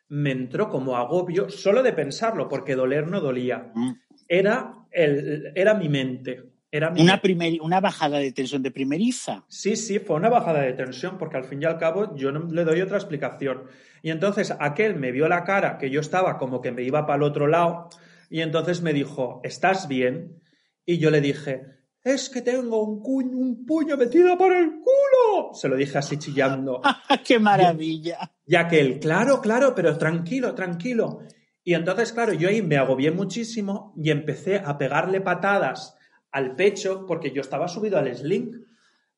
me 0.09 0.33
entró 0.33 0.69
como 0.69 0.97
agobio 0.97 1.49
solo 1.49 1.83
de 1.83 1.93
pensarlo, 1.93 2.49
porque 2.49 2.75
doler 2.75 3.07
no 3.07 3.21
dolía. 3.21 3.71
Mm. 3.75 3.93
Era, 4.29 4.84
el, 4.95 5.53
era 5.55 5.75
mi 5.75 5.89
mente. 5.89 6.43
Era 6.71 6.91
mi 6.91 7.03
Una, 7.03 7.13
mente. 7.13 7.23
primer, 7.23 7.61
una 7.61 7.81
bajada 7.81 8.19
de 8.19 8.33
tensión 8.33 8.63
de 8.63 8.71
primeriza. 8.73 9.45
Sí, 9.49 9.77
sí, 9.77 10.01
fue 10.01 10.17
una 10.17 10.29
bajada 10.29 10.63
de 10.63 10.73
tensión, 10.73 11.19
porque 11.19 11.37
al 11.37 11.45
fin 11.45 11.63
y 11.63 11.67
al 11.67 11.79
cabo 11.79 12.17
yo 12.17 12.33
no 12.33 12.51
le 12.53 12.65
doy 12.65 12.81
otra 12.81 12.97
explicación. 12.97 13.65
Y 14.03 14.11
entonces 14.11 14.53
aquel 14.59 14.97
me 14.97 15.13
vio 15.13 15.29
la 15.29 15.45
cara, 15.45 15.79
que 15.79 15.89
yo 15.91 16.01
estaba 16.01 16.37
como 16.37 16.61
que 16.61 16.73
me 16.73 16.83
iba 16.83 17.07
para 17.07 17.17
el 17.19 17.23
otro 17.23 17.47
lado, 17.47 17.89
y 18.29 18.41
entonces 18.41 18.83
me 18.83 18.93
dijo, 18.93 19.41
¿estás 19.45 19.87
bien? 19.87 20.41
Y 20.85 20.99
yo 20.99 21.11
le 21.13 21.21
dije, 21.21 21.63
es 22.03 22.29
que 22.29 22.43
tengo 22.43 22.83
un, 22.83 23.01
cuño- 23.01 23.37
un 23.37 23.65
puño 23.65 23.97
metido 23.97 24.37
por 24.37 24.53
el 24.53 24.73
culo. 24.81 25.55
Se 25.55 25.69
lo 25.69 25.77
dije 25.77 25.97
así 25.99 26.19
chillando. 26.19 26.83
¡Qué 27.25 27.39
maravilla! 27.39 28.33
Y 28.47 28.57
aquel, 28.57 28.99
claro, 28.99 29.41
claro, 29.41 29.75
pero 29.77 29.97
tranquilo, 29.97 30.55
tranquilo. 30.55 31.21
Y 31.65 31.73
entonces, 31.73 32.13
claro, 32.13 32.35
yo 32.35 32.51
ahí 32.51 32.61
me 32.61 32.77
agobié 32.77 33.11
muchísimo 33.11 33.95
y 33.97 34.11
empecé 34.11 34.57
a 34.57 34.77
pegarle 34.77 35.23
patadas 35.23 35.97
al 36.31 36.55
pecho, 36.57 37.07
porque 37.07 37.31
yo 37.33 37.41
estaba 37.41 37.69
subido 37.69 37.97
al 37.97 38.15
sling, 38.15 38.67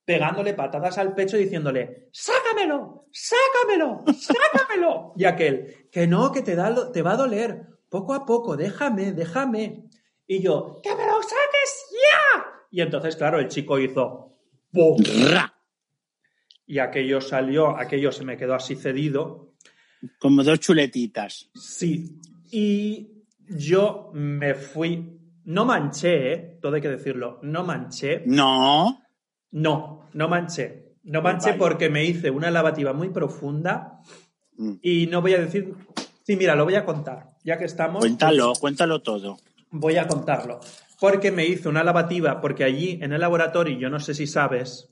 pegándole 0.05 0.55
patadas 0.55 0.97
al 0.99 1.13
pecho 1.15 1.37
diciéndole, 1.37 2.09
sácamelo, 2.13 3.09
sácamelo, 3.11 4.05
sácamelo. 4.17 5.13
Y 5.17 5.25
aquel, 5.25 5.89
que 5.91 6.07
no, 6.07 6.31
que 6.31 6.43
te, 6.43 6.55
da, 6.55 6.93
te 6.93 7.03
va 7.03 7.15
a 7.15 7.17
doler, 7.17 7.67
poco 7.89 8.15
a 8.15 8.25
poco, 8.25 8.57
déjame, 8.57 9.13
déjame. 9.13 9.85
Y 10.29 10.41
yo, 10.41 10.81
que 10.85 10.95
me 10.95 11.05
lo 11.05 11.21
saques 11.23 11.87
ya. 11.91 12.45
Y 12.71 12.81
entonces, 12.81 13.17
claro, 13.17 13.41
el 13.41 13.49
chico 13.49 13.79
hizo. 13.79 14.23
Ra. 15.31 15.55
y 16.67 16.79
aquello 16.81 17.21
salió, 17.23 17.77
aquello 17.79 18.13
se 18.13 18.25
me 18.25 18.37
quedó 18.37 18.55
así 18.55 18.77
cedido. 18.77 19.55
Como 20.19 20.45
dos 20.45 20.61
chuletitas. 20.61 21.51
Sí. 21.55 22.21
Y 22.59 23.25
yo 23.51 24.11
me 24.15 24.55
fui, 24.55 25.21
no 25.45 25.67
manché, 25.67 26.33
¿eh? 26.33 26.59
todo 26.63 26.75
hay 26.77 26.81
que 26.81 26.89
decirlo, 26.89 27.39
no 27.43 27.65
manché. 27.65 28.23
No. 28.25 29.03
No, 29.51 30.09
no 30.15 30.29
manché. 30.29 30.95
No 31.03 31.21
manché 31.21 31.51
Vaya. 31.51 31.59
porque 31.59 31.91
me 31.91 32.03
hice 32.05 32.31
una 32.31 32.51
lavativa 32.51 32.95
muy 32.95 33.11
profunda 33.11 34.01
Mm. 34.59 34.73
y 34.81 35.07
no 35.09 35.21
voy 35.21 35.35
a 35.35 35.39
decir... 35.41 35.75
Sí, 36.23 36.35
mira, 36.35 36.55
lo 36.57 36.65
voy 36.65 36.77
a 36.77 36.85
contar. 36.87 37.27
Ya 37.45 37.59
que 37.59 37.67
estamos... 37.67 38.01
Cuéntalo, 38.01 38.55
cuéntalo 38.59 39.03
todo. 39.03 39.37
Voy 39.71 39.99
a 39.99 40.09
contarlo. 40.09 40.61
Porque 40.99 41.31
me 41.31 41.45
hice 41.45 41.69
una 41.69 41.85
lavativa, 41.85 42.41
porque 42.41 42.65
allí 42.65 42.99
en 43.03 43.13
el 43.13 43.21
laboratorio, 43.21 43.79
yo 43.79 43.91
no 43.91 44.01
sé 44.01 44.15
si 44.15 44.27
sabes, 44.27 44.89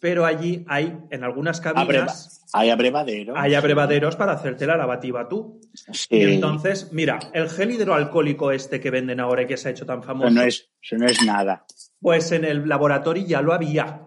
pero 0.00 0.24
allí 0.24 0.64
hay, 0.68 0.96
en 1.10 1.24
algunas 1.24 1.60
Abreva- 1.64 1.84
cabinas, 1.86 2.44
Hay 2.52 2.70
abrevadero. 2.70 3.34
hay 3.36 3.54
abrevaderos 3.54 4.16
para 4.16 4.32
hacerte 4.32 4.66
la 4.66 4.76
lavativa 4.76 5.28
tú. 5.28 5.60
Sí. 5.74 6.06
Y 6.10 6.34
entonces, 6.34 6.92
mira, 6.92 7.18
el 7.34 7.48
gel 7.50 7.70
hidroalcohólico 7.72 8.52
este 8.52 8.80
que 8.80 8.90
venden 8.90 9.20
ahora 9.20 9.42
y 9.42 9.46
que 9.46 9.56
se 9.56 9.68
ha 9.68 9.70
hecho 9.72 9.86
tan 9.86 10.02
famoso, 10.02 10.28
Eso 10.28 10.34
no 10.36 10.42
es, 10.42 10.68
eso 10.82 10.96
no 10.96 11.06
es 11.06 11.22
nada. 11.24 11.64
pues 12.00 12.30
en 12.32 12.44
el 12.44 12.68
laboratorio 12.68 13.24
ya 13.26 13.42
lo 13.42 13.52
había. 13.52 14.02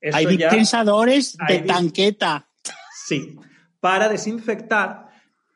Eso 0.00 0.16
hay 0.16 0.24
ya, 0.36 0.48
dispensadores 0.48 1.36
de 1.48 1.54
hay 1.54 1.60
tanqueta. 1.66 2.48
sí, 3.06 3.36
para 3.80 4.08
desinfectar 4.08 5.08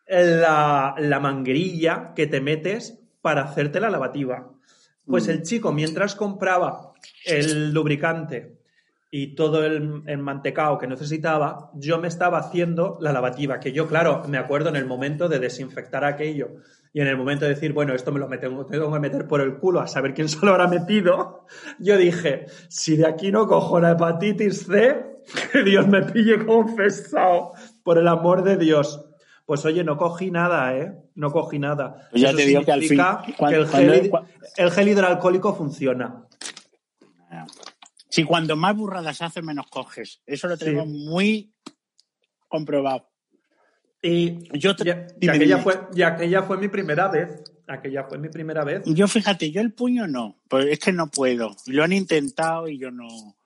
la, 0.08 0.94
la 0.98 1.20
manguerilla 1.20 2.12
que 2.16 2.26
te 2.26 2.40
metes 2.40 2.98
para 3.20 3.42
hacerte 3.42 3.80
la 3.80 3.90
lavativa. 3.90 4.50
Pues 5.06 5.26
Mm. 5.26 5.30
el 5.30 5.42
chico, 5.42 5.72
mientras 5.72 6.14
compraba 6.14 6.92
el 7.24 7.72
lubricante 7.72 8.57
y 9.10 9.34
todo 9.34 9.64
el, 9.64 10.02
el 10.06 10.18
mantecao 10.18 10.76
que 10.78 10.86
necesitaba, 10.86 11.70
yo 11.74 11.98
me 11.98 12.08
estaba 12.08 12.38
haciendo 12.38 12.98
la 13.00 13.12
lavativa, 13.12 13.58
que 13.58 13.72
yo, 13.72 13.86
claro, 13.88 14.22
me 14.28 14.36
acuerdo 14.38 14.68
en 14.68 14.76
el 14.76 14.84
momento 14.86 15.28
de 15.28 15.38
desinfectar 15.38 16.04
aquello 16.04 16.48
y 16.92 17.00
en 17.00 17.06
el 17.06 17.16
momento 17.16 17.44
de 17.46 17.54
decir, 17.54 17.72
bueno, 17.72 17.94
esto 17.94 18.12
me 18.12 18.18
lo 18.20 18.28
meto- 18.28 18.66
tengo 18.66 18.92
que 18.92 18.98
meter 19.00 19.26
por 19.26 19.40
el 19.40 19.56
culo 19.58 19.80
a 19.80 19.86
saber 19.86 20.12
quién 20.14 20.28
se 20.28 20.44
lo 20.44 20.52
habrá 20.52 20.68
metido, 20.68 21.46
yo 21.78 21.96
dije, 21.96 22.46
si 22.68 22.96
de 22.96 23.06
aquí 23.06 23.32
no 23.32 23.46
cojo 23.46 23.80
la 23.80 23.92
hepatitis 23.92 24.66
C, 24.66 25.06
que 25.52 25.62
Dios 25.62 25.86
me 25.86 26.02
pille 26.02 26.44
confesado, 26.44 27.52
por 27.82 27.98
el 27.98 28.08
amor 28.08 28.42
de 28.42 28.56
Dios. 28.56 29.04
Pues 29.46 29.64
oye, 29.64 29.82
no 29.82 29.96
cogí 29.96 30.30
nada, 30.30 30.76
¿eh? 30.76 30.92
No 31.14 31.30
cogí 31.30 31.58
nada. 31.58 32.06
Pues 32.10 32.20
ya 32.22 32.28
Eso 32.28 32.36
te 32.38 32.44
digo 32.44 32.62
que 32.62 32.72
al 32.72 32.82
fin- 32.82 32.98
que 33.48 33.54
el 33.54 33.66
gel, 33.66 34.10
el 34.58 34.70
gel 34.70 34.88
hidroalcohólico 34.88 35.54
funciona. 35.54 36.24
Si 38.10 38.24
cuando 38.24 38.56
más 38.56 38.74
burradas 38.76 39.20
haces, 39.22 39.42
menos 39.44 39.66
coges. 39.70 40.22
Eso 40.26 40.48
lo 40.48 40.56
Sí. 40.56 40.64
tenemos 40.64 40.88
muy 40.88 41.52
comprobado. 42.48 43.10
Y 44.00 44.48
Yo 44.58 44.74
te- 44.76 44.84
ya, 44.84 45.06
y 45.20 45.28
aquella, 45.28 45.58
fue, 45.58 45.80
y 45.94 46.02
aquella 46.02 46.42
fue 46.44 46.56
mi 46.58 46.68
primera 46.68 47.08
vez. 47.08 47.42
Aquella 47.66 48.04
fue 48.04 48.16
mi 48.18 48.28
primera 48.28 48.64
vez. 48.64 48.82
Yo 48.86 49.08
fíjate, 49.08 49.50
yo 49.50 49.60
el 49.60 49.72
puño 49.74 50.06
no, 50.06 50.40
pues 50.48 50.66
es 50.66 50.78
que 50.78 50.92
no 50.92 51.10
puedo. 51.10 51.54
Lo 51.66 51.84
han 51.84 51.92
intentado 51.92 52.68
y 52.68 52.78
yo 52.78 52.90
no. 52.90 53.36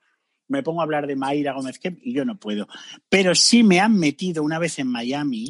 Me 0.47 0.61
pongo 0.63 0.81
a 0.81 0.83
hablar 0.83 1.07
de 1.07 1.15
Mayra 1.15 1.53
Gómez 1.53 1.79
Kemp 1.79 1.99
y 2.03 2.13
yo 2.13 2.23
no 2.23 2.37
puedo. 2.39 2.67
Pero 3.09 3.33
sí 3.35 3.63
me 3.63 3.79
han 3.79 3.97
metido 3.97 4.43
una 4.43 4.59
vez 4.59 4.77
en 4.79 4.87
Miami, 4.87 5.49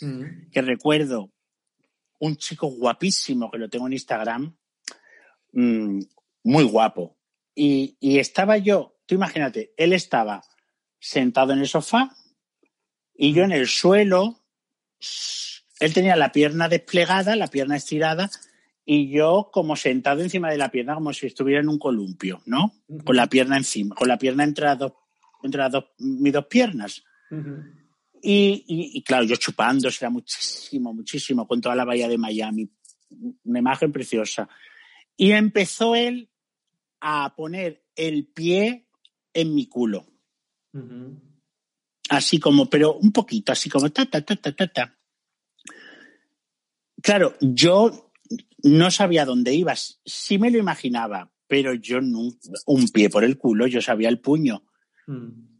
Mm. 0.00 0.50
que 0.50 0.62
recuerdo 0.62 1.30
un 2.18 2.36
chico 2.36 2.66
guapísimo 2.68 3.50
que 3.50 3.58
lo 3.58 3.68
tengo 3.68 3.86
en 3.86 3.92
Instagram, 3.92 4.56
mm, 5.52 6.00
muy 6.44 6.64
guapo. 6.64 7.16
Y, 7.54 7.96
y 8.00 8.18
estaba 8.18 8.56
yo, 8.58 8.96
tú 9.06 9.14
imagínate, 9.14 9.72
él 9.76 9.92
estaba 9.92 10.42
sentado 10.98 11.52
en 11.52 11.58
el 11.60 11.68
sofá 11.68 12.14
y 13.14 13.32
yo 13.34 13.44
en 13.44 13.52
el 13.52 13.66
suelo, 13.68 14.42
él 15.80 15.92
tenía 15.94 16.16
la 16.16 16.32
pierna 16.32 16.68
desplegada, 16.68 17.36
la 17.36 17.48
pierna 17.48 17.76
estirada, 17.76 18.30
y 18.84 19.10
yo 19.10 19.50
como 19.52 19.76
sentado 19.76 20.22
encima 20.22 20.50
de 20.50 20.58
la 20.58 20.70
pierna, 20.70 20.94
como 20.94 21.12
si 21.12 21.26
estuviera 21.26 21.60
en 21.60 21.68
un 21.68 21.78
columpio, 21.78 22.42
¿no? 22.46 22.72
Con 23.04 23.16
la 23.16 23.28
pierna 23.28 23.56
encima, 23.56 23.94
con 23.94 24.08
la 24.08 24.18
pierna 24.18 24.44
entre 24.44 24.64
las 24.64 24.78
dos, 24.78 24.92
entre 25.42 25.60
las 25.60 25.72
dos, 25.72 25.84
mis 25.98 26.32
dos 26.32 26.46
piernas. 26.46 27.04
Y, 28.22 28.64
y- 28.66 28.98
y, 28.98 29.02
claro, 29.02 29.24
yo 29.24 29.36
chupando, 29.36 29.88
era 29.88 30.10
muchísimo, 30.10 30.92
muchísimo, 30.94 31.46
con 31.46 31.60
toda 31.60 31.74
la 31.74 31.84
bahía 31.84 32.08
de 32.08 32.18
Miami. 32.18 32.68
Una 33.44 33.58
imagen 33.58 33.92
preciosa. 33.92 34.48
Y 35.16 35.32
empezó 35.32 35.94
él 35.94 36.28
a 37.02 37.34
poner 37.34 37.84
el 37.96 38.28
pie 38.28 38.86
en 39.34 39.54
mi 39.54 39.66
culo. 39.66 40.06
Así 42.08 42.38
como, 42.38 42.70
pero 42.70 42.94
un 42.94 43.12
poquito, 43.12 43.50
así 43.52 43.68
como 43.68 43.90
ta, 43.90 44.06
ta, 44.06 44.24
ta, 44.24 44.36
ta, 44.36 44.52
ta, 44.52 44.66
ta. 44.68 44.98
Claro, 47.02 47.34
yo 47.40 48.12
no 48.62 48.90
sabía 48.92 49.24
dónde 49.24 49.52
ibas. 49.52 50.00
Sí 50.04 50.38
me 50.38 50.50
lo 50.52 50.58
imaginaba, 50.58 51.32
pero 51.48 51.74
yo 51.74 52.00
no, 52.00 52.30
un 52.66 52.88
pie 52.88 53.10
por 53.10 53.24
el 53.24 53.36
culo, 53.36 53.66
yo 53.66 53.82
sabía 53.82 54.08
el 54.08 54.20
puño. 54.20 54.62
Mm. 55.08 55.50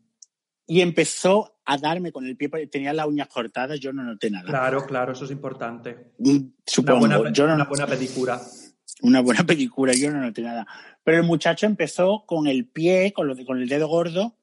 Y 0.69 0.81
empezó 0.81 1.61
a 1.65 1.77
darme 1.77 2.13
con 2.13 2.25
el 2.25 2.37
pie, 2.37 2.49
tenía 2.69 2.93
las 2.93 3.07
uñas 3.07 3.27
cortadas, 3.27 3.81
yo 3.81 3.93
no 3.93 4.05
noté 4.05 4.31
nada. 4.31 4.47
Claro, 4.47 4.87
claro, 4.87 5.13
eso 5.13 5.25
es 5.25 5.33
importante. 5.33 6.13
Mm, 6.19 6.31
Una 6.31 6.51
Supongo, 6.65 7.01
buena, 7.01 7.33
yo 7.33 7.49
no, 7.49 7.55
una 7.55 7.65
buena 7.65 7.87
pedicura. 7.89 8.41
Una 9.03 9.21
buena 9.21 9.45
película, 9.47 9.93
yo 9.93 10.11
no 10.11 10.21
noté 10.21 10.43
nada. 10.43 10.67
Pero 11.05 11.19
el 11.19 11.25
muchacho 11.27 11.67
empezó 11.67 12.25
con 12.27 12.47
el 12.47 12.67
pie, 12.69 13.13
con, 13.13 13.27
lo 13.29 13.35
de- 13.35 13.45
con 13.45 13.61
el 13.61 13.69
dedo 13.69 13.89
gordo, 13.89 14.37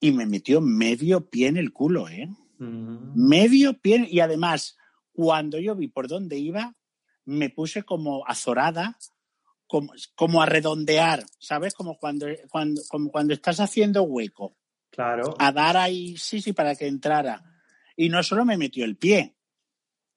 y 0.00 0.12
me 0.12 0.26
metió 0.26 0.60
medio 0.60 1.28
pie 1.28 1.48
en 1.48 1.56
el 1.56 1.72
culo, 1.72 2.08
¿eh? 2.08 2.28
Mm. 2.58 3.14
Medio 3.28 3.78
pie, 3.80 4.06
y 4.10 4.20
además, 4.20 4.76
cuando 5.12 5.58
yo 5.58 5.74
vi 5.74 5.88
por 5.88 6.06
dónde 6.08 6.38
iba, 6.38 6.74
me 7.24 7.50
puse 7.50 7.82
como 7.82 8.24
azorada, 8.26 8.96
como, 9.66 9.92
como 10.14 10.40
a 10.42 10.46
redondear, 10.46 11.24
¿sabes? 11.38 11.74
Como 11.74 11.98
cuando, 11.98 12.26
cuando, 12.50 12.80
como 12.88 13.10
cuando 13.10 13.34
estás 13.34 13.60
haciendo 13.60 14.02
hueco, 14.02 14.56
Claro. 14.90 15.34
a 15.38 15.52
dar 15.52 15.76
ahí, 15.76 16.16
sí, 16.16 16.40
sí, 16.40 16.52
para 16.52 16.74
que 16.74 16.86
entrara. 16.86 17.42
Y 17.96 18.08
no 18.08 18.22
solo 18.22 18.44
me 18.44 18.56
metió 18.56 18.84
el 18.84 18.96
pie, 18.96 19.36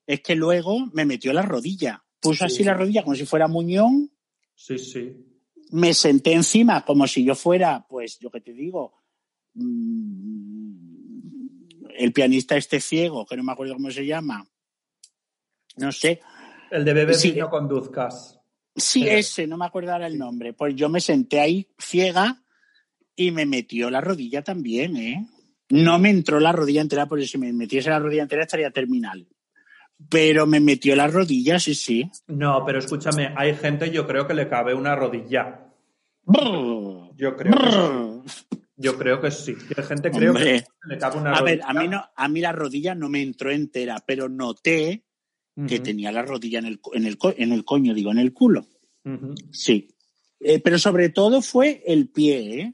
es 0.08 0.22
que 0.22 0.36
luego 0.36 0.88
me 0.94 1.06
metió 1.06 1.34
la 1.34 1.42
rodilla. 1.42 2.04
Puso 2.22 2.48
Sí. 2.48 2.54
así 2.54 2.64
la 2.64 2.74
rodilla 2.76 3.04
como 3.04 3.16
si 3.16 3.26
fuera 3.26 3.48
muñón 3.48 4.12
Sí, 4.56 4.78
sí. 4.78 5.12
me 5.72 5.94
senté 5.94 6.34
encima 6.34 6.86
como 6.86 7.08
si 7.08 7.24
yo 7.26 7.34
fuera, 7.36 7.86
pues, 7.90 8.20
yo 8.20 8.30
que 8.30 8.42
te 8.42 8.54
digo, 8.54 8.94
mm, 9.56 10.92
el 11.98 12.14
pianista 12.14 12.56
este 12.58 12.80
ciego, 12.80 13.26
que 13.26 13.38
no 13.38 13.44
me 13.44 13.52
acuerdo 13.52 13.74
cómo 13.74 13.92
se 13.92 14.06
llama. 14.06 14.48
No 15.78 15.92
sé. 15.92 16.22
El 16.70 16.86
de 16.86 16.94
bebé 16.94 17.14
Sí. 17.14 17.34
no 17.34 17.50
conduzcas. 17.50 18.40
Sí, 18.76 19.02
Sí. 19.04 19.10
ese, 19.10 19.48
no 19.48 19.58
me 19.58 19.66
acuerdo 19.66 19.92
ahora 19.92 20.08
el 20.08 20.18
nombre. 20.18 20.54
Pues 20.54 20.76
yo 20.76 20.90
me 20.90 21.02
senté 21.02 21.40
ahí 21.40 21.68
ciega 21.78 22.44
y 23.16 23.32
me 23.32 23.46
metió 23.46 23.90
la 23.90 24.02
rodilla 24.02 24.44
también, 24.44 24.96
¿eh? 24.98 25.28
No 25.70 26.00
me 26.00 26.10
entró 26.10 26.40
la 26.40 26.52
rodilla 26.52 26.82
entera, 26.82 27.06
porque 27.08 27.28
si 27.28 27.38
me 27.38 27.52
metiese 27.54 27.90
la 27.90 28.00
rodilla 28.00 28.24
entera 28.24 28.44
estaría 28.44 28.72
terminal. 28.72 29.28
Pero 30.10 30.46
me 30.48 30.60
metió 30.60 30.96
la 30.96 31.08
rodilla, 31.08 31.60
sí, 31.60 31.76
sí. 31.76 32.10
No, 32.28 32.64
pero 32.66 32.80
escúchame, 32.80 33.34
hay 33.38 33.56
gente, 33.56 33.92
yo 33.92 34.08
creo 34.08 34.28
que 34.28 34.34
le 34.34 34.48
cabe 34.50 34.74
una 34.74 34.96
rodilla. 34.96 35.68
Brrr, 36.24 37.16
Yo 37.16 37.36
creo 37.36 37.54
que. 38.24 38.32
Yo 38.78 38.98
creo 38.98 39.22
que 39.22 39.30
sí. 39.32 39.56
Hay 39.78 39.84
gente 39.84 40.10
creo 40.12 40.32
Hombre. 40.32 40.64
que 40.82 40.90
le 40.90 40.98
cabe 40.98 41.18
una 41.20 41.34
A 41.34 41.42
ver, 41.44 41.60
rodilla. 41.60 41.70
a 41.70 41.74
mí, 41.84 41.88
no, 41.88 42.04
a 42.16 42.28
mí 42.28 42.40
la 42.42 42.52
rodilla 42.52 42.96
no 42.96 43.10
me 43.10 43.22
entró 43.22 43.52
entera, 43.52 44.04
pero 44.06 44.28
noté 44.28 45.06
que 45.68 45.80
tenía 45.80 46.12
la 46.12 46.24
rodilla 46.24 46.60
en 46.60 46.66
el, 46.66 46.80
en 46.94 47.06
el, 47.06 47.18
en 47.38 47.52
el 47.52 47.64
coño, 47.64 47.94
digo, 47.94 48.12
en 48.12 48.18
el 48.18 48.34
culo. 48.34 48.66
Sí. 49.52 49.90
Eh, 50.40 50.60
pero 50.60 50.80
sobre 50.80 51.10
todo 51.10 51.42
fue 51.42 51.84
el 51.86 52.10
pie, 52.10 52.60
¿eh? 52.62 52.74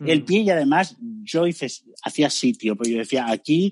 El 0.00 0.24
pie 0.24 0.40
y 0.40 0.50
además 0.50 0.96
yo 1.22 1.46
hice, 1.46 1.68
hacía 2.02 2.28
sitio, 2.30 2.74
porque 2.74 2.92
yo 2.92 2.98
decía, 2.98 3.30
aquí 3.30 3.70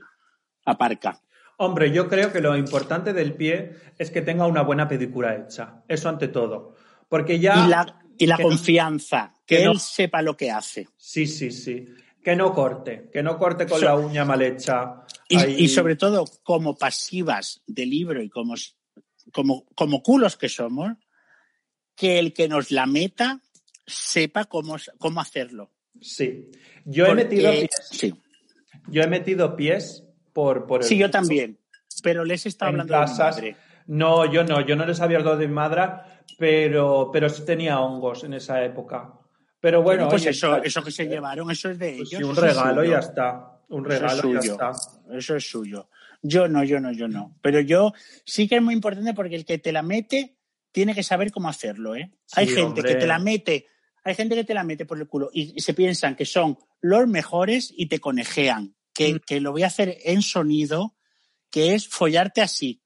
aparca. 0.64 1.20
Hombre, 1.58 1.92
yo 1.92 2.08
creo 2.08 2.32
que 2.32 2.40
lo 2.40 2.56
importante 2.56 3.12
del 3.12 3.34
pie 3.34 3.72
es 3.98 4.10
que 4.10 4.22
tenga 4.22 4.46
una 4.46 4.62
buena 4.62 4.88
pedicura 4.88 5.36
hecha. 5.36 5.82
Eso 5.88 6.08
ante 6.08 6.28
todo. 6.28 6.74
Porque 7.08 7.38
ya. 7.38 7.64
Y 7.66 7.68
la, 7.68 8.00
y 8.18 8.26
la 8.26 8.36
que 8.36 8.42
no- 8.42 8.48
confianza, 8.48 9.34
que, 9.46 9.58
que 9.58 9.64
no- 9.64 9.72
él 9.72 9.78
sepa 9.80 10.22
lo 10.22 10.36
que 10.36 10.50
hace. 10.50 10.88
Sí, 10.96 11.26
sí, 11.26 11.50
sí. 11.50 11.86
Que 12.22 12.34
no 12.36 12.52
corte. 12.52 13.10
Que 13.12 13.22
no 13.22 13.38
corte 13.38 13.66
con 13.66 13.78
So- 13.80 13.84
la 13.84 13.96
uña 13.96 14.24
mal 14.24 14.42
hecha. 14.42 15.02
Y, 15.28 15.68
sobre 15.68 15.96
todo, 15.96 16.24
como 16.42 16.76
pasivas 16.76 17.62
de 17.66 17.86
libro 17.86 18.22
y 18.22 18.28
como, 18.28 18.54
como, 19.32 19.64
como 19.74 20.02
culos 20.02 20.36
que 20.36 20.48
somos, 20.48 20.92
que 21.94 22.18
el 22.18 22.32
que 22.32 22.48
nos 22.48 22.70
la 22.70 22.86
meta 22.86 23.40
sepa 23.86 24.44
cómo, 24.44 24.76
cómo 24.98 25.20
hacerlo. 25.20 25.70
Sí. 26.00 26.50
Yo 26.84 27.06
he 27.06 27.14
metido 27.14 27.50
pies. 27.50 27.70
Sí. 27.90 28.14
Yo 28.88 29.02
he 29.02 29.06
metido 29.06 29.56
pies 29.56 30.04
por, 30.32 30.66
por 30.66 30.82
el 30.82 30.86
Sí, 30.86 30.96
yo 30.96 31.10
también. 31.10 31.58
Pero 32.02 32.24
les 32.24 32.46
estaba 32.46 32.70
en 32.70 32.80
hablando 32.80 33.06
de 33.06 33.12
mi 33.12 33.18
madre. 33.18 33.56
No, 33.86 34.30
yo 34.30 34.44
no, 34.44 34.60
yo 34.60 34.76
no 34.76 34.86
les 34.86 35.00
había 35.00 35.18
hablado 35.18 35.36
de 35.36 35.48
mi 35.48 35.54
madre, 35.54 35.82
pero, 36.38 37.10
pero 37.12 37.28
sí 37.28 37.44
tenía 37.44 37.80
hongos 37.80 38.24
en 38.24 38.34
esa 38.34 38.64
época. 38.64 39.12
Pero 39.60 39.82
bueno, 39.82 40.08
pues 40.08 40.22
oye, 40.22 40.30
eso, 40.30 40.62
eso 40.62 40.82
que 40.82 40.90
se 40.90 41.06
llevaron, 41.06 41.50
eso 41.50 41.70
es 41.70 41.78
de 41.78 41.94
pues 41.98 42.12
ellos. 42.12 42.18
sí, 42.18 42.24
un 42.24 42.36
regalo 42.36 42.84
y 42.84 42.90
ya 42.90 42.98
está. 42.98 43.60
Un 43.68 43.86
Eso 43.86 43.94
es 43.94 44.00
regalo 44.00 44.30
y 44.30 44.32
ya 44.34 44.52
está. 44.52 44.72
Eso 45.12 45.36
es 45.36 45.48
suyo. 45.48 45.88
Yo 46.20 46.48
no, 46.48 46.64
yo 46.64 46.80
no, 46.80 46.92
yo 46.92 47.08
no. 47.08 47.36
Pero 47.42 47.60
yo 47.60 47.92
sí 48.24 48.48
que 48.48 48.56
es 48.56 48.62
muy 48.62 48.74
importante 48.74 49.14
porque 49.14 49.36
el 49.36 49.44
que 49.44 49.58
te 49.58 49.72
la 49.72 49.82
mete 49.82 50.36
tiene 50.72 50.94
que 50.94 51.02
saber 51.02 51.30
cómo 51.30 51.48
hacerlo, 51.48 51.94
¿eh? 51.94 52.10
hay 52.34 52.46
gente 52.46 52.62
hombre. 52.62 52.82
que 52.82 52.94
te 52.94 53.06
la 53.06 53.18
mete, 53.18 53.66
hay 54.04 54.14
gente 54.14 54.34
que 54.34 54.44
te 54.44 54.54
la 54.54 54.64
mete 54.64 54.86
por 54.86 54.98
el 54.98 55.06
culo 55.06 55.30
y, 55.32 55.52
y 55.54 55.60
se 55.60 55.74
piensan 55.74 56.16
que 56.16 56.24
son 56.24 56.58
los 56.80 57.06
mejores 57.06 57.72
y 57.76 57.86
te 57.86 58.00
conejean. 58.00 58.74
Que, 58.94 59.14
Mm. 59.14 59.18
que 59.26 59.40
lo 59.40 59.52
voy 59.52 59.62
a 59.62 59.68
hacer 59.68 59.96
en 60.04 60.22
sonido, 60.22 60.94
que 61.50 61.74
es 61.74 61.88
follarte 61.88 62.40
así. 62.42 62.80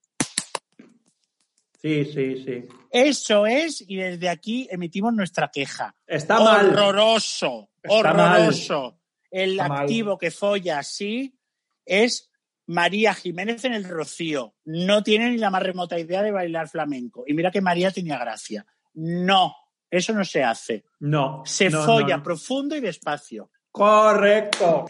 Sí, 1.80 2.04
sí, 2.06 2.42
sí. 2.44 2.64
Eso 2.90 3.46
es, 3.46 3.84
y 3.86 3.96
desde 3.96 4.28
aquí 4.28 4.66
emitimos 4.70 5.12
nuestra 5.14 5.50
queja. 5.52 5.94
Está 6.06 6.40
mal. 6.40 6.70
horroroso, 6.70 7.70
Está 7.82 8.12
mal. 8.14 8.40
horroroso. 8.40 8.98
El 9.30 9.52
Está 9.52 9.68
mal. 9.68 9.80
activo 9.82 10.18
que 10.18 10.30
folla 10.30 10.78
así 10.78 11.36
es 11.84 12.30
María 12.66 13.14
Jiménez 13.14 13.64
en 13.64 13.74
el 13.74 13.84
Rocío. 13.84 14.54
No 14.64 15.02
tiene 15.02 15.30
ni 15.30 15.36
la 15.38 15.50
más 15.50 15.62
remota 15.62 15.98
idea 15.98 16.22
de 16.22 16.32
bailar 16.32 16.68
flamenco. 16.68 17.24
Y 17.26 17.34
mira 17.34 17.50
que 17.50 17.60
María 17.60 17.90
tenía 17.92 18.18
gracia. 18.18 18.66
No, 18.94 19.54
eso 19.90 20.12
no 20.12 20.24
se 20.24 20.42
hace. 20.42 20.84
No. 20.98 21.42
Se 21.44 21.68
no, 21.70 21.84
folla 21.84 22.16
no. 22.16 22.22
profundo 22.22 22.74
y 22.74 22.80
despacio. 22.80 23.50
Correcto. 23.70 24.86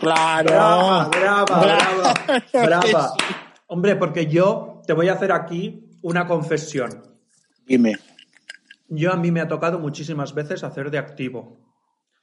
Claro. 0.00 0.48
Brava, 0.48 1.08
brava, 1.08 1.44
brava, 1.60 2.14
brava. 2.52 3.14
Hombre, 3.68 3.96
porque 3.96 4.26
yo 4.26 4.82
te 4.86 4.92
voy 4.92 5.08
a 5.08 5.12
hacer 5.12 5.30
aquí 5.32 5.84
una 6.02 6.26
confesión. 6.26 7.02
Dime. 7.66 7.96
Yo 8.88 9.12
a 9.12 9.16
mí 9.16 9.30
me 9.30 9.40
ha 9.40 9.46
tocado 9.46 9.78
muchísimas 9.78 10.34
veces 10.34 10.64
hacer 10.64 10.90
de 10.90 10.98
activo. 10.98 11.60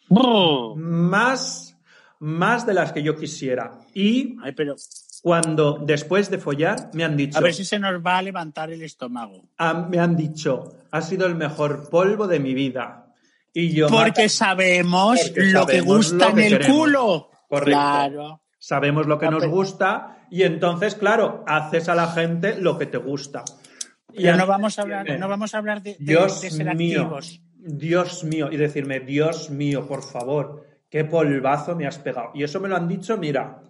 Brr. 0.09 0.75
Más, 0.75 1.77
más 2.19 2.65
de 2.65 2.73
las 2.73 2.91
que 2.91 3.01
yo 3.03 3.15
quisiera. 3.15 3.79
Y 3.93 4.35
Ay, 4.43 4.51
pero 4.53 4.75
cuando 5.21 5.79
después 5.85 6.29
de 6.29 6.37
follar 6.37 6.89
me 6.93 7.03
han 7.05 7.15
dicho, 7.15 7.37
a 7.37 7.41
ver 7.41 7.53
si 7.53 7.63
se 7.63 7.79
nos 7.79 8.01
va 8.05 8.17
a 8.17 8.21
levantar 8.21 8.71
el 8.71 8.81
estómago. 8.81 9.43
ah, 9.57 9.73
me 9.89 9.99
han 9.99 10.15
dicho, 10.17 10.73
ha 10.91 11.01
sido 11.01 11.25
el 11.27 11.35
mejor 11.35 11.89
polvo 11.89 12.27
de 12.27 12.39
mi 12.39 12.53
vida. 12.53 13.13
Y 13.53 13.73
yo 13.73 13.87
Porque 13.87 14.27
sabemos 14.29 15.19
Porque 15.23 15.41
lo 15.51 15.65
que 15.65 15.81
gusta 15.81 16.29
lo 16.29 16.35
que 16.35 16.47
en 16.47 16.53
el 16.53 16.59
queremos. 16.59 16.77
culo. 16.77 17.29
Correcto. 17.47 17.71
Claro. 17.71 18.41
sabemos 18.59 19.05
lo 19.07 19.17
que 19.19 19.27
Ah, 19.27 19.31
nos 19.31 19.41
pero- 19.43 19.51
gusta 19.51 20.25
y 20.31 20.43
entonces, 20.43 20.95
claro, 20.95 21.43
haces 21.47 21.87
a 21.89 21.95
la 21.95 22.07
gente 22.11 22.59
lo 22.59 22.77
que 22.77 22.87
te 22.87 22.97
gusta. 22.97 23.43
Y 24.13 24.23
Pero 24.23 24.37
no 24.37 24.47
vamos 24.47 24.77
a 24.79 24.81
hablar, 24.81 25.19
no 25.19 25.27
vamos 25.29 25.53
a 25.53 25.57
hablar 25.59 25.81
de, 25.81 25.91
de- 25.91 25.97
Dios 25.99 26.41
de 26.41 26.49
ser 26.49 26.75
mío, 26.75 27.01
activos. 27.03 27.41
Dios 27.55 28.23
mío, 28.23 28.49
y 28.51 28.57
decirme, 28.57 28.99
Dios 28.99 29.49
mío, 29.49 29.87
por 29.87 30.03
favor, 30.03 30.65
qué 30.89 31.03
polvazo 31.05 31.75
me 31.75 31.85
has 31.85 31.99
pegado. 31.99 32.31
Y 32.33 32.43
eso 32.43 32.59
me 32.59 32.67
lo 32.67 32.75
han 32.77 32.87
dicho, 32.87 33.15
mira, 33.17 33.61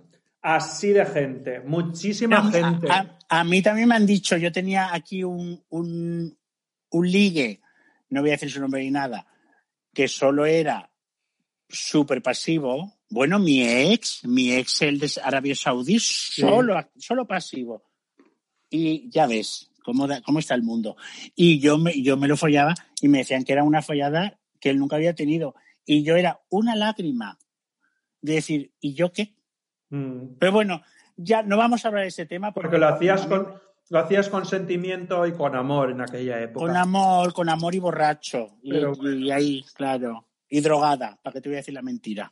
así 0.42 0.90
de 0.94 1.06
gente, 1.06 1.60
muchísima 1.60 2.50
gente. 2.50 2.88
A, 2.90 3.18
a 3.28 3.44
mí 3.44 3.62
también 3.62 3.90
me 3.90 3.96
han 3.96 4.06
dicho, 4.06 4.38
yo 4.38 4.52
tenía 4.52 4.94
aquí 4.94 5.24
un, 5.24 5.62
un, 5.70 6.38
un 6.92 7.12
ligue, 7.12 7.60
no 8.10 8.22
voy 8.22 8.30
a 8.30 8.34
decir 8.34 8.50
su 8.52 8.62
nombre 8.62 8.82
ni 8.82 8.92
nada, 8.92 9.26
que 9.94 10.08
solo 10.08 10.46
era 10.46 10.90
súper 11.68 12.22
pasivo. 12.22 12.94
Bueno, 13.10 13.40
mi 13.40 13.64
ex, 13.64 14.26
mi 14.26 14.52
ex, 14.54 14.82
el 14.82 15.00
de 15.00 15.10
Arabia 15.24 15.56
Saudí, 15.56 15.98
solo, 16.00 16.76
solo 16.98 17.26
pasivo. 17.26 17.84
Y 18.70 19.10
ya 19.10 19.28
ves 19.28 19.72
cómo, 19.84 20.08
da- 20.08 20.22
cómo 20.22 20.40
está 20.40 20.56
el 20.56 20.64
mundo. 20.64 20.98
Y 21.36 21.60
yo 21.60 21.78
me, 21.78 22.02
yo 22.02 22.18
me 22.18 22.28
lo 22.28 22.36
follaba 22.36 22.74
y 23.02 23.08
me 23.08 23.20
decían 23.20 23.44
que 23.46 23.54
era 23.54 23.64
una 23.64 23.82
follada 23.82 24.38
que 24.60 24.70
él 24.70 24.78
nunca 24.80 24.98
había 24.98 25.16
tenido. 25.16 25.56
Y 25.86 26.04
yo 26.04 26.16
era 26.18 26.42
una 26.50 26.76
lágrima 26.76 27.38
de 28.22 28.34
decir, 28.34 28.72
¿y 28.82 28.94
yo 28.94 29.14
qué? 29.14 29.36
Mm. 29.90 30.36
Pero 30.40 30.52
bueno, 30.52 30.82
ya 31.16 31.44
no 31.44 31.56
vamos 31.56 31.86
a 31.86 31.88
hablar 31.88 32.04
de 32.04 32.10
ese 32.10 32.26
tema. 32.26 32.54
Porque 32.54 32.78
lo 32.78 32.90
hacías 32.90 33.26
con, 33.26 33.48
lo 33.90 34.00
hacías 34.00 34.28
con 34.28 34.46
sentimiento 34.46 35.26
y 35.26 35.32
con 35.32 35.56
amor 35.56 35.92
en 35.92 36.02
aquella 36.02 36.42
época. 36.42 36.66
Con 36.66 36.76
amor, 36.76 37.32
con 37.34 37.48
amor 37.48 37.74
y 37.74 37.80
borracho. 37.80 38.58
Y- 38.62 38.72
Pero- 38.72 38.94
y, 39.02 39.32
ahí, 39.32 39.64
claro. 39.76 40.28
Y 40.50 40.60
drogada, 40.60 41.18
para 41.24 41.34
que 41.36 41.40
te 41.42 41.48
voy 41.48 41.56
a 41.56 41.60
decir 41.60 41.74
la 41.74 41.82
mentira. 41.82 42.32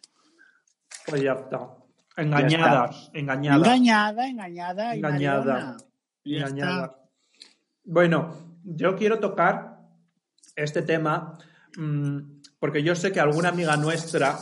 Pues 1.08 1.22
ya 1.22 1.34
está. 1.34 1.70
Engañadas, 2.18 3.12
engañadas. 3.14 3.68
Engañada, 3.68 4.28
engañada. 4.28 4.95
Engañada. 4.95 5.78
engañada. 6.24 6.86
está. 6.86 6.97
Bueno, 7.84 8.60
yo 8.64 8.95
quiero 8.95 9.20
tocar 9.20 9.80
este 10.56 10.82
tema 10.82 11.38
mm, 11.78 12.36
porque 12.66 12.82
yo 12.82 12.95
sé 12.95 13.12
que 13.12 13.20
alguna 13.20 13.49
amiga 13.49 13.78
nuestra, 13.78 14.39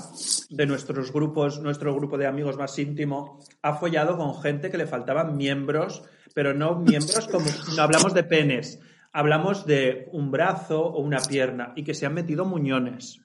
de 0.50 0.66
nuestros 0.66 1.12
grupos, 1.12 1.60
nuestro 1.60 1.94
grupo 1.94 2.18
de 2.18 2.26
amigos 2.26 2.58
más 2.58 2.80
íntimo, 2.80 3.40
ha 3.62 3.74
follado 3.74 4.18
con 4.18 4.42
gente 4.42 4.72
que 4.72 4.78
le 4.78 4.88
faltaban 4.88 5.36
miembros, 5.36 6.04
pero 6.34 6.54
no 6.54 6.80
miembros 6.80 7.28
como, 7.28 7.46
no 7.76 7.82
hablamos 7.82 8.14
de 8.14 8.24
penes, 8.24 8.80
hablamos 9.12 9.66
de 9.66 10.08
un 10.14 10.32
brazo 10.32 10.86
o 10.86 11.02
una 11.02 11.20
pierna 11.20 11.74
y 11.76 11.84
que 11.84 11.94
se 11.94 12.06
han 12.06 12.14
metido 12.14 12.46
muñones. 12.46 13.20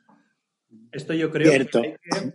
Esto 0.90 1.14
yo 1.14 1.30
creo 1.30 1.52
Cierto. 1.52 1.80
que 1.82 1.88
hay 1.88 2.30
que, 2.30 2.34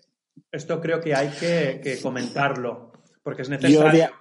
esto 0.53 0.79
creo 0.79 1.01
que 1.01 1.15
hay 1.15 1.29
que, 1.29 1.81
que 1.83 1.99
comentarlo, 1.99 2.93
porque 3.23 3.41
es 3.41 3.49
necesario. 3.49 4.11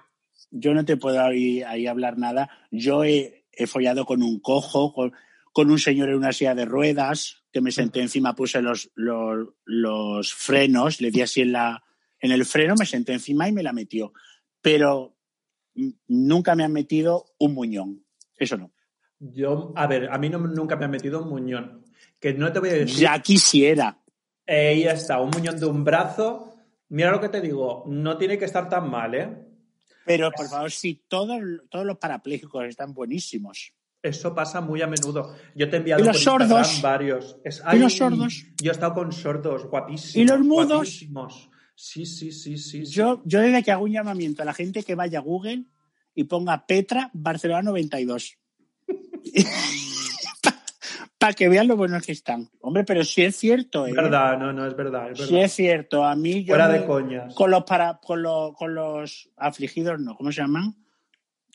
yo 0.49 0.73
no 0.73 0.83
te 0.83 0.97
puedo 0.97 1.21
ahí, 1.21 1.61
ahí 1.61 1.85
hablar 1.85 2.17
nada. 2.17 2.49
Yo 2.71 3.03
he, 3.05 3.45
he 3.51 3.67
follado 3.67 4.05
con 4.05 4.23
un 4.23 4.39
cojo, 4.39 4.93
con, 4.93 5.13
con 5.53 5.69
un 5.69 5.77
señor 5.77 6.09
en 6.09 6.15
una 6.15 6.33
silla 6.33 6.55
de 6.55 6.65
ruedas, 6.65 7.43
que 7.51 7.61
me 7.61 7.71
senté 7.71 8.01
encima, 8.01 8.35
puse 8.35 8.63
los, 8.63 8.89
los, 8.95 9.47
los 9.63 10.33
frenos, 10.33 10.99
le 11.01 11.11
di 11.11 11.21
así 11.21 11.41
en, 11.41 11.51
la, 11.51 11.83
en 12.19 12.31
el 12.31 12.45
freno, 12.45 12.73
me 12.77 12.87
senté 12.87 13.13
encima 13.13 13.47
y 13.47 13.51
me 13.51 13.61
la 13.61 13.71
metió. 13.71 14.11
Pero 14.59 15.15
nunca 16.07 16.55
me 16.55 16.63
han 16.63 16.73
metido 16.73 17.27
un 17.37 17.53
muñón. 17.53 18.03
Eso 18.35 18.57
no. 18.57 18.73
Yo, 19.19 19.71
a 19.75 19.85
ver, 19.85 20.09
a 20.11 20.17
mí 20.17 20.29
no, 20.29 20.39
nunca 20.39 20.77
me 20.77 20.85
ha 20.85 20.89
metido 20.89 21.21
un 21.21 21.29
muñón. 21.29 21.85
Que 22.19 22.33
no 22.33 22.51
te 22.51 22.59
voy 22.59 22.69
a 22.69 22.73
decir. 22.73 22.97
Ya 22.97 23.19
quisiera. 23.19 24.02
Ahí 24.47 24.83
está, 24.83 25.19
un 25.21 25.29
muñón 25.29 25.59
de 25.59 25.65
un 25.65 25.83
brazo. 25.83 26.53
Mira 26.89 27.11
lo 27.11 27.19
que 27.21 27.29
te 27.29 27.41
digo, 27.41 27.83
no 27.87 28.17
tiene 28.17 28.37
que 28.37 28.45
estar 28.45 28.69
tan 28.69 28.89
mal, 28.89 29.15
¿eh? 29.15 29.47
Pero 30.05 30.31
por 30.31 30.47
favor, 30.47 30.69
si 30.71 30.95
todos, 31.07 31.39
todos 31.69 31.85
los 31.85 31.97
parapléjicos 31.97 32.65
están 32.65 32.93
buenísimos. 32.93 33.73
Eso 34.01 34.35
pasa 34.35 34.59
muy 34.59 34.81
a 34.81 34.87
menudo. 34.87 35.33
Yo 35.55 35.69
te 35.69 35.77
he 35.77 35.79
enviado 35.79 36.03
¿Y 36.03 36.05
los 36.07 36.23
por 36.25 36.41
Instagram 36.41 36.65
sordos? 36.65 36.81
varios. 36.81 37.37
Es- 37.45 37.63
¿Y 37.73 37.77
los 37.79 37.93
sordos? 37.95 38.45
Yo 38.61 38.71
he 38.71 38.73
estado 38.73 38.93
con 38.95 39.11
sordos, 39.13 39.65
guapísimos. 39.65 40.15
¿Y 40.17 40.25
los 40.25 40.39
mudos? 40.41 40.67
guapísimos. 40.73 41.49
Sí, 41.73 42.05
sí, 42.05 42.31
sí. 42.33 42.57
sí. 42.57 42.83
Yo, 42.85 43.21
yo 43.25 43.39
desde 43.39 43.63
que 43.63 43.71
hago 43.71 43.85
un 43.85 43.91
llamamiento 43.93 44.41
a 44.41 44.45
la 44.45 44.53
gente 44.53 44.83
que 44.83 44.93
vaya 44.95 45.19
a 45.19 45.21
Google 45.21 45.63
y 46.13 46.25
ponga 46.25 46.67
Petra 46.67 47.09
Barcelona 47.13 47.61
92. 47.61 48.37
Para 51.23 51.33
que 51.35 51.47
vean 51.47 51.69
lo 51.69 51.77
buenos 51.77 52.05
que 52.05 52.11
están. 52.11 52.49
Hombre, 52.59 52.83
pero 52.83 53.01
sí 53.05 53.21
es 53.23 53.37
cierto, 53.37 53.85
¿eh? 53.87 53.91
Es 53.91 53.95
verdad, 53.95 54.37
no, 54.37 54.51
no, 54.51 54.67
es 54.67 54.75
verdad. 54.75 55.11
Es 55.11 55.19
Sí 55.25 55.39
es 55.39 55.53
cierto. 55.53 56.03
A 56.03 56.17
mí 56.17 56.43
yo 56.43 56.49
Fuera 56.53 56.67
me- 56.67 56.79
de 56.79 56.85
coñas. 56.85 57.33
con 57.33 57.49
los 57.49 57.63
para 57.63 57.97
con 58.03 58.21
los, 58.21 58.53
con 58.57 58.75
los 58.75 59.29
afligidos 59.37 60.01
no, 60.01 60.17
¿cómo 60.17 60.33
se 60.33 60.41
llaman? 60.41 60.75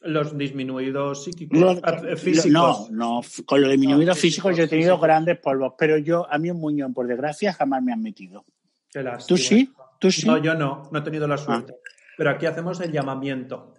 Los 0.00 0.38
disminuidos 0.38 1.24
psíquicos. 1.24 1.58
Los- 1.58 1.80
físicos. 2.18 2.50
no, 2.50 2.86
no, 2.90 3.20
con 3.44 3.60
los 3.60 3.70
disminuidos 3.70 4.06
No, 4.16 4.20
físicos, 4.20 4.52
físicos, 4.52 4.56
yo 4.56 4.62
he 4.64 4.68
tenido 4.68 4.92
físicos. 4.94 5.02
grandes 5.06 5.38
polvos, 5.38 5.74
pero 5.76 5.98
yo 5.98 6.26
a 6.32 6.38
mí 6.38 6.50
un 6.50 6.60
muñón, 6.60 6.94
por 6.94 7.06
desgracia, 7.06 7.52
jamás 7.52 7.82
me 7.82 7.92
han 7.92 8.00
metido. 8.00 8.46
Qué. 8.90 9.04
¿Tú 9.26 9.36
sí? 9.36 9.70
¿Tú 10.00 10.10
sí? 10.10 10.26
No, 10.26 10.38
yo 10.42 10.54
no, 10.54 10.88
no 10.90 10.98
he 10.98 11.02
tenido 11.02 11.28
la 11.28 11.34
Ah. 11.34 11.38
suerte. 11.38 11.74
Pero 12.16 12.30
aquí 12.30 12.46
hacemos 12.46 12.80
el 12.80 12.90
llamamiento. 12.90 13.74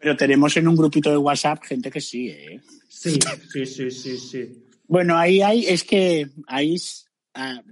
Pero 0.00 0.16
tenemos 0.16 0.56
en 0.56 0.66
un 0.66 0.74
grupito 0.74 1.08
de 1.10 1.18
WhatsApp 1.18 1.62
gente 1.62 1.88
que 1.90 2.00
sí, 2.00 2.30
¿eh? 2.30 2.60
Sí, 2.88 3.16
sí, 3.52 3.64
sí, 3.64 3.90
sí, 3.92 4.18
sí. 4.18 4.63
Bueno, 4.86 5.16
ahí 5.16 5.40
hay, 5.42 5.66
es 5.66 5.84
que 5.84 6.30
ahí, 6.46 6.76
ah, 7.34 7.62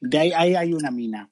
de 0.00 0.18
ahí, 0.18 0.32
ahí 0.34 0.54
hay 0.54 0.72
una 0.74 0.90
mina. 0.90 1.30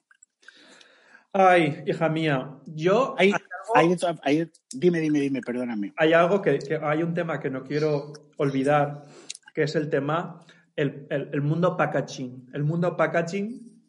Ay, 1.31 1.83
hija 1.85 2.09
mía, 2.09 2.57
yo 2.65 3.15
Hay, 3.17 3.33
hay, 3.75 3.95
hay 4.23 4.51
dime, 4.73 4.99
dime, 4.99 5.19
dime, 5.19 5.41
perdóname. 5.41 5.93
hay 5.95 6.13
algo 6.13 6.41
que, 6.41 6.57
que- 6.59 6.79
hay 6.81 7.03
un 7.03 7.13
tema 7.13 7.39
que 7.39 7.49
no 7.51 7.63
quiero 7.63 8.13
olvidar, 8.37 9.05
que 9.53 9.63
es 9.63 9.75
el 9.75 9.89
tema, 9.89 10.43
el, 10.75 11.05
el- 11.09 11.29
el 11.31 11.41
mundo 11.41 11.77
packaging. 11.77 12.49
El 12.53 12.63
mundo 12.63 12.97
packaging, 12.97 13.83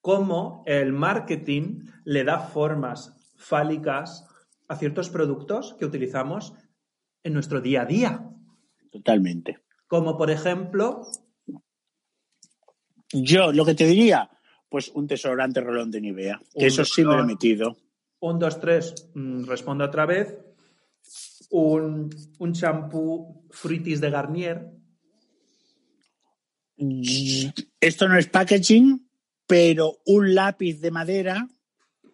cómo 0.00 0.62
el 0.66 0.92
marketing 0.92 1.84
le 2.04 2.24
da 2.24 2.38
formas 2.40 3.14
fálicas 3.36 4.26
a 4.68 4.76
ciertos 4.76 5.10
productos 5.10 5.74
que 5.78 5.84
utilizamos 5.84 6.54
en 7.22 7.34
nuestro 7.34 7.60
día 7.60 7.82
a 7.82 7.86
día. 7.86 8.26
Totalmente. 8.90 9.58
Como 9.90 10.16
por 10.16 10.30
ejemplo, 10.30 11.02
Yo 13.12 13.50
lo 13.50 13.64
que 13.64 13.74
te 13.74 13.86
diría, 13.86 14.30
pues 14.68 14.88
un 14.94 15.08
desodorante 15.08 15.60
rolón 15.60 15.90
de 15.90 16.00
Nivea. 16.00 16.40
Que 16.54 16.66
Un 16.66 16.66
eso 16.66 16.84
sí 16.84 17.02
me 17.02 17.16
lo 17.16 17.24
he 17.24 17.26
metido. 17.26 17.76
un, 18.20 18.38
dos, 18.38 18.60
tres, 18.60 19.10
mm, 19.14 19.46
respondo 19.46 19.84
otra 19.84 20.06
vez, 20.06 20.38
un, 21.50 22.08
un 22.38 22.52
champú 22.52 23.44
fruitis 23.50 24.00
de 24.00 24.10
Garnier, 24.10 24.70
Esto 27.80 28.08
no 28.08 28.16
es 28.16 28.28
packaging, 28.28 29.10
pero 29.44 29.98
un 30.06 30.32
lápiz 30.34 30.80
de 30.80 30.92
madera 30.92 31.48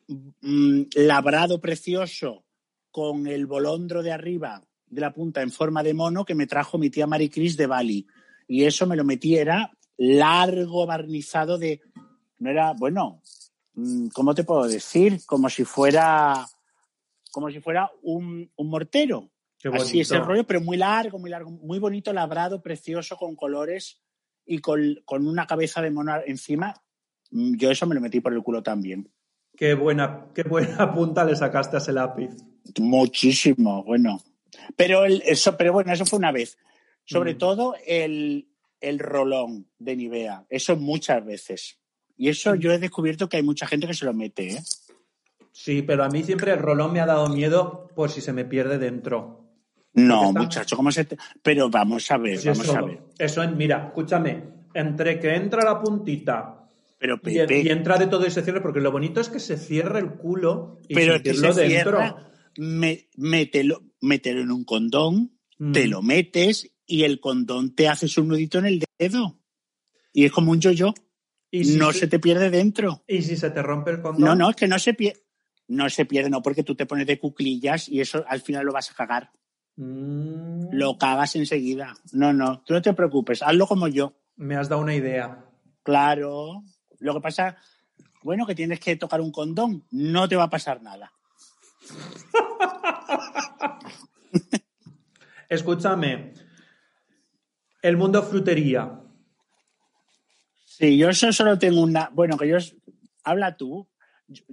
mm, 0.09 0.83
labrado 0.95 1.61
precioso 1.61 2.47
con 2.91 3.27
el 3.27 3.45
bolondro 3.45 4.03
de 4.03 4.13
arriba 4.13 4.66
de 4.89 5.01
la 5.01 5.13
punta 5.13 5.43
en 5.43 5.51
forma 5.51 5.83
de 5.83 5.95
mono 5.95 6.25
que 6.25 6.35
me 6.35 6.47
trajo 6.47 6.79
mi 6.79 6.91
tía 6.91 7.07
Maricris 7.07 7.57
de 7.57 7.67
Bali. 7.67 8.07
Y 8.49 8.65
eso 8.65 8.87
me 8.87 8.97
lo 8.97 9.05
metí, 9.05 9.37
era 9.37 9.71
largo, 9.97 10.87
barnizado 10.87 11.59
de... 11.59 11.81
No 12.39 12.51
era, 12.51 12.73
bueno, 12.75 13.23
mm, 13.75 14.09
¿cómo 14.09 14.35
te 14.35 14.45
puedo 14.45 14.69
decir? 14.69 15.21
Como 15.27 15.49
si 15.49 15.65
fuera, 15.65 16.47
como 17.33 17.51
si 17.51 17.61
fuera 17.61 17.91
un, 18.03 18.51
un 18.57 18.69
mortero. 18.69 19.31
Así 19.73 20.01
ese 20.01 20.19
rollo, 20.19 20.47
pero 20.47 20.61
muy 20.61 20.77
largo, 20.77 21.19
muy 21.19 21.31
largo, 21.31 21.51
muy 21.51 21.79
bonito, 21.79 22.13
labrado, 22.13 22.63
precioso, 22.63 23.17
con 23.17 23.35
colores 23.35 24.01
y 24.45 24.59
con, 24.59 25.01
con 25.05 25.27
una 25.27 25.47
cabeza 25.47 25.83
de 25.83 25.91
mono 25.91 26.15
encima. 26.25 26.75
Mm, 27.31 27.57
Yo 27.57 27.71
eso 27.71 27.87
me 27.87 27.95
lo 27.95 28.01
metí 28.01 28.21
por 28.21 28.33
el 28.33 28.43
culo 28.43 28.63
también. 28.63 29.11
Qué 29.57 29.75
buena, 29.75 30.27
qué 30.35 30.43
buena 30.43 30.93
punta 30.95 31.25
le 31.25 31.35
sacaste 31.35 31.77
a 31.77 31.79
ese 31.79 31.93
lápiz. 31.93 32.31
Muchísimo, 32.79 33.83
bueno. 33.85 34.21
Pero 34.77 35.05
el- 35.05 35.23
eso, 35.27 35.57
pero 35.57 35.73
bueno, 35.73 35.93
eso 35.93 36.07
fue 36.07 36.19
una 36.19 36.33
vez. 36.33 36.59
Sobre 37.05 37.35
Mm. 37.35 37.39
todo 37.39 37.75
el, 37.87 38.49
el 38.81 38.99
rolón 38.99 39.67
de 39.79 39.97
Nivea. 39.97 40.45
Eso 40.49 40.77
muchas 40.77 41.25
veces. 41.25 41.79
Y 42.17 42.29
eso 42.29 42.55
yo 42.55 42.73
he 42.73 42.79
descubierto 42.79 43.29
que 43.29 43.37
hay 43.37 43.43
mucha 43.43 43.67
gente 43.67 43.87
que 43.87 43.95
se 43.95 44.05
lo 44.07 44.13
mete, 44.15 44.49
¿eh? 44.55 44.63
Sí, 45.53 45.83
pero 45.83 46.05
a 46.05 46.09
mí 46.09 46.23
siempre 46.23 46.53
el 46.53 46.59
rolón 46.59 46.93
me 46.93 47.01
ha 47.01 47.07
dado 47.07 47.29
miedo 47.29 47.89
por 47.95 48.11
si 48.11 48.21
se 48.21 48.33
me 48.33 48.45
pierde 48.45 48.79
dentro. 48.79 49.43
No, 49.95 50.31
muchacho, 50.33 50.77
¿cómo 50.77 50.91
se 50.93 51.05
te... 51.07 51.17
Pero 51.43 51.71
vamos 51.71 52.11
a 52.11 52.19
ver, 52.19 52.35
Pues 52.35 52.45
vamos 52.45 52.65
eso, 52.67 52.77
a 52.77 52.83
ver. 52.83 52.99
eso, 53.19 53.49
mira, 53.49 53.87
escúchame, 53.87 54.43
entre 54.75 55.19
que 55.19 55.35
entra 55.35 55.65
la 55.65 55.81
puntita 55.81 56.69
Pero 56.99 57.15
y, 57.15 57.19
Pepe, 57.21 57.61
y 57.63 57.69
entra 57.71 57.97
de 57.97 58.07
todo 58.07 58.27
y 58.27 58.31
se 58.31 58.43
cierra, 58.43 58.61
porque 58.61 58.81
lo 58.81 58.93
bonito 58.93 59.21
es 59.21 59.31
que 59.31 59.41
se 59.41 59.57
cierra 59.57 59.99
el 59.99 60.11
culo 60.11 60.79
y 60.89 60.95
pero 60.95 61.15
es 61.15 61.23
que 61.23 61.31
sentirlo 61.33 61.55
se 61.55 61.61
dentro. 61.63 61.99
cierra, 61.99 62.31
me- 62.59 63.09
mételo, 63.17 63.83
mételo 64.01 64.41
en 64.43 64.51
un 64.51 64.65
condón, 64.65 65.39
Mm. 65.59 65.73
te 65.73 65.87
lo 65.87 66.03
metes 66.03 66.71
y 66.87 67.05
el 67.05 67.19
condón 67.21 67.75
te 67.75 67.89
haces 67.89 68.17
un 68.19 68.29
nudito 68.29 68.59
en 68.59 68.67
el 68.67 68.85
dedo. 68.99 69.41
Y 70.13 70.25
es 70.27 70.33
como 70.33 70.53
un 70.53 70.61
yo-yo. 70.61 70.93
Y 71.51 71.65
si 71.65 71.77
no 71.79 71.93
se- 71.93 72.01
se 72.01 72.07
te 72.09 72.19
pierde 72.19 72.51
dentro. 72.51 73.03
¿Y 73.09 73.23
si 73.23 73.37
se 73.37 73.51
te 73.51 73.63
rompe 73.63 73.93
el 73.93 74.03
condón? 74.03 74.23
No, 74.25 74.35
no, 74.35 74.51
es 74.51 74.57
que 74.57 74.69
no 74.69 74.79
se 74.79 74.93
pierde. 74.95 75.21
No 75.69 75.89
se 75.91 76.05
pierde, 76.05 76.31
no, 76.31 76.43
porque 76.43 76.63
tú 76.63 76.75
te 76.77 76.87
pones 76.87 77.07
de 77.07 77.19
cuclillas 77.19 77.89
y 77.89 78.01
eso 78.01 78.25
al 78.29 78.41
final 78.41 78.65
lo 78.67 78.73
vas 78.73 78.91
a 78.91 78.95
cagar. 78.95 79.33
Mm, 79.77 80.69
Lo 80.73 80.97
cagas 80.99 81.37
enseguida. 81.37 81.95
No, 82.13 82.33
no, 82.33 82.63
tú 82.65 82.75
no 82.75 82.83
te 82.83 82.93
preocupes, 82.95 83.43
hazlo 83.43 83.67
como 83.67 83.89
yo. 83.89 84.15
Me 84.37 84.57
has 84.57 84.69
dado 84.69 84.83
una 84.83 84.95
idea. 84.95 85.45
Claro. 85.83 86.63
Lo 86.99 87.15
que 87.15 87.21
pasa, 87.21 87.57
bueno, 88.23 88.47
que 88.47 88.55
tienes 88.55 88.81
que 88.81 88.97
tocar 88.97 89.21
un 89.21 89.31
condón. 89.33 89.87
No 89.91 90.29
te 90.29 90.37
va 90.37 90.45
a 90.45 90.51
pasar 90.51 90.83
nada. 90.83 91.13
Escúchame, 95.49 96.33
el 97.83 97.97
mundo 97.97 98.23
frutería. 98.23 99.01
Sí, 100.67 100.97
yo 100.99 101.09
eso 101.11 101.33
solo 101.33 101.59
tengo 101.59 101.83
una. 101.83 102.11
Bueno, 102.13 102.37
que 102.37 102.49
yo. 102.49 102.57
Habla 103.25 103.57
tú. 103.57 103.89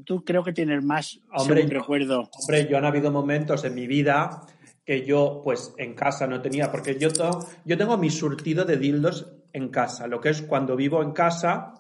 Tú 0.05 0.23
creo 0.23 0.43
que 0.43 0.53
tienes 0.53 0.83
más, 0.83 1.19
Hombre, 1.35 1.63
yo- 1.63 1.69
recuerdo. 1.69 2.29
Hombre, 2.39 2.67
yo 2.69 2.77
han 2.77 2.85
habido 2.85 3.11
momentos 3.11 3.63
en 3.65 3.73
mi 3.73 3.87
vida 3.87 4.45
que 4.85 5.03
yo, 5.05 5.41
pues, 5.43 5.73
en 5.79 5.95
casa 5.95 6.27
no 6.27 6.41
tenía, 6.41 6.71
porque 6.71 6.99
yo, 6.99 7.11
to- 7.11 7.39
yo 7.65 7.75
tengo 7.77 7.97
mi 7.97 8.11
surtido 8.11 8.65
de 8.65 8.77
dildos 8.77 9.31
en 9.51 9.69
casa, 9.69 10.05
lo 10.07 10.21
que 10.21 10.29
es 10.29 10.41
cuando 10.43 10.75
vivo 10.75 11.01
en 11.01 11.11
casa, 11.11 11.73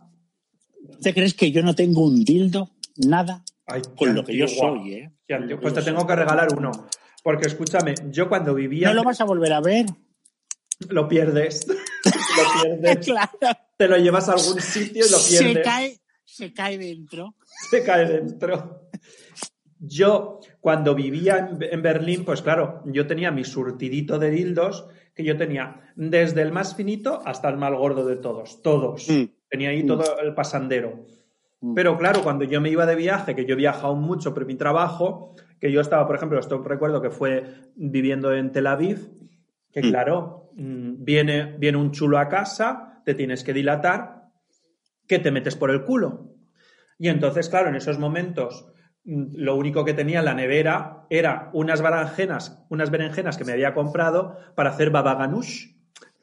¿Te 1.01 1.13
crees 1.13 1.33
que 1.33 1.49
yo 1.51 1.63
no 1.63 1.75
tengo 1.75 2.03
un 2.03 2.23
dildo? 2.25 2.69
Nada. 2.97 3.41
Ay, 3.65 3.81
Con 3.97 4.13
lo 4.13 4.23
que 4.23 4.35
yo 4.35 4.47
soy, 4.47 4.93
¿eh? 4.93 5.11
Pues 5.27 5.47
yo 5.47 5.59
te 5.73 5.81
tengo 5.81 5.99
soy. 6.01 6.07
que 6.07 6.15
regalar 6.15 6.47
uno. 6.57 6.71
Porque 7.23 7.47
escúchame, 7.47 7.95
yo 8.09 8.27
cuando 8.27 8.53
vivía. 8.53 8.89
No 8.89 8.95
lo 8.95 9.03
vas 9.03 9.21
a 9.21 9.25
volver 9.25 9.53
a 9.53 9.61
ver. 9.61 9.85
lo 10.89 11.07
pierdes. 11.07 11.65
lo 12.05 12.61
pierdes. 12.61 13.05
claro. 13.05 13.57
Te 13.77 13.87
lo 13.87 13.97
llevas 13.97 14.27
a 14.29 14.33
algún 14.33 14.59
sitio 14.61 15.05
y 15.05 15.09
lo 15.09 15.17
Se 15.17 15.39
pierdes. 15.43 15.63
cae, 15.63 15.99
se 16.25 16.53
cae 16.53 16.77
dentro. 16.77 17.35
se 17.69 17.83
cae 17.83 18.05
dentro. 18.05 18.89
Yo, 19.79 20.39
cuando 20.61 20.95
vivía 20.95 21.37
en, 21.37 21.57
en 21.61 21.81
Berlín, 21.81 22.23
pues 22.25 22.41
claro, 22.41 22.81
yo 22.85 23.05
tenía 23.07 23.31
mi 23.31 23.43
surtidito 23.43 24.17
de 24.17 24.29
dildos, 24.31 24.87
que 25.13 25.23
yo 25.25 25.35
tenía 25.37 25.91
desde 25.95 26.41
el 26.41 26.51
más 26.51 26.75
finito 26.75 27.21
hasta 27.25 27.49
el 27.49 27.57
más 27.57 27.71
gordo 27.73 28.05
de 28.05 28.15
todos, 28.17 28.61
todos. 28.61 29.09
Mm. 29.09 29.23
Tenía 29.49 29.69
ahí 29.69 29.83
Mm. 29.83 29.87
todo 29.87 30.19
el 30.19 30.33
pasandero. 30.33 31.05
Mm. 31.63 31.75
Pero 31.75 31.97
claro, 31.97 32.21
cuando 32.23 32.43
yo 32.43 32.59
me 32.59 32.69
iba 32.69 32.85
de 32.85 32.95
viaje, 32.95 33.35
que 33.35 33.45
yo 33.45 33.53
he 33.53 33.57
viajado 33.57 33.95
mucho 33.95 34.33
por 34.33 34.45
mi 34.45 34.55
trabajo, 34.55 35.33
que 35.61 35.71
yo 35.71 35.79
estaba, 35.79 36.05
por 36.05 36.17
ejemplo, 36.17 36.37
esto 36.37 36.61
recuerdo 36.61 37.01
que 37.01 37.09
fue 37.09 37.45
viviendo 37.75 38.33
en 38.33 38.51
Tel 38.51 38.67
Aviv, 38.67 39.09
que 39.71 39.81
Mm. 39.81 39.89
claro, 39.89 40.51
mm, 40.55 41.03
viene, 41.05 41.55
viene 41.57 41.77
un 41.77 41.91
chulo 41.91 42.19
a 42.19 42.27
casa, 42.27 43.01
te 43.05 43.13
tienes 43.13 43.45
que 43.45 43.53
dilatar, 43.53 44.25
que 45.07 45.19
te 45.19 45.31
metes 45.31 45.55
por 45.55 45.71
el 45.71 45.85
culo. 45.85 46.35
Y 46.99 47.07
entonces, 47.07 47.47
claro, 47.47 47.69
en 47.69 47.75
esos 47.75 47.97
momentos 47.97 48.67
lo 49.05 49.55
único 49.55 49.83
que 49.83 49.93
tenía 49.93 50.19
en 50.19 50.25
la 50.25 50.33
nevera 50.33 51.05
era 51.09 51.49
unas 51.53 51.81
berenjenas, 51.81 52.65
unas 52.69 52.89
berenjenas 52.89 53.37
que 53.37 53.45
me 53.45 53.53
había 53.53 53.73
comprado 53.73 54.37
para 54.55 54.71
hacer 54.71 54.91
baba 54.91 55.15
ganoush. 55.15 55.75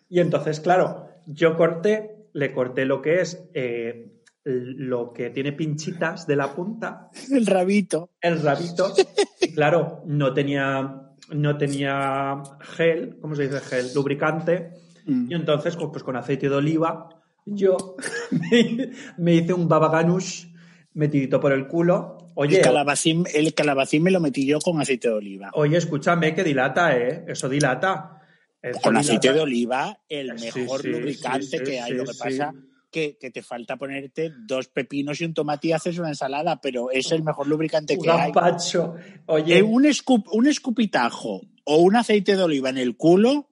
Y 0.08 0.20
entonces, 0.20 0.60
claro, 0.60 1.08
yo 1.26 1.56
corté, 1.56 2.26
le 2.32 2.52
corté 2.52 2.84
lo 2.84 3.00
que 3.02 3.20
es 3.20 3.50
eh, 3.54 4.19
lo 4.44 5.12
que 5.12 5.30
tiene 5.30 5.52
pinchitas 5.52 6.26
de 6.26 6.36
la 6.36 6.54
punta, 6.54 7.10
El 7.30 7.46
rabito. 7.46 8.10
el 8.20 8.40
rabito. 8.42 8.92
Claro, 9.54 10.02
no 10.06 10.32
tenía, 10.32 11.02
no 11.32 11.56
tenía 11.58 12.42
gel, 12.60 13.16
¿cómo 13.20 13.34
se 13.34 13.44
dice 13.48 13.60
gel? 13.60 13.86
Lubricante. 13.94 14.70
Mm. 15.06 15.30
Y 15.32 15.34
entonces, 15.34 15.76
pues, 15.76 16.02
con 16.04 16.14
aceite 16.16 16.48
de 16.48 16.54
oliva, 16.56 17.08
yo 17.46 17.96
me, 18.30 18.90
me 19.18 19.34
hice 19.34 19.52
un 19.54 19.66
baba 19.66 19.88
ganoush 19.90 20.46
metidito 20.94 21.40
por 21.40 21.52
el 21.52 21.66
culo. 21.66 22.18
Oye, 22.34 22.58
El 22.58 22.62
calabacín, 22.64 23.24
el 23.34 23.52
calabacín 23.54 24.02
me 24.02 24.10
lo 24.10 24.20
metí 24.20 24.46
yo 24.46 24.60
con 24.60 24.80
aceite 24.80 25.08
de 25.08 25.14
oliva. 25.14 25.50
oye, 25.54 25.76
escúchame 25.78 26.34
que 26.34 26.44
dilata, 26.44 26.96
¿eh? 26.96 27.24
Eso 27.26 27.48
dilata. 27.48 28.22
Eso 28.62 28.78
Con 28.80 28.96
aceite 28.96 29.32
de 29.32 29.40
oliva, 29.40 29.98
el 30.08 30.34
mejor 30.34 30.82
sí, 30.82 30.88
lubricante 30.88 31.58
sí, 31.58 31.64
que 31.64 31.80
hay. 31.80 31.92
lo 31.94 32.04
que 32.04 32.12
pasa 32.16 32.52
que, 32.90 33.16
que 33.18 33.30
te 33.30 33.42
falta 33.42 33.76
ponerte 33.76 34.32
dos 34.46 34.68
pepinos 34.68 35.20
y 35.20 35.24
un 35.24 35.34
tomate 35.34 35.68
y 35.68 35.72
haces 35.72 35.98
una 35.98 36.08
ensalada, 36.08 36.60
pero 36.60 36.90
es 36.90 37.10
el 37.12 37.22
mejor 37.22 37.46
lubricante 37.46 37.96
Un 37.96 38.02
que 38.04 38.10
hay. 38.10 38.32
gazpacho. 38.32 38.94
Oye, 39.26 39.58
Eh, 39.58 39.62
un, 39.62 39.84
escup- 39.84 40.28
un 40.32 40.46
escupitajo 40.46 41.40
o 41.64 41.76
un 41.78 41.96
aceite 41.96 42.36
de 42.36 42.42
oliva 42.42 42.70
en 42.70 42.78
el 42.78 42.96
culo, 42.96 43.48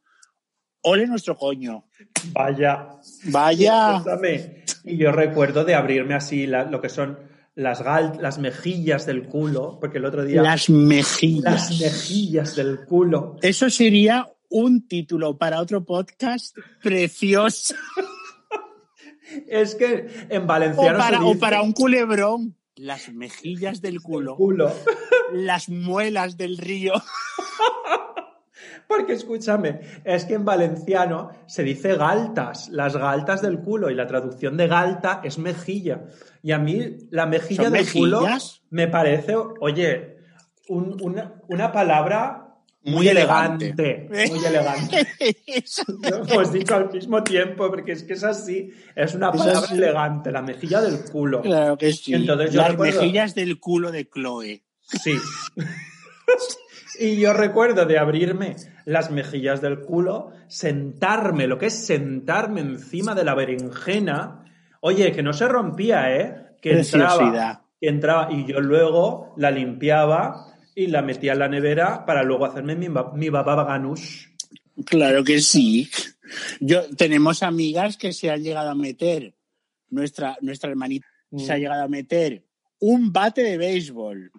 ole 0.82 1.06
nuestro 1.06 1.36
coño. 1.36 1.84
vaya. 2.32 2.88
Vaya. 3.24 3.96
Escúchame. 3.98 4.64
Y 4.84 4.96
yo 4.96 5.12
recuerdo 5.12 5.64
de 5.64 5.74
abrirme 5.74 6.14
así 6.14 6.46
la- 6.46 6.64
lo 6.64 6.80
que 6.80 6.88
son 6.88 7.18
las, 7.54 7.82
gal- 7.82 8.18
las 8.20 8.38
mejillas 8.38 9.04
del 9.06 9.26
culo, 9.26 9.78
porque 9.80 9.98
el 9.98 10.04
otro 10.04 10.24
día... 10.24 10.40
Las 10.42 10.70
mejillas. 10.70 11.42
las 11.44 11.80
mejillas 11.80 12.54
del 12.56 12.84
culo. 12.86 13.36
Eso 13.42 13.68
sería 13.70 14.26
un 14.50 14.86
título 14.88 15.36
para 15.36 15.60
otro 15.60 15.84
podcast 15.84 16.56
precioso. 16.82 17.74
Es 19.48 19.74
que 19.74 20.06
en 20.28 20.42
O 20.42 20.46
valenciano 20.46 20.98
para, 20.98 21.18
se 21.18 21.24
o 21.24 21.28
dice 21.28 21.38
para 21.40 21.62
un 21.62 21.72
culebrón. 21.72 22.54
Las 22.76 23.08
mejillas 23.12 23.80
del 23.82 24.00
culo. 24.00 24.36
culo. 24.36 24.72
Las 25.32 25.68
muelas 25.68 26.36
del 26.36 26.56
río. 26.58 26.94
Porque 28.86 29.12
escúchame, 29.12 29.80
es 30.04 30.24
que 30.24 30.34
en 30.34 30.44
valenciano 30.46 31.30
se 31.46 31.62
dice 31.62 31.94
galtas, 31.96 32.68
las 32.70 32.96
galtas 32.96 33.42
del 33.42 33.58
culo, 33.60 33.90
y 33.90 33.94
la 33.94 34.06
traducción 34.06 34.56
de 34.56 34.66
galta 34.66 35.20
es 35.22 35.36
mejilla. 35.38 36.04
Y 36.42 36.52
a 36.52 36.58
mí 36.58 36.96
la 37.10 37.26
mejilla 37.26 37.64
¿Son 37.64 37.72
del 37.74 37.92
culo 37.92 38.20
mejillas? 38.22 38.62
me 38.70 38.88
parece, 38.88 39.34
oye, 39.60 40.16
un- 40.68 40.96
una, 41.02 41.34
una 41.48 41.70
palabra 41.70 42.47
muy, 42.90 43.08
elegante. 43.08 43.74
elegante. 43.76 44.28
Muy 44.30 44.44
elegante. 44.44 45.06
Lo 46.10 46.24
hemos 46.26 46.52
dicho 46.52 46.74
al 46.74 46.90
mismo 46.92 47.22
tiempo, 47.22 47.68
porque 47.70 47.92
es 47.92 48.02
que 48.02 48.14
es 48.14 48.24
así. 48.24 48.72
Es 48.96 49.14
una 49.14 49.30
Es 49.30 49.38
palabra 49.38 49.60
así. 49.60 49.74
elegante, 49.74 50.30
la 50.32 50.42
mejilla 50.42 50.80
del 50.80 51.04
culo. 51.10 51.42
Claro 51.42 51.76
que 51.78 51.92
sí. 51.92 52.14
Entonces 52.14 52.52
yo 52.52 52.60
Las 52.62 52.70
recuerdo- 52.72 53.00
mejillas 53.00 53.34
del 53.34 53.58
culo 53.60 53.90
de 53.92 54.08
Chloe. 54.08 54.62
Sí. 54.80 55.12
y 57.00 57.16
yo 57.20 57.32
recuerdo 57.32 57.84
de 57.86 57.98
abrirme 57.98 58.56
las 58.84 59.10
mejillas 59.10 59.60
del 59.60 59.80
culo, 59.80 60.32
sentarme, 60.48 61.46
lo 61.46 61.58
que 61.58 61.66
es 61.66 61.74
sentarme 61.86 62.60
encima 62.60 63.14
de 63.14 63.24
la 63.24 63.34
berenjena. 63.34 64.44
Oye, 64.80 65.12
que 65.12 65.22
no 65.22 65.32
se 65.32 65.46
rompía, 65.48 66.16
¿eh? 66.16 66.36
Que 66.60 66.78
entraba, 66.80 67.62
que 67.80 67.88
entraba 67.88 68.32
y 68.32 68.46
yo 68.46 68.60
luego 68.60 69.34
la 69.36 69.50
limpiaba 69.50 70.47
y 70.78 70.86
la 70.86 71.02
metía 71.02 71.32
en 71.32 71.38
la 71.40 71.48
nevera 71.48 72.06
para 72.06 72.22
luego 72.22 72.44
hacerme 72.46 72.76
mi, 72.76 72.88
mi 73.14 73.28
baba 73.30 73.64
ganoush. 73.64 74.26
Claro 74.86 75.24
que 75.24 75.40
sí. 75.40 75.90
Yo, 76.60 76.88
tenemos 76.96 77.42
amigas 77.42 77.96
que 77.96 78.12
se 78.12 78.30
han 78.30 78.42
llegado 78.42 78.70
a 78.70 78.74
meter, 78.74 79.34
nuestra, 79.90 80.36
nuestra 80.40 80.70
hermanita 80.70 81.06
Mm. 81.30 81.40
se 81.40 81.52
ha 81.52 81.58
llegado 81.58 81.82
a 81.82 81.88
meter 81.88 82.42
un 82.80 83.12
bate 83.12 83.42
de 83.42 83.58
béisbol, 83.58 84.30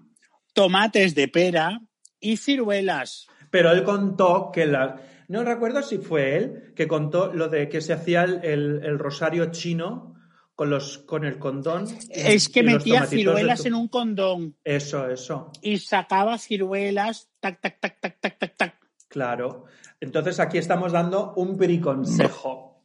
tomates 0.54 1.14
de 1.14 1.28
pera 1.28 1.82
y 2.20 2.38
ciruelas. 2.38 3.28
Pero 3.52 3.72
él 3.72 3.84
contó 3.84 4.50
que 4.52 4.66
la... 4.66 5.00
No 5.28 5.44
recuerdo 5.44 5.84
si 5.84 6.00
fue 6.00 6.36
él 6.38 6.74
que 6.76 6.88
contó 6.88 7.32
lo 7.32 7.48
de 7.50 7.70
que 7.70 7.82
se 7.82 7.94
hacía 7.94 8.24
el, 8.24 8.44
el- 8.44 8.82
el 8.84 8.98
rosario 8.98 9.52
chino 9.52 10.09
con, 10.60 10.70
los, 10.70 10.98
con 10.98 11.24
el 11.24 11.40
condón. 11.40 11.86
Es 12.10 12.50
que 12.50 12.60
y 12.60 12.64
los 12.64 12.74
metía 12.74 13.06
ciruelas 13.06 13.62
tu- 13.62 13.70
en 13.70 13.76
un 13.76 13.88
condón 13.88 14.58
Eso, 14.66 15.10
eso, 15.10 15.54
y 15.62 15.78
sacaba 15.78 16.38
ciruelas, 16.38 17.30
tac, 17.40 17.62
tac, 17.62 17.80
tac, 17.80 18.02
tac, 18.02 18.20
tac, 18.20 18.38
tac, 18.38 18.58
tac. 18.58 18.76
claro. 19.08 19.64
Entonces 20.02 20.38
aquí 20.42 20.58
estamos 20.58 20.92
dando 20.92 21.34
un 21.36 21.56
briconsejo. 21.56 22.84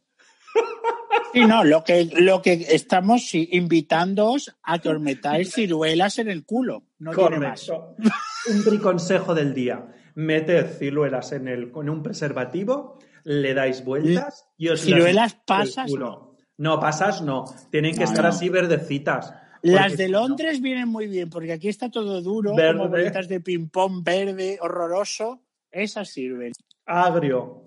Sí, 1.33 1.43
no, 1.45 1.65
lo 1.65 1.83
que, 1.83 2.05
lo 2.05 2.41
que 2.41 2.53
estamos 2.69 3.25
sí, 3.27 3.49
invitándoos 3.51 4.55
a 4.63 4.79
que 4.79 4.87
os 4.87 5.01
metáis 5.01 5.51
ciruelas 5.51 6.17
en 6.17 6.29
el 6.29 6.45
culo. 6.45 6.83
No 6.99 7.11
tiene 7.11 7.39
más. 7.39 7.69
Un 8.49 8.63
briconsejo 8.63 9.35
del 9.35 9.53
día. 9.53 9.85
Meted 10.15 10.77
ciruelas 10.77 11.33
en, 11.33 11.49
el, 11.49 11.71
con 11.71 11.89
un 11.89 12.01
preservativo, 12.01 12.99
le 13.25 13.53
dais 13.53 13.83
vueltas 13.83 14.47
y 14.55 14.69
os 14.69 14.79
las 14.79 14.85
Ciruelas 14.85 15.33
metéis 15.33 15.43
pasas, 15.45 15.77
en 15.77 15.83
el 15.83 15.89
culo. 15.89 16.09
No, 16.09 16.34
pasas 16.79 17.21
no. 17.21 17.45
Tienen 17.71 17.93
que 17.93 17.99
No, 18.03 18.05
estar 18.05 18.23
no. 18.23 18.29
así 18.29 18.49
verdecitas. 18.49 19.33
Las 19.61 19.97
de 19.97 20.07
no- 20.09 20.19
Londres 20.27 20.61
vienen 20.61 20.87
muy 20.87 21.07
bien, 21.07 21.29
porque 21.29 21.51
aquí 21.53 21.69
está 21.69 21.89
todo 21.89 22.21
duro, 22.21 22.55
Verde. 22.55 22.77
como 22.77 22.89
bolitas 22.89 23.27
de 23.27 23.39
ping-pong 23.41 24.03
verde, 24.03 24.57
horroroso. 24.61 25.41
Esas 25.71 26.09
sirven. 26.09 26.53
agrio. 26.85 27.63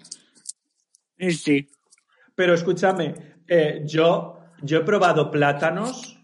Sí, 1.18 1.32
sí. 1.32 1.70
Pero 2.36 2.54
escúchame, 2.54 3.14
eh, 3.48 3.82
yo, 3.84 4.38
yo 4.62 4.78
he 4.78 4.84
probado 4.84 5.30
plátanos 5.30 6.16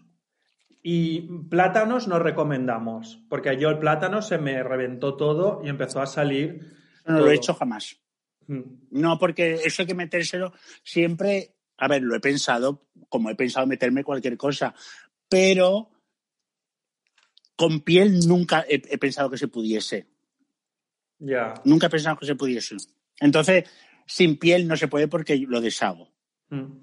y 0.81 1.21
plátanos 1.49 2.07
no 2.07 2.19
recomendamos, 2.19 3.19
porque 3.29 3.57
yo 3.57 3.69
el 3.69 3.79
plátano 3.79 4.21
se 4.21 4.37
me 4.37 4.63
reventó 4.63 5.15
todo 5.17 5.59
y 5.63 5.67
empezó 5.69 6.01
a 6.01 6.05
salir. 6.05 6.73
No 7.05 7.19
lo 7.19 7.29
he 7.29 7.35
hecho 7.35 7.53
jamás. 7.53 7.97
Mm. 8.47 8.61
No, 8.91 9.19
porque 9.19 9.55
eso 9.55 9.81
hay 9.81 9.87
que 9.87 9.93
metérselo 9.95 10.53
siempre. 10.83 11.54
A 11.77 11.87
ver, 11.87 12.01
lo 12.01 12.15
he 12.15 12.19
pensado, 12.19 12.87
como 13.09 13.29
he 13.29 13.35
pensado 13.35 13.67
meterme 13.67 14.03
cualquier 14.03 14.37
cosa, 14.37 14.73
pero 15.29 15.91
con 17.55 17.81
piel 17.81 18.19
nunca 18.27 18.65
he, 18.67 18.81
he 18.89 18.97
pensado 18.97 19.29
que 19.29 19.37
se 19.37 19.47
pudiese. 19.47 20.07
Ya. 21.19 21.53
Nunca 21.63 21.87
he 21.87 21.89
pensado 21.89 22.17
que 22.17 22.25
se 22.25 22.35
pudiese. 22.35 22.75
Entonces, 23.19 23.63
sin 24.05 24.37
piel 24.37 24.67
no 24.67 24.75
se 24.77 24.87
puede 24.87 25.07
porque 25.07 25.37
lo 25.37 25.61
deshago. 25.61 26.09
Mm. 26.49 26.79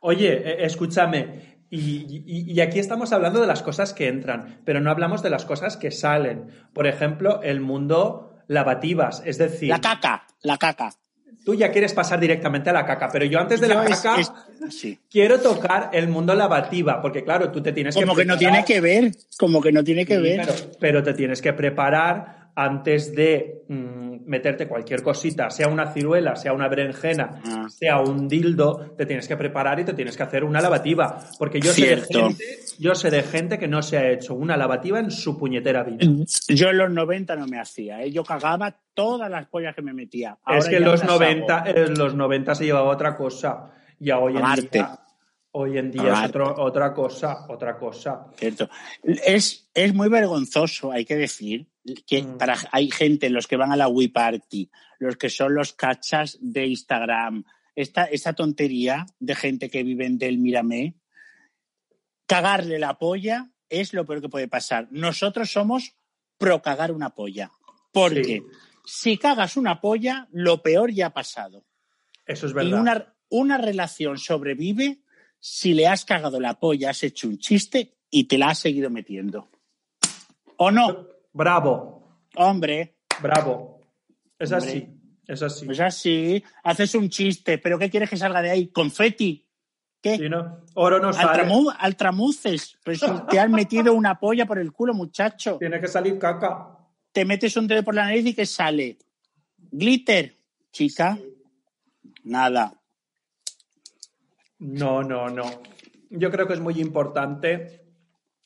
Oye, 0.00 0.32
eh, 0.32 0.64
escúchame, 0.64 1.58
y, 1.70 2.24
y- 2.26 2.52
y 2.52 2.60
aquí 2.60 2.78
estamos 2.78 3.12
hablando 3.12 3.40
de 3.40 3.46
las 3.46 3.62
cosas 3.62 3.92
que 3.92 4.08
entran, 4.08 4.60
pero 4.64 4.80
no 4.80 4.90
hablamos 4.90 5.22
de 5.22 5.30
las 5.30 5.44
cosas 5.44 5.76
que 5.76 5.90
salen. 5.90 6.50
Por 6.72 6.86
ejemplo, 6.86 7.42
el 7.42 7.60
mundo 7.60 8.36
lavativas, 8.46 9.22
es 9.24 9.38
decir, 9.38 9.70
La 9.70 9.80
caca, 9.80 10.26
la 10.42 10.58
caca. 10.58 10.94
Tú 11.44 11.54
ya 11.54 11.70
quieres 11.70 11.92
pasar 11.92 12.18
directamente 12.20 12.70
a 12.70 12.72
la 12.72 12.86
caca, 12.86 13.08
pero 13.12 13.24
yo 13.26 13.38
antes 13.38 13.60
de 13.60 13.68
la 13.68 13.84
es- 13.84 14.00
caca 14.00 14.20
es- 14.20 14.32
sí. 14.70 14.98
quiero 15.10 15.40
tocar 15.40 15.90
el 15.92 16.08
mundo 16.08 16.34
lavativa, 16.34 17.00
porque 17.02 17.22
claro, 17.22 17.50
tú 17.50 17.62
te 17.62 17.72
tienes 17.72 17.94
Como 17.94 18.14
que 18.14 18.22
que 18.22 18.26
no 18.26 18.38
tiene 18.38 18.64
que 18.64 18.80
ver, 18.80 19.12
como 19.38 19.60
que 19.60 19.70
no 19.72 19.84
tiene 19.84 20.06
que 20.06 20.16
Sí, 20.16 20.22
ver. 20.22 20.40
Pero, 20.46 20.54
pero 20.80 21.02
te 21.02 21.14
tienes 21.14 21.42
que 21.42 21.52
preparar 21.52 22.43
antes 22.56 23.14
de 23.14 23.62
mm, 23.68 24.26
meterte 24.26 24.68
cualquier 24.68 25.02
cosita, 25.02 25.50
sea 25.50 25.66
una 25.68 25.92
ciruela, 25.92 26.36
sea 26.36 26.52
una 26.52 26.68
berenjena, 26.68 27.42
Ah. 27.44 27.66
sea 27.68 28.00
un 28.00 28.28
dildo, 28.28 28.94
te 28.96 29.06
tienes 29.06 29.26
que 29.26 29.36
preparar 29.36 29.80
y 29.80 29.84
te 29.84 29.92
tienes 29.92 30.16
que 30.16 30.22
hacer 30.22 30.44
una 30.44 30.60
lavativa. 30.60 31.18
Porque 31.38 31.60
yo 31.60 31.72
sé 31.72 31.86
de 31.96 31.96
gente 32.02 32.44
Yo 32.78 32.94
sé 32.94 33.10
de 33.10 33.22
gente 33.22 33.58
que 33.58 33.66
no 33.68 33.82
se 33.82 33.98
ha 33.98 34.10
hecho 34.10 34.34
una 34.34 34.56
lavativa 34.56 34.98
en 35.00 35.10
su 35.10 35.36
puñetera 35.38 35.82
vida. 35.82 36.06
Yo 36.48 36.68
en 36.70 36.78
los 36.78 36.90
90 36.90 37.36
no 37.36 37.46
me 37.46 37.60
hacía, 37.60 38.02
¿eh? 38.02 38.10
yo 38.12 38.22
cagaba 38.24 38.76
todas 38.94 39.30
las 39.30 39.46
pollas 39.46 39.74
que 39.74 39.82
me 39.82 39.92
metía. 39.92 40.38
Ahora 40.44 40.58
es 40.60 40.68
que 40.68 40.76
en 40.76 40.82
ya 40.84 40.88
los 40.88 41.00
me 41.02 41.06
las 41.08 41.18
90, 41.20 41.58
hago. 41.58 41.78
en 41.78 41.94
los 41.94 42.14
90 42.14 42.54
se 42.54 42.64
llevaba 42.64 42.88
otra 42.90 43.16
cosa. 43.16 43.72
Y 43.98 44.10
a 44.10 44.18
hoy 44.18 44.36
en 44.36 44.68
día, 44.70 44.98
hoy 45.52 45.78
en 45.78 45.90
día 45.90 46.12
es 46.24 46.28
otro- 46.30 46.54
otra 46.58 46.92
cosa, 46.92 47.46
otra 47.48 47.76
cosa. 47.78 48.26
Cierto. 48.36 48.68
Es, 49.02 49.70
es 49.74 49.94
muy 49.94 50.08
vergonzoso, 50.08 50.90
hay 50.92 51.04
que 51.04 51.16
decir, 51.16 51.66
que 52.06 52.22
Mm. 52.22 52.38
para, 52.38 52.56
hay 52.72 52.90
gente, 52.90 53.28
los 53.30 53.46
que 53.46 53.56
van 53.56 53.72
a 53.72 53.76
la 53.76 53.88
Wii 53.88 54.08
Party, 54.08 54.70
los 54.98 55.16
que 55.16 55.28
son 55.30 55.54
los 55.54 55.72
cachas 55.72 56.38
de 56.40 56.66
Instagram, 56.66 57.44
esta, 57.76 58.04
esta 58.04 58.32
tontería 58.32 59.04
de 59.18 59.34
gente 59.34 59.68
que 59.68 59.82
viven 59.82 60.16
del 60.18 60.38
Miramé, 60.38 60.94
cagarle 62.26 62.78
la 62.78 62.98
polla 62.98 63.50
es 63.68 63.92
lo 63.92 64.04
peor 64.04 64.20
que 64.20 64.28
puede 64.28 64.48
pasar. 64.48 64.88
Nosotros 64.90 65.50
somos 65.50 65.94
pro 66.38 66.62
cagar 66.62 66.92
una 66.92 67.10
polla. 67.10 67.50
Porque 67.92 68.24
Sí. 68.24 68.42
si 68.84 69.18
cagas 69.18 69.56
una 69.56 69.80
polla, 69.80 70.28
lo 70.32 70.62
peor 70.62 70.90
ya 70.92 71.06
ha 71.06 71.12
pasado. 71.14 71.64
Eso 72.26 72.46
es 72.46 72.52
Y 72.52 72.54
verdad. 72.54 72.80
una, 72.80 73.14
una 73.28 73.58
relación 73.58 74.18
sobrevive 74.18 75.00
si 75.40 75.74
le 75.74 75.86
has 75.86 76.04
cagado 76.04 76.40
la 76.40 76.58
polla, 76.58 76.90
has 76.90 77.02
hecho 77.02 77.28
un 77.28 77.38
chiste 77.38 77.94
y 78.10 78.24
te 78.24 78.38
la 78.38 78.48
has 78.50 78.58
seguido 78.60 78.88
metiendo. 78.90 79.50
¿O 80.56 80.70
no? 80.70 81.06
Bravo, 81.34 82.20
Hombre, 82.36 82.96
bravo. 83.20 83.80
Es 84.38 84.50
Hombre. 84.52 84.68
así, 84.70 84.88
es 85.26 85.42
así. 85.42 85.66
pues 85.66 85.80
así, 85.80 86.44
haces 86.62 86.94
un 86.94 87.08
chiste, 87.10 87.58
pero 87.58 87.78
¿qué 87.78 87.90
quieres 87.90 88.08
que 88.08 88.16
salga 88.16 88.40
de 88.40 88.50
ahí? 88.50 88.68
¿Confeti? 88.68 89.46
¿Qué? 90.00 90.16
Sí, 90.16 90.28
¿no? 90.28 90.60
Oro 90.74 91.00
no 91.00 91.12
sale. 91.12 91.42
Altramu- 91.44 91.74
altramuces. 91.78 92.78
Pues 92.84 93.00
te 93.30 93.38
han 93.38 93.50
metido 93.52 93.94
una 93.94 94.18
polla 94.20 94.46
por 94.46 94.58
el 94.58 94.70
culo, 94.72 94.94
muchacho. 94.94 95.56
Tiene 95.58 95.80
que 95.80 95.88
salir 95.88 96.18
caca. 96.18 96.78
Te 97.12 97.24
metes 97.24 97.56
un 97.56 97.66
dedo 97.66 97.82
por 97.82 97.94
la 97.94 98.04
nariz 98.04 98.26
y 98.26 98.34
¿qué 98.34 98.44
sale? 98.46 98.98
Glitter, 99.56 100.36
chica. 100.72 101.18
Nada. 102.24 102.74
No, 104.58 105.02
no, 105.02 105.28
no. 105.30 105.44
Yo 106.10 106.30
creo 106.30 106.46
que 106.46 106.54
es 106.54 106.60
muy 106.60 106.80
importante. 106.80 107.82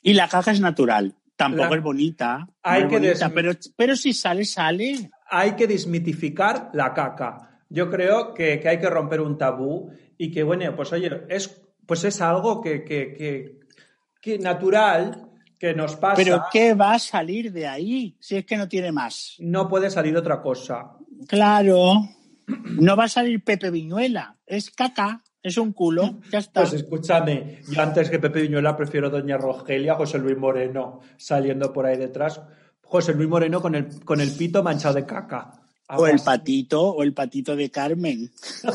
Y 0.03 0.15
la 0.15 0.29
caja 0.29 0.53
es 0.53 0.61
natural. 0.61 1.15
Tampoco 1.39 1.71
La- 1.71 1.77
es 1.77 1.83
bonita. 1.83 2.49
Hay 2.65 2.83
que 2.89 2.97
bonita, 2.97 3.27
des- 3.27 3.33
pero, 3.33 3.53
pero 3.77 3.95
si 3.97 4.13
sale, 4.13 4.45
sale. 4.45 5.09
Hay 5.31 5.53
que 5.53 5.69
desmitificar 5.69 6.71
la 6.75 6.93
caca. 6.93 7.61
Yo 7.71 7.89
creo 7.89 8.35
que, 8.35 8.59
que 8.59 8.69
hay 8.69 8.81
que 8.81 8.91
romper 8.91 9.21
un 9.21 9.39
tabú 9.39 9.91
y 10.19 10.33
que, 10.33 10.43
bueno, 10.43 10.75
pues 10.75 10.93
oye, 10.93 11.09
es, 11.29 11.63
pues 11.87 12.03
es 12.03 12.21
algo 12.21 12.61
que, 12.61 12.83
que, 12.83 13.15
que, 13.15 13.61
que 14.21 14.39
natural, 14.41 15.31
que 15.61 15.75
nos 15.75 15.95
pasa. 15.95 16.17
Pero 16.17 16.43
¿qué 16.51 16.75
va 16.75 16.95
a 16.95 16.99
salir 16.99 17.53
de 17.53 17.69
ahí? 17.69 18.17
Si 18.19 18.35
es 18.37 18.45
que 18.45 18.57
no 18.57 18.69
tiene 18.69 18.91
más. 18.91 19.37
No 19.39 19.69
puede 19.69 19.91
salir 19.91 20.17
otra 20.17 20.43
cosa. 20.43 20.97
Claro. 21.29 21.93
No 22.81 22.97
va 22.97 23.05
a 23.05 23.09
salir 23.09 23.45
Pepe 23.45 23.71
Viñuela. 23.71 24.37
Es 24.45 24.71
caca. 24.71 25.23
Es 25.43 25.57
un 25.57 25.73
culo. 25.73 26.19
Ya 26.31 26.39
está. 26.41 26.61
Pues 26.63 26.73
escúchame, 26.75 27.61
yo 27.71 27.81
antes 27.81 28.11
que 28.11 28.19
Pepe 28.19 28.43
Viñuela 28.43 28.77
prefiero 28.77 29.09
Doña 29.11 29.37
Rogelia, 29.39 29.95
José 29.95 30.19
Luis 30.19 30.37
Moreno, 30.37 31.01
saliendo 31.17 31.73
por 31.73 31.87
ahí 31.87 31.97
detrás. 31.97 32.41
José 32.83 33.15
Luis 33.15 33.29
Moreno 33.29 33.61
con 33.61 33.75
el, 33.75 34.05
con 34.05 34.21
el 34.21 34.31
pito 34.33 34.63
manchado 34.63 34.95
de 34.95 35.07
caca. 35.07 35.53
o 35.91 36.07
el 36.07 36.21
patito, 36.21 36.83
o 36.91 37.03
el 37.03 37.13
patito 37.15 37.55
de 37.57 37.71
Carmen. 37.71 38.31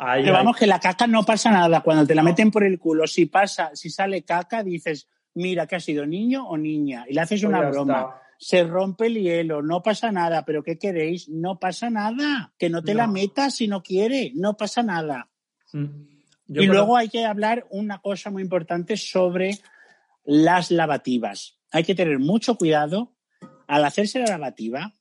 Ay, 0.00 0.22
Pero 0.22 0.36
ay. 0.36 0.44
vamos, 0.44 0.56
que 0.56 0.66
la 0.66 0.78
caca 0.78 1.06
no 1.08 1.24
pasa 1.24 1.50
nada. 1.50 1.80
Cuando 1.80 2.06
te 2.06 2.14
la 2.14 2.22
meten 2.22 2.50
por 2.52 2.62
el 2.62 2.78
culo, 2.78 3.06
si 3.08 3.26
pasa, 3.26 3.70
si 3.74 3.90
sale 3.90 4.22
caca, 4.22 4.62
dices, 4.62 5.08
mira 5.34 5.66
que 5.66 5.74
ha 5.76 5.80
sido 5.80 6.06
niño 6.06 6.46
o 6.48 6.56
niña. 6.56 7.04
Y 7.08 7.14
le 7.14 7.20
haces 7.20 7.40
Pues 7.42 7.48
una 7.48 7.68
broma. 7.68 7.98
está. 8.00 8.22
Se 8.40 8.62
rompe 8.64 9.06
el 9.08 9.14
hielo, 9.20 9.62
no 9.62 9.82
pasa 9.82 10.12
nada. 10.12 10.44
¿Pero 10.44 10.62
qué 10.62 10.78
queréis? 10.78 11.28
No 11.28 11.58
pasa 11.58 11.90
nada. 11.90 12.52
Que 12.56 12.70
no 12.70 12.82
te 12.82 12.94
la 12.94 13.06
metas 13.08 13.56
si 13.56 13.66
no 13.68 13.82
quiere. 13.82 14.30
No 14.34 14.56
pasa 14.56 14.82
nada. 14.82 15.28
Mm. 15.72 15.84
Y 16.46 16.54
creo- 16.54 16.72
luego 16.72 16.96
hay 16.96 17.08
que 17.08 17.24
hablar 17.26 17.66
una 17.70 17.98
cosa 18.00 18.30
muy 18.30 18.42
importante 18.42 18.96
sobre 18.96 19.58
las 20.24 20.70
lavativas. 20.70 21.58
Hay 21.72 21.84
que 21.84 21.94
tener 21.94 22.18
mucho 22.18 22.54
cuidado. 22.56 23.14
Al 23.66 23.84
hacerse 23.84 24.18
la 24.20 24.26
lavativa, 24.26 24.94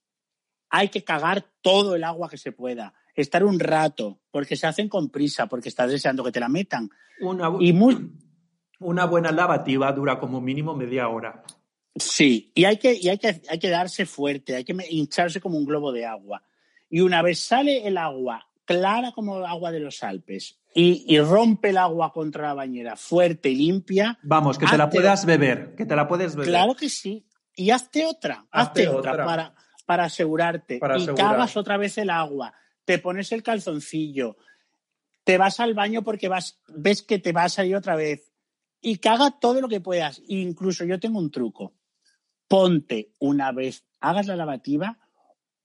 hay 0.70 0.90
que 0.90 1.04
cagar 1.06 1.46
todo 1.62 1.96
el 1.96 2.04
agua 2.04 2.30
que 2.30 2.38
se 2.38 2.52
pueda. 2.52 2.94
Estar 3.16 3.46
un 3.46 3.60
rato, 3.60 4.20
porque 4.32 4.56
se 4.58 4.68
hacen 4.68 4.90
con 4.90 5.10
prisa, 5.10 5.48
porque 5.48 5.70
estás 5.70 5.90
deseando 5.90 6.24
que 6.24 6.32
te 6.34 6.40
la 6.42 6.50
metan. 6.50 6.90
una, 7.22 7.50
bu- 7.50 7.58
Y 7.66 7.72
muy, 7.72 8.12
una 8.80 9.06
buena 9.06 9.32
lavativa 9.32 9.92
dura 9.94 10.20
como 10.20 10.42
mínimo 10.42 10.76
media 10.76 11.08
hora. 11.08 11.44
Sí, 12.00 12.52
y 12.56 12.66
hay 12.66 12.78
que, 12.78 12.93
y 12.93 13.10
hay 13.10 13.18
que, 13.18 13.41
hay 13.50 13.60
que 13.60 13.70
darse 13.70 14.06
fuerte, 14.06 14.56
hay 14.56 14.64
que 14.64 14.76
hincharse 14.89 15.41
como 15.41 15.58
un 15.58 15.66
globo 15.66 15.91
de 15.91 16.06
agua. 16.06 16.43
Y 16.89 17.02
una 17.02 17.22
vez 17.22 17.39
sale 17.39 17.88
el 17.88 17.98
agua 17.98 18.48
clara 18.66 19.12
como 19.14 19.39
el 19.39 19.45
agua 19.45 19.72
de 19.72 19.80
los 19.80 20.04
Alpes 20.04 20.60
y, 20.76 21.06
y 21.08 21.20
rompe 21.20 21.70
el 21.70 21.78
agua 21.78 22.12
contra 22.12 22.48
la 22.48 22.54
bañera 22.54 22.95
fuerte 22.95 23.50
y 23.50 23.56
limpia, 23.56 24.20
Vamos, 24.22 24.58
que 24.58 24.68
te 24.68 24.78
la 24.78 24.89
puedas 24.89 25.26
beber, 25.26 25.74
que 25.76 25.86
te 25.86 25.95
la 25.95 26.08
puedes 26.08 26.36
beber. 26.36 26.50
Claro 26.50 26.76
que 26.76 26.89
sí. 26.89 27.26
Y 27.56 27.72
hazte 27.72 28.06
otra, 28.06 28.45
hazte, 28.52 28.84
Hazte 28.84 28.88
otra, 28.89 29.14
otra. 29.14 29.26
para, 29.26 29.56
para 29.86 30.04
asegurarte. 30.04 30.78
Para 30.78 31.00
y 31.00 31.04
asegurar. 31.04 31.32
cagas 31.32 31.58
otra 31.58 31.78
vez 31.78 31.98
el 31.98 32.12
agua, 32.12 32.54
te 32.86 33.00
pones 33.00 33.32
el 33.32 33.41
calzoncillo, 33.41 34.38
te 35.24 35.38
vas 35.38 35.60
al 35.60 35.74
baño 35.74 36.04
porque 36.04 36.28
vas, 36.28 36.60
ves 36.68 37.02
que 37.02 37.18
te 37.20 37.32
va 37.32 37.45
a 37.45 37.50
salir 37.50 37.76
otra 37.76 37.95
vez. 37.95 38.32
Y 38.80 38.98
caga 39.00 39.32
todo 39.32 39.60
lo 39.60 39.68
que 39.68 39.82
puedas. 39.82 40.22
Incluso 40.28 40.86
yo 40.86 41.00
tengo 41.00 41.18
un 41.18 41.32
truco. 41.32 41.74
Ponte 42.48 43.12
una 43.20 43.52
vez, 43.52 43.84
hagas 44.00 44.28
la 44.28 44.36
lavativa, 44.36 44.98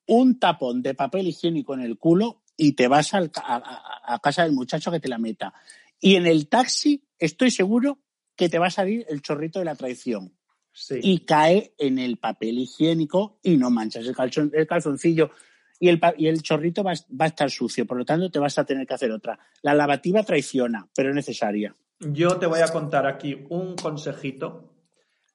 un 0.06 0.38
tapón 0.38 0.82
de 0.82 0.94
papel 0.94 1.28
higiénico 1.28 1.74
en 1.74 1.80
el 1.80 1.96
culo 1.98 2.42
y 2.56 2.72
te 2.72 2.88
vas 2.88 3.14
al 3.14 3.30
a, 3.36 4.14
a- 4.14 4.18
casa 4.18 4.42
del 4.42 4.52
muchacho 4.52 4.90
que 4.90 5.00
te 5.00 5.08
la 5.08 5.18
meta. 5.18 5.54
Y 6.00 6.16
en 6.16 6.26
el 6.26 6.48
taxi 6.48 7.04
estoy 7.18 7.50
seguro 7.50 7.98
que 8.34 8.48
te 8.48 8.58
va 8.58 8.66
a 8.66 8.70
salir 8.70 9.06
el 9.08 9.22
chorrito 9.22 9.58
de 9.60 9.64
la 9.64 9.74
traición 9.76 10.32
Sí. 10.74 10.98
y 11.02 11.18
cae 11.26 11.74
en 11.78 11.98
el 11.98 12.16
papel 12.16 12.58
higiénico 12.58 13.38
y 13.42 13.58
no 13.58 13.70
manchas 13.70 14.06
el, 14.06 14.14
calzon- 14.14 14.50
el 14.54 14.66
calzoncillo 14.66 15.30
y 15.78 15.88
el, 15.88 16.00
y 16.16 16.28
el 16.28 16.42
chorrito 16.42 16.82
va, 16.82 16.92
a- 16.92 17.14
va 17.14 17.26
a 17.26 17.28
estar 17.28 17.50
sucio, 17.50 17.86
por 17.86 17.98
lo 17.98 18.04
tanto 18.06 18.30
te 18.30 18.38
vas 18.38 18.58
a 18.58 18.64
tener 18.64 18.86
que 18.86 18.94
hacer 18.94 19.10
otra. 19.12 19.38
La 19.60 19.74
lavativa 19.74 20.22
traiciona, 20.22 20.88
pero 20.94 21.10
es 21.10 21.14
necesaria. 21.14 21.76
Yo 22.00 22.38
te 22.38 22.46
voy 22.46 22.60
a 22.60 22.68
contar 22.68 23.06
aquí 23.06 23.44
un 23.50 23.76
consejito 23.76 24.72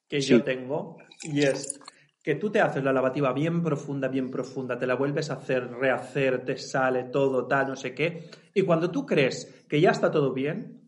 que 0.10 0.22
Sí. 0.22 0.30
yo 0.30 0.44
tengo 0.44 0.98
y 1.24 1.42
es 1.44 1.80
que 2.24 2.36
tú 2.36 2.50
te 2.52 2.60
haces 2.60 2.84
la 2.84 2.92
lavativa 2.94 3.32
bien 3.34 3.64
profunda, 3.64 4.08
bien 4.10 4.30
profunda, 4.30 4.78
te 4.78 4.86
la 4.88 4.96
vuelves 4.96 5.30
a 5.30 5.36
hacer, 5.36 5.70
rehacer, 5.72 6.44
te 6.44 6.58
sale 6.58 7.06
todo, 7.06 7.48
tal, 7.48 7.68
no 7.70 7.76
sé 7.76 7.94
qué, 7.96 8.30
y 8.54 8.64
cuando 8.64 8.92
tú 8.92 9.06
crees 9.06 9.64
que 9.70 9.80
ya 9.80 9.92
está 9.92 10.12
todo 10.12 10.34
bien, 10.34 10.82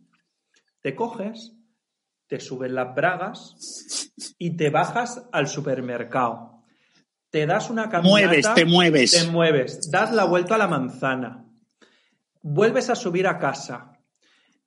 te 0.82 0.96
coges, 0.96 1.54
te 2.28 2.40
suben 2.40 2.76
las 2.76 2.94
bragas 2.94 3.56
y 4.38 4.56
te 4.58 4.70
bajas 4.70 5.28
al 5.32 5.48
supermercado. 5.48 6.64
Te 7.30 7.46
das 7.46 7.70
una 7.70 7.90
caminata, 7.90 8.10
Mueves, 8.10 8.54
te 8.56 8.66
mueves. 8.66 9.12
te 9.12 9.32
mueves, 9.32 9.92
das 9.92 10.12
la 10.12 10.26
vuelta 10.26 10.56
a 10.56 10.58
la 10.58 10.68
manzana, 10.68 11.46
vuelves 12.42 12.90
a 12.90 12.96
subir 12.96 13.28
a 13.28 13.38
casa 13.40 13.94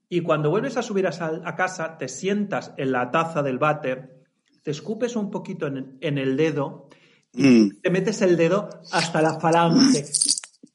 y 0.08 0.20
cuando 0.22 0.50
vuelves 0.50 0.76
a 0.76 0.82
subir 0.82 1.06
a, 1.06 1.12
sal- 1.12 1.42
a 1.44 1.54
casa 1.56 1.98
te 1.98 2.08
sientas 2.08 2.72
en 2.76 2.92
la 2.92 3.10
taza 3.10 3.42
del 3.42 3.58
váter, 3.58 4.21
te 4.62 4.70
escupes 4.70 5.16
un 5.16 5.30
poquito 5.30 5.66
en, 5.66 5.98
en 6.00 6.18
el 6.18 6.36
dedo, 6.36 6.88
Mm, 7.34 7.80
te 7.82 7.88
metes 7.88 8.20
el 8.20 8.36
dedo 8.36 8.68
hasta 8.90 9.22
la 9.22 9.40
falange 9.40 10.04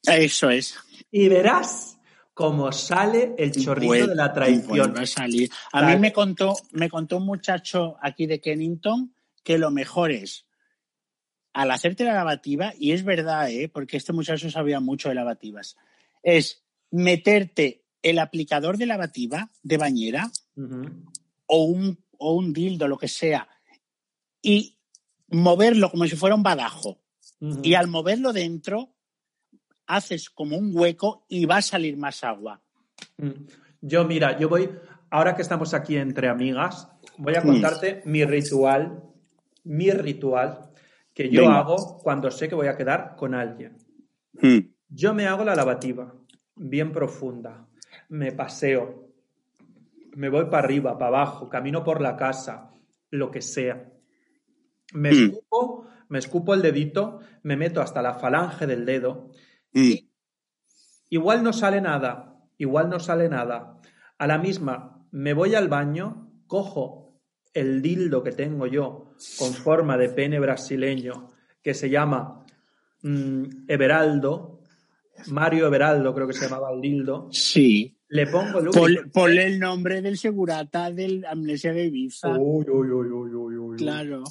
eso 0.07 0.49
es. 0.49 0.75
y 1.11 1.29
verás 1.29 1.99
cómo 2.33 2.71
sale 2.71 3.35
el 3.37 3.51
chorrito 3.51 3.93
de 4.07 4.15
la 4.15 4.33
traición. 4.33 4.97
a 4.97 5.05
salir. 5.05 5.51
A 5.71 5.81
Sale. 5.81 5.93
mí 5.93 6.01
me 6.01 6.11
contó, 6.11 6.55
me 6.71 6.89
contó 6.89 7.17
un 7.17 7.27
muchacho 7.27 7.97
aquí 8.01 8.25
de 8.25 8.41
Kennington 8.41 9.13
que 9.43 9.59
lo 9.59 9.69
mejor 9.69 10.11
es 10.11 10.45
al 11.53 11.69
hacerte 11.69 12.03
la 12.03 12.13
lavativa, 12.15 12.73
y 12.79 12.91
es 12.93 13.03
verdad, 13.03 13.51
¿eh? 13.51 13.69
porque 13.69 13.97
este 13.97 14.13
muchacho 14.13 14.49
sabía 14.49 14.79
mucho 14.79 15.09
de 15.09 15.15
lavativas, 15.15 15.75
es 16.23 16.63
meterte 16.89 17.83
el 18.01 18.17
aplicador 18.17 18.77
de 18.77 18.87
lavativa 18.87 19.51
de 19.61 19.77
bañera 19.77 20.31
o 21.45 21.63
un, 21.65 22.03
o 22.17 22.33
un 22.33 22.51
dildo, 22.53 22.87
lo 22.87 22.97
que 22.97 23.07
sea, 23.07 23.47
y 24.47 24.77
moverlo 25.27 25.91
como 25.91 26.05
si 26.05 26.15
fuera 26.15 26.33
un 26.33 26.41
badajo. 26.41 27.01
Y 27.61 27.73
al 27.73 27.87
moverlo 27.89 28.31
dentro, 28.31 28.93
haces 29.85 30.29
como 30.29 30.57
un 30.57 30.71
hueco 30.73 31.25
y 31.27 31.45
va 31.45 31.57
a 31.57 31.61
salir 31.61 31.97
más 31.97 32.23
agua. 32.23 32.61
Mm. 33.17 33.31
Yo, 33.81 34.05
mira, 34.05 34.39
yo 34.39 34.47
voy, 34.47 34.69
ahora 35.09 35.35
que 35.35 35.41
estamos 35.41 35.73
aquí 35.73 35.97
entre 35.97 36.29
amigas, 36.29 36.87
voy 37.17 37.35
a 37.35 37.41
Mm. 37.41 37.45
contarte 37.45 38.01
mi 38.05 38.23
ritual, 38.23 39.03
mi 39.65 39.91
ritual 39.91 40.71
que 41.13 41.29
yo 41.29 41.41
Venga. 41.41 41.59
hago 41.59 41.97
cuando 41.97 42.31
sé 42.31 42.47
que 42.47 42.55
voy 42.55 42.67
a 42.67 42.77
quedar 42.77 43.15
con 43.17 43.35
alguien. 43.35 43.75
Mm. 44.41 44.59
Yo 44.87 45.13
me 45.13 45.27
hago 45.27 45.43
la 45.43 45.55
lavativa, 45.55 46.13
bien 46.55 46.93
profunda, 46.93 47.67
me 48.07 48.31
paseo 48.31 49.03
me 50.15 50.29
voy 50.29 50.45
para 50.45 50.63
arriba, 50.65 50.97
para 50.97 51.09
abajo, 51.09 51.47
camino 51.47 51.83
por 51.83 52.01
la 52.01 52.15
casa, 52.15 52.71
lo 53.11 53.29
que 53.29 53.41
sea. 53.43 53.93
Me 54.93 55.11
Mm. 55.11 55.23
escupo, 55.25 55.85
me 56.09 56.19
escupo 56.19 56.53
el 56.53 56.61
dedito, 56.61 57.19
me 57.43 57.55
meto 57.57 57.81
hasta 57.81 58.01
la 58.01 58.15
falange 58.15 58.65
del 58.67 58.85
dedo. 58.85 59.31
Mm. 59.73 59.93
Igual 61.09 61.43
no 61.43 61.53
sale 61.53 61.81
nada, 61.81 62.35
igual 62.57 62.89
no 62.89 62.99
sale 62.99 63.29
nada. 63.29 63.79
A 64.17 64.27
la 64.27 64.37
misma, 64.37 65.05
me 65.11 65.33
voy 65.33 65.55
al 65.55 65.67
baño, 65.67 66.31
cojo 66.47 67.19
el 67.53 67.81
dildo 67.81 68.23
que 68.23 68.31
tengo 68.31 68.67
yo 68.67 69.13
con 69.39 69.53
forma 69.53 69.97
de 69.97 70.09
pene 70.09 70.39
brasileño 70.39 71.29
que 71.61 71.73
se 71.73 71.89
llama 71.89 72.45
mm, 73.03 73.43
Everaldo, 73.67 74.61
Mario 75.27 75.67
Everaldo 75.67 76.13
creo 76.13 76.27
que 76.27 76.33
se 76.33 76.45
llamaba 76.45 76.71
el 76.73 76.81
dildo, 76.81 77.27
Sí. 77.31 77.97
le 78.09 78.27
pongo 78.27 78.59
el 78.59 78.69
Pon- 78.69 79.11
Ponle 79.13 79.45
el 79.47 79.59
nombre 79.59 80.01
del 80.01 80.17
segurata 80.17 80.91
del 80.91 81.25
Amnesia 81.25 81.73
de 81.73 81.85
Ibiza. 81.85 82.29
Uy, 82.37 82.65
uy, 82.69 82.89
uy, 82.91 83.07
uy, 83.11 83.33
uy, 83.33 83.55
uy. 83.57 83.77
Claro. 83.77 84.23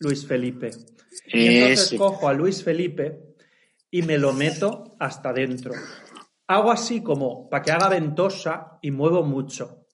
Luis 0.00 0.26
Felipe. 0.26 0.70
Y 1.26 1.46
entonces 1.56 1.86
Ese. 1.86 1.96
cojo 1.96 2.28
a 2.28 2.32
Luis 2.32 2.62
Felipe 2.64 3.20
y 3.90 4.02
me 4.02 4.18
lo 4.18 4.32
meto 4.32 4.96
hasta 4.98 5.32
dentro. 5.32 5.72
Hago 6.46 6.70
así 6.72 7.02
como 7.02 7.48
para 7.48 7.62
que 7.62 7.70
haga 7.72 7.88
ventosa 7.88 8.78
y 8.82 8.90
muevo 8.90 9.22
mucho. 9.22 9.86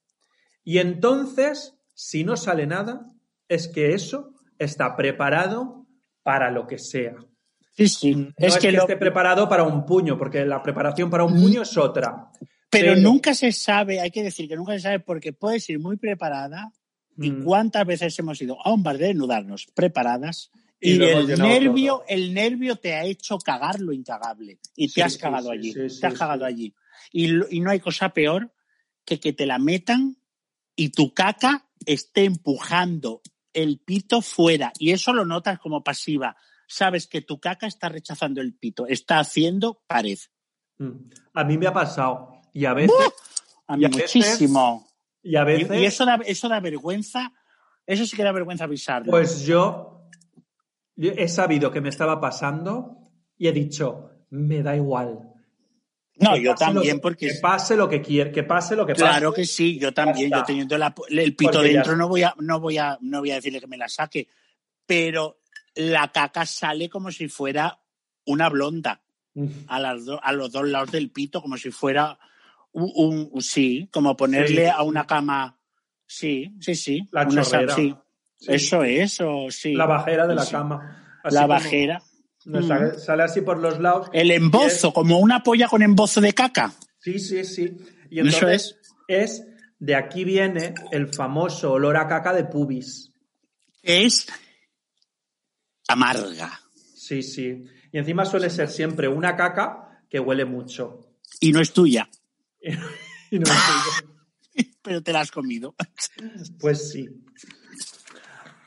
Y 0.64 0.78
entonces, 0.78 1.74
si 1.94 2.24
no 2.24 2.36
sale 2.36 2.66
nada, 2.66 3.07
es 3.48 3.68
que 3.68 3.92
eso 3.94 4.32
está 4.59 4.96
preparado 4.96 5.86
para 6.22 6.50
lo 6.50 6.66
que 6.66 6.78
sea. 6.78 7.14
Sí, 7.76 7.88
sí. 7.88 8.14
No 8.14 8.32
es, 8.38 8.57
que, 8.59 8.72
lo- 8.72 8.80
esté 8.80 8.96
preparado 8.96 9.48
para 9.48 9.64
un 9.64 9.84
puño, 9.84 10.16
porque 10.16 10.44
la 10.46 10.62
preparación 10.62 11.11
para 11.11 11.24
un 11.24 11.34
puño 11.40 11.62
es 11.62 11.76
otra. 11.76 12.30
pero 12.70 12.94
pero- 12.94 12.96
nunca 12.96 13.34
se 13.34 13.52
sabe, 13.52 14.00
hay 14.00 14.11
que 14.11 14.22
decir 14.22 14.48
que 14.48 14.57
nunca 14.57 14.72
se 14.72 14.80
sabe 14.80 15.00
porque 15.00 15.32
puedes 15.32 15.68
ir 15.68 15.78
muy 15.78 15.96
preparada 15.98 16.72
y 17.19 17.31
Mm. 17.31 17.45
cuántas 17.45 17.87
veces 17.87 18.19
hemos 18.19 18.41
ido 18.43 18.59
a 18.64 18.73
un 18.73 18.83
bar 18.83 18.99
de 18.99 19.07
desnudarnos 19.09 19.67
preparadas 19.75 20.51
Y 20.81 20.93
el 21.03 21.27
nervio, 21.39 21.95
todo. 21.99 22.05
el 22.09 22.35
nervio 22.35 22.77
te 22.77 22.95
ha 22.95 23.05
hecho 23.05 23.39
cagar 23.39 23.81
lo 23.81 23.93
incagable 23.93 24.59
y 24.75 24.89
Sí, 24.89 24.95
te 24.97 25.03
has 25.03 25.17
cagado 25.17 25.51
sí, 25.53 25.59
allí, 25.59 25.73
sí, 25.89 26.01
te 26.01 26.07
has 26.07 26.14
cagado 26.14 26.45
allí. 26.45 26.75
Y, 27.12 27.57
y 27.57 27.61
no 27.61 27.71
hay 27.71 27.81
cosa 27.81 28.11
peor 28.11 28.53
que 29.05 29.19
que 29.21 29.33
te 29.33 29.47
la 29.47 29.59
metan 29.59 30.17
y 30.75 30.91
tu 30.91 31.14
caca 31.14 31.67
esté 31.87 32.25
empujando 32.25 33.23
el 33.55 33.79
pito 33.79 34.21
fuera 34.21 34.73
y 34.79 34.91
eso 34.91 35.12
lo 35.14 35.25
notas 35.25 35.59
como 35.59 35.83
pasiva. 35.83 36.37
Sabes 36.69 37.07
que 37.07 37.23
tu 37.23 37.39
caca 37.41 37.67
está 37.67 37.89
rechazando 37.89 38.41
el 38.43 38.55
pito, 38.55 38.87
está 38.87 39.19
haciendo 39.21 39.83
pared. 39.87 40.19
Mm. 40.79 41.09
A 41.33 41.45
mí 41.45 41.57
me 41.57 41.67
ha 41.69 41.73
pasado. 41.73 42.33
Y 42.53 42.64
a 42.67 42.75
veces, 42.75 42.95
A 43.69 43.75
Y 43.75 43.79
mí 43.79 43.85
a 43.87 43.89
veces- 43.89 44.14
muchísimo. 44.17 44.87
Y 45.27 45.37
a 45.37 45.43
Y, 45.43 45.45
veces 45.45 45.81
y 45.81 45.85
eso, 45.85 46.05
da, 46.07 46.18
eso 46.24 46.49
da 46.49 46.61
vergüenza, 46.61 47.33
eso 47.87 48.07
sí 48.07 48.16
que 48.16 48.22
da 48.24 48.33
vergüenza 48.33 48.64
avisarlo. 48.64 49.11
Pues 49.11 49.45
yo, 49.45 50.09
he 50.97 51.29
sabido 51.29 51.70
que 51.70 51.81
me 51.81 51.89
estaba 51.89 52.20
pasando 52.20 53.11
y 53.37 53.49
he 53.49 53.53
dicho, 53.53 54.11
me 54.31 54.62
da 54.62 54.74
igual. 54.77 55.20
no, 56.18 56.37
yo 56.37 56.53
lo 56.53 56.55
también, 56.57 56.97
que- 56.97 57.03
porque 57.03 57.29
Que 57.29 57.35
pase 57.43 57.77
lo 57.77 57.89
que 57.89 58.01
quiera, 58.01 58.33
que 58.33 58.43
pase 58.43 58.74
lo 58.74 58.87
que 58.87 58.95
pase. 58.95 59.05
claro 59.05 59.33
que 59.33 59.45
sí, 59.45 59.79
yo 59.79 59.93
también, 59.93 60.31
yo 60.31 60.43
teniendo 60.45 60.79
la- 60.79 60.95
el 61.11 61.37
pito 61.37 61.53
Porque 61.53 61.68
dentro 61.72 61.95
no 61.97 62.09
voy, 62.09 62.22
a, 62.22 62.35
no, 62.39 62.59
voy 62.59 62.79
a, 62.79 62.97
no 63.03 63.20
voy 63.20 63.31
a 63.33 63.35
decirle 63.35 63.61
que 63.61 63.66
me 63.66 63.77
la 63.77 63.89
saque, 63.89 64.27
pero 64.87 65.41
la 65.74 66.09
caca 66.12 66.47
sale 66.47 66.89
como 66.89 67.11
si 67.11 67.29
fuera 67.29 67.79
una 68.24 68.49
blonda 68.49 69.03
Mm. 69.35 69.49
a, 69.68 69.79
las 69.79 70.07
do- 70.07 70.18
a 70.24 70.33
los 70.33 70.51
dos 70.51 70.66
lados 70.66 70.91
del 70.93 71.11
pito, 71.11 71.43
como 71.43 71.59
si 71.59 71.70
fuera 71.70 72.18
un, 72.85 73.29
un- 73.33 73.43
sí, 73.43 73.89
como 73.93 74.16
ponerle 74.16 74.64
Sí. 74.66 74.72
a 74.74 74.83
una 74.83 75.07
cama, 75.07 75.59
sí, 76.07 76.53
sí, 76.61 76.74
sí. 76.74 77.09
La 77.12 77.22
una 77.27 77.43
chorrera. 77.43 77.74
sí. 77.74 77.95
Sí. 78.39 78.47
Eso 78.53 78.85
es, 78.85 79.18
o 79.22 79.51
sí. 79.51 79.72
La 79.74 79.87
bajera 79.87 80.27
de 80.27 80.35
la 80.35 80.45
cama. 80.47 81.18
Así 81.24 81.35
La 81.35 81.47
bajera. 81.47 82.03
no, 82.45 82.61
Mm. 82.61 82.68
sale, 82.68 82.99
sale 82.99 83.22
así 83.22 83.41
por 83.41 83.59
los 83.59 83.81
lados. 83.81 84.09
El 84.12 84.31
embozo, 84.31 84.93
como 84.93 85.18
una 85.18 85.43
polla 85.43 85.68
con 85.68 85.83
embozo 85.83 86.20
de 86.20 86.33
caca. 86.35 86.72
Sí, 87.01 87.18
sí, 87.18 87.45
sí. 87.45 87.77
Y 88.11 88.20
Eso 88.20 88.29
entonces 88.47 88.77
es, 89.09 89.47
de 89.79 89.95
aquí 89.97 90.24
viene 90.24 90.74
el 90.93 91.09
famoso 91.14 91.72
olor 91.72 91.97
a 91.97 92.07
caca 92.09 92.33
de 92.35 92.45
pubis. 92.45 93.11
Es 93.83 94.27
amarga. 95.89 96.61
Sí, 96.95 97.22
sí. 97.22 97.64
Y 97.93 97.99
encima 97.99 98.24
suele 98.24 98.51
ser 98.51 98.68
siempre 98.68 99.09
una 99.09 99.37
caca 99.37 100.03
que 100.11 100.20
huele 100.20 100.45
mucho. 100.45 101.14
Y 101.41 101.53
no 101.53 101.61
es 101.61 101.72
tuya, 101.72 102.09
Y 103.31 103.41
no 103.41 103.47
me 103.47 103.55
digo, 104.62 104.73
pero 104.83 105.03
te 105.03 105.12
la 105.12 105.21
has 105.21 105.33
comido. 105.33 105.75
pues 106.61 106.91
sí. 106.93 107.09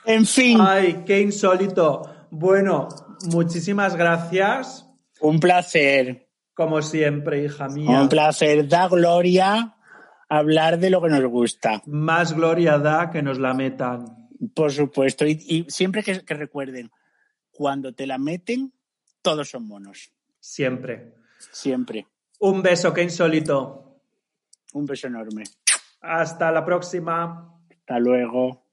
En 0.06 0.26
fin, 0.26 0.58
Ay, 0.60 1.04
qué 1.06 1.22
insólito. 1.22 2.28
Bueno, 2.30 2.89
muchísimas 3.32 3.95
gracias. 3.95 4.86
un 5.22 5.39
placer. 5.39 6.28
Como 6.54 6.82
siempre, 6.82 7.45
hija 7.45 7.70
mía. 7.70 8.02
Un 8.02 8.10
placer. 8.10 8.68
Da 8.68 8.89
gloria 8.89 9.78
hablar 10.28 10.78
de 10.78 10.89
lo 10.89 11.02
que 11.02 11.08
nos 11.10 11.24
gusta. 11.26 11.82
Más 11.86 12.34
gloria 12.34 12.78
da 12.78 13.10
que 13.12 13.22
nos 13.22 13.39
la 13.39 13.54
metan. 13.54 14.28
Por 14.54 14.72
supuesto. 14.74 15.26
Y, 15.26 15.39
y 15.47 15.66
siempre 15.70 16.04
que, 16.04 16.26
que 16.26 16.34
recuerden, 16.34 16.91
cuando 17.52 17.93
te 17.93 18.06
la 18.06 18.18
meten, 18.18 18.74
todos 19.22 19.50
son 19.50 19.68
monos. 19.68 20.12
Siempre. 20.39 21.14
Siempre. 21.52 22.08
Un 22.39 22.62
beso, 22.62 22.93
qué 22.93 23.04
insólito. 23.04 23.88
Un 24.74 24.86
beso 24.86 25.07
enorme. 25.07 25.43
Hasta 26.01 26.51
la 26.51 26.63
próxima. 26.63 27.49
Hasta 27.70 27.99
luego. 27.99 28.70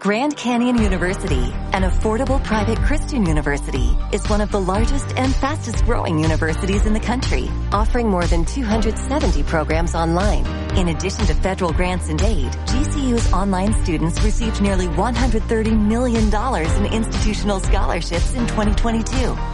Grand 0.00 0.36
Canyon 0.36 0.76
University, 0.82 1.50
an 1.72 1.82
affordable 1.82 2.42
private 2.44 2.76
Christian 2.80 3.24
university, 3.24 3.96
is 4.12 4.28
one 4.28 4.42
of 4.42 4.50
the 4.50 4.60
largest 4.60 5.06
and 5.16 5.34
fastest 5.36 5.82
growing 5.86 6.18
universities 6.18 6.84
in 6.84 6.92
the 6.92 7.00
country, 7.00 7.48
offering 7.72 8.10
more 8.10 8.26
than 8.26 8.44
270 8.44 9.42
programs 9.44 9.94
online. 9.94 10.44
In 10.76 10.88
addition 10.88 11.24
to 11.26 11.34
federal 11.34 11.72
grants 11.72 12.10
and 12.10 12.20
aid, 12.20 12.52
GCU's 12.66 13.32
online 13.32 13.72
students 13.82 14.22
received 14.22 14.60
nearly 14.60 14.88
$130 14.88 15.80
million 15.80 16.24
in 16.26 16.92
institutional 16.92 17.60
scholarships 17.60 18.34
in 18.34 18.46
2022. 18.48 19.53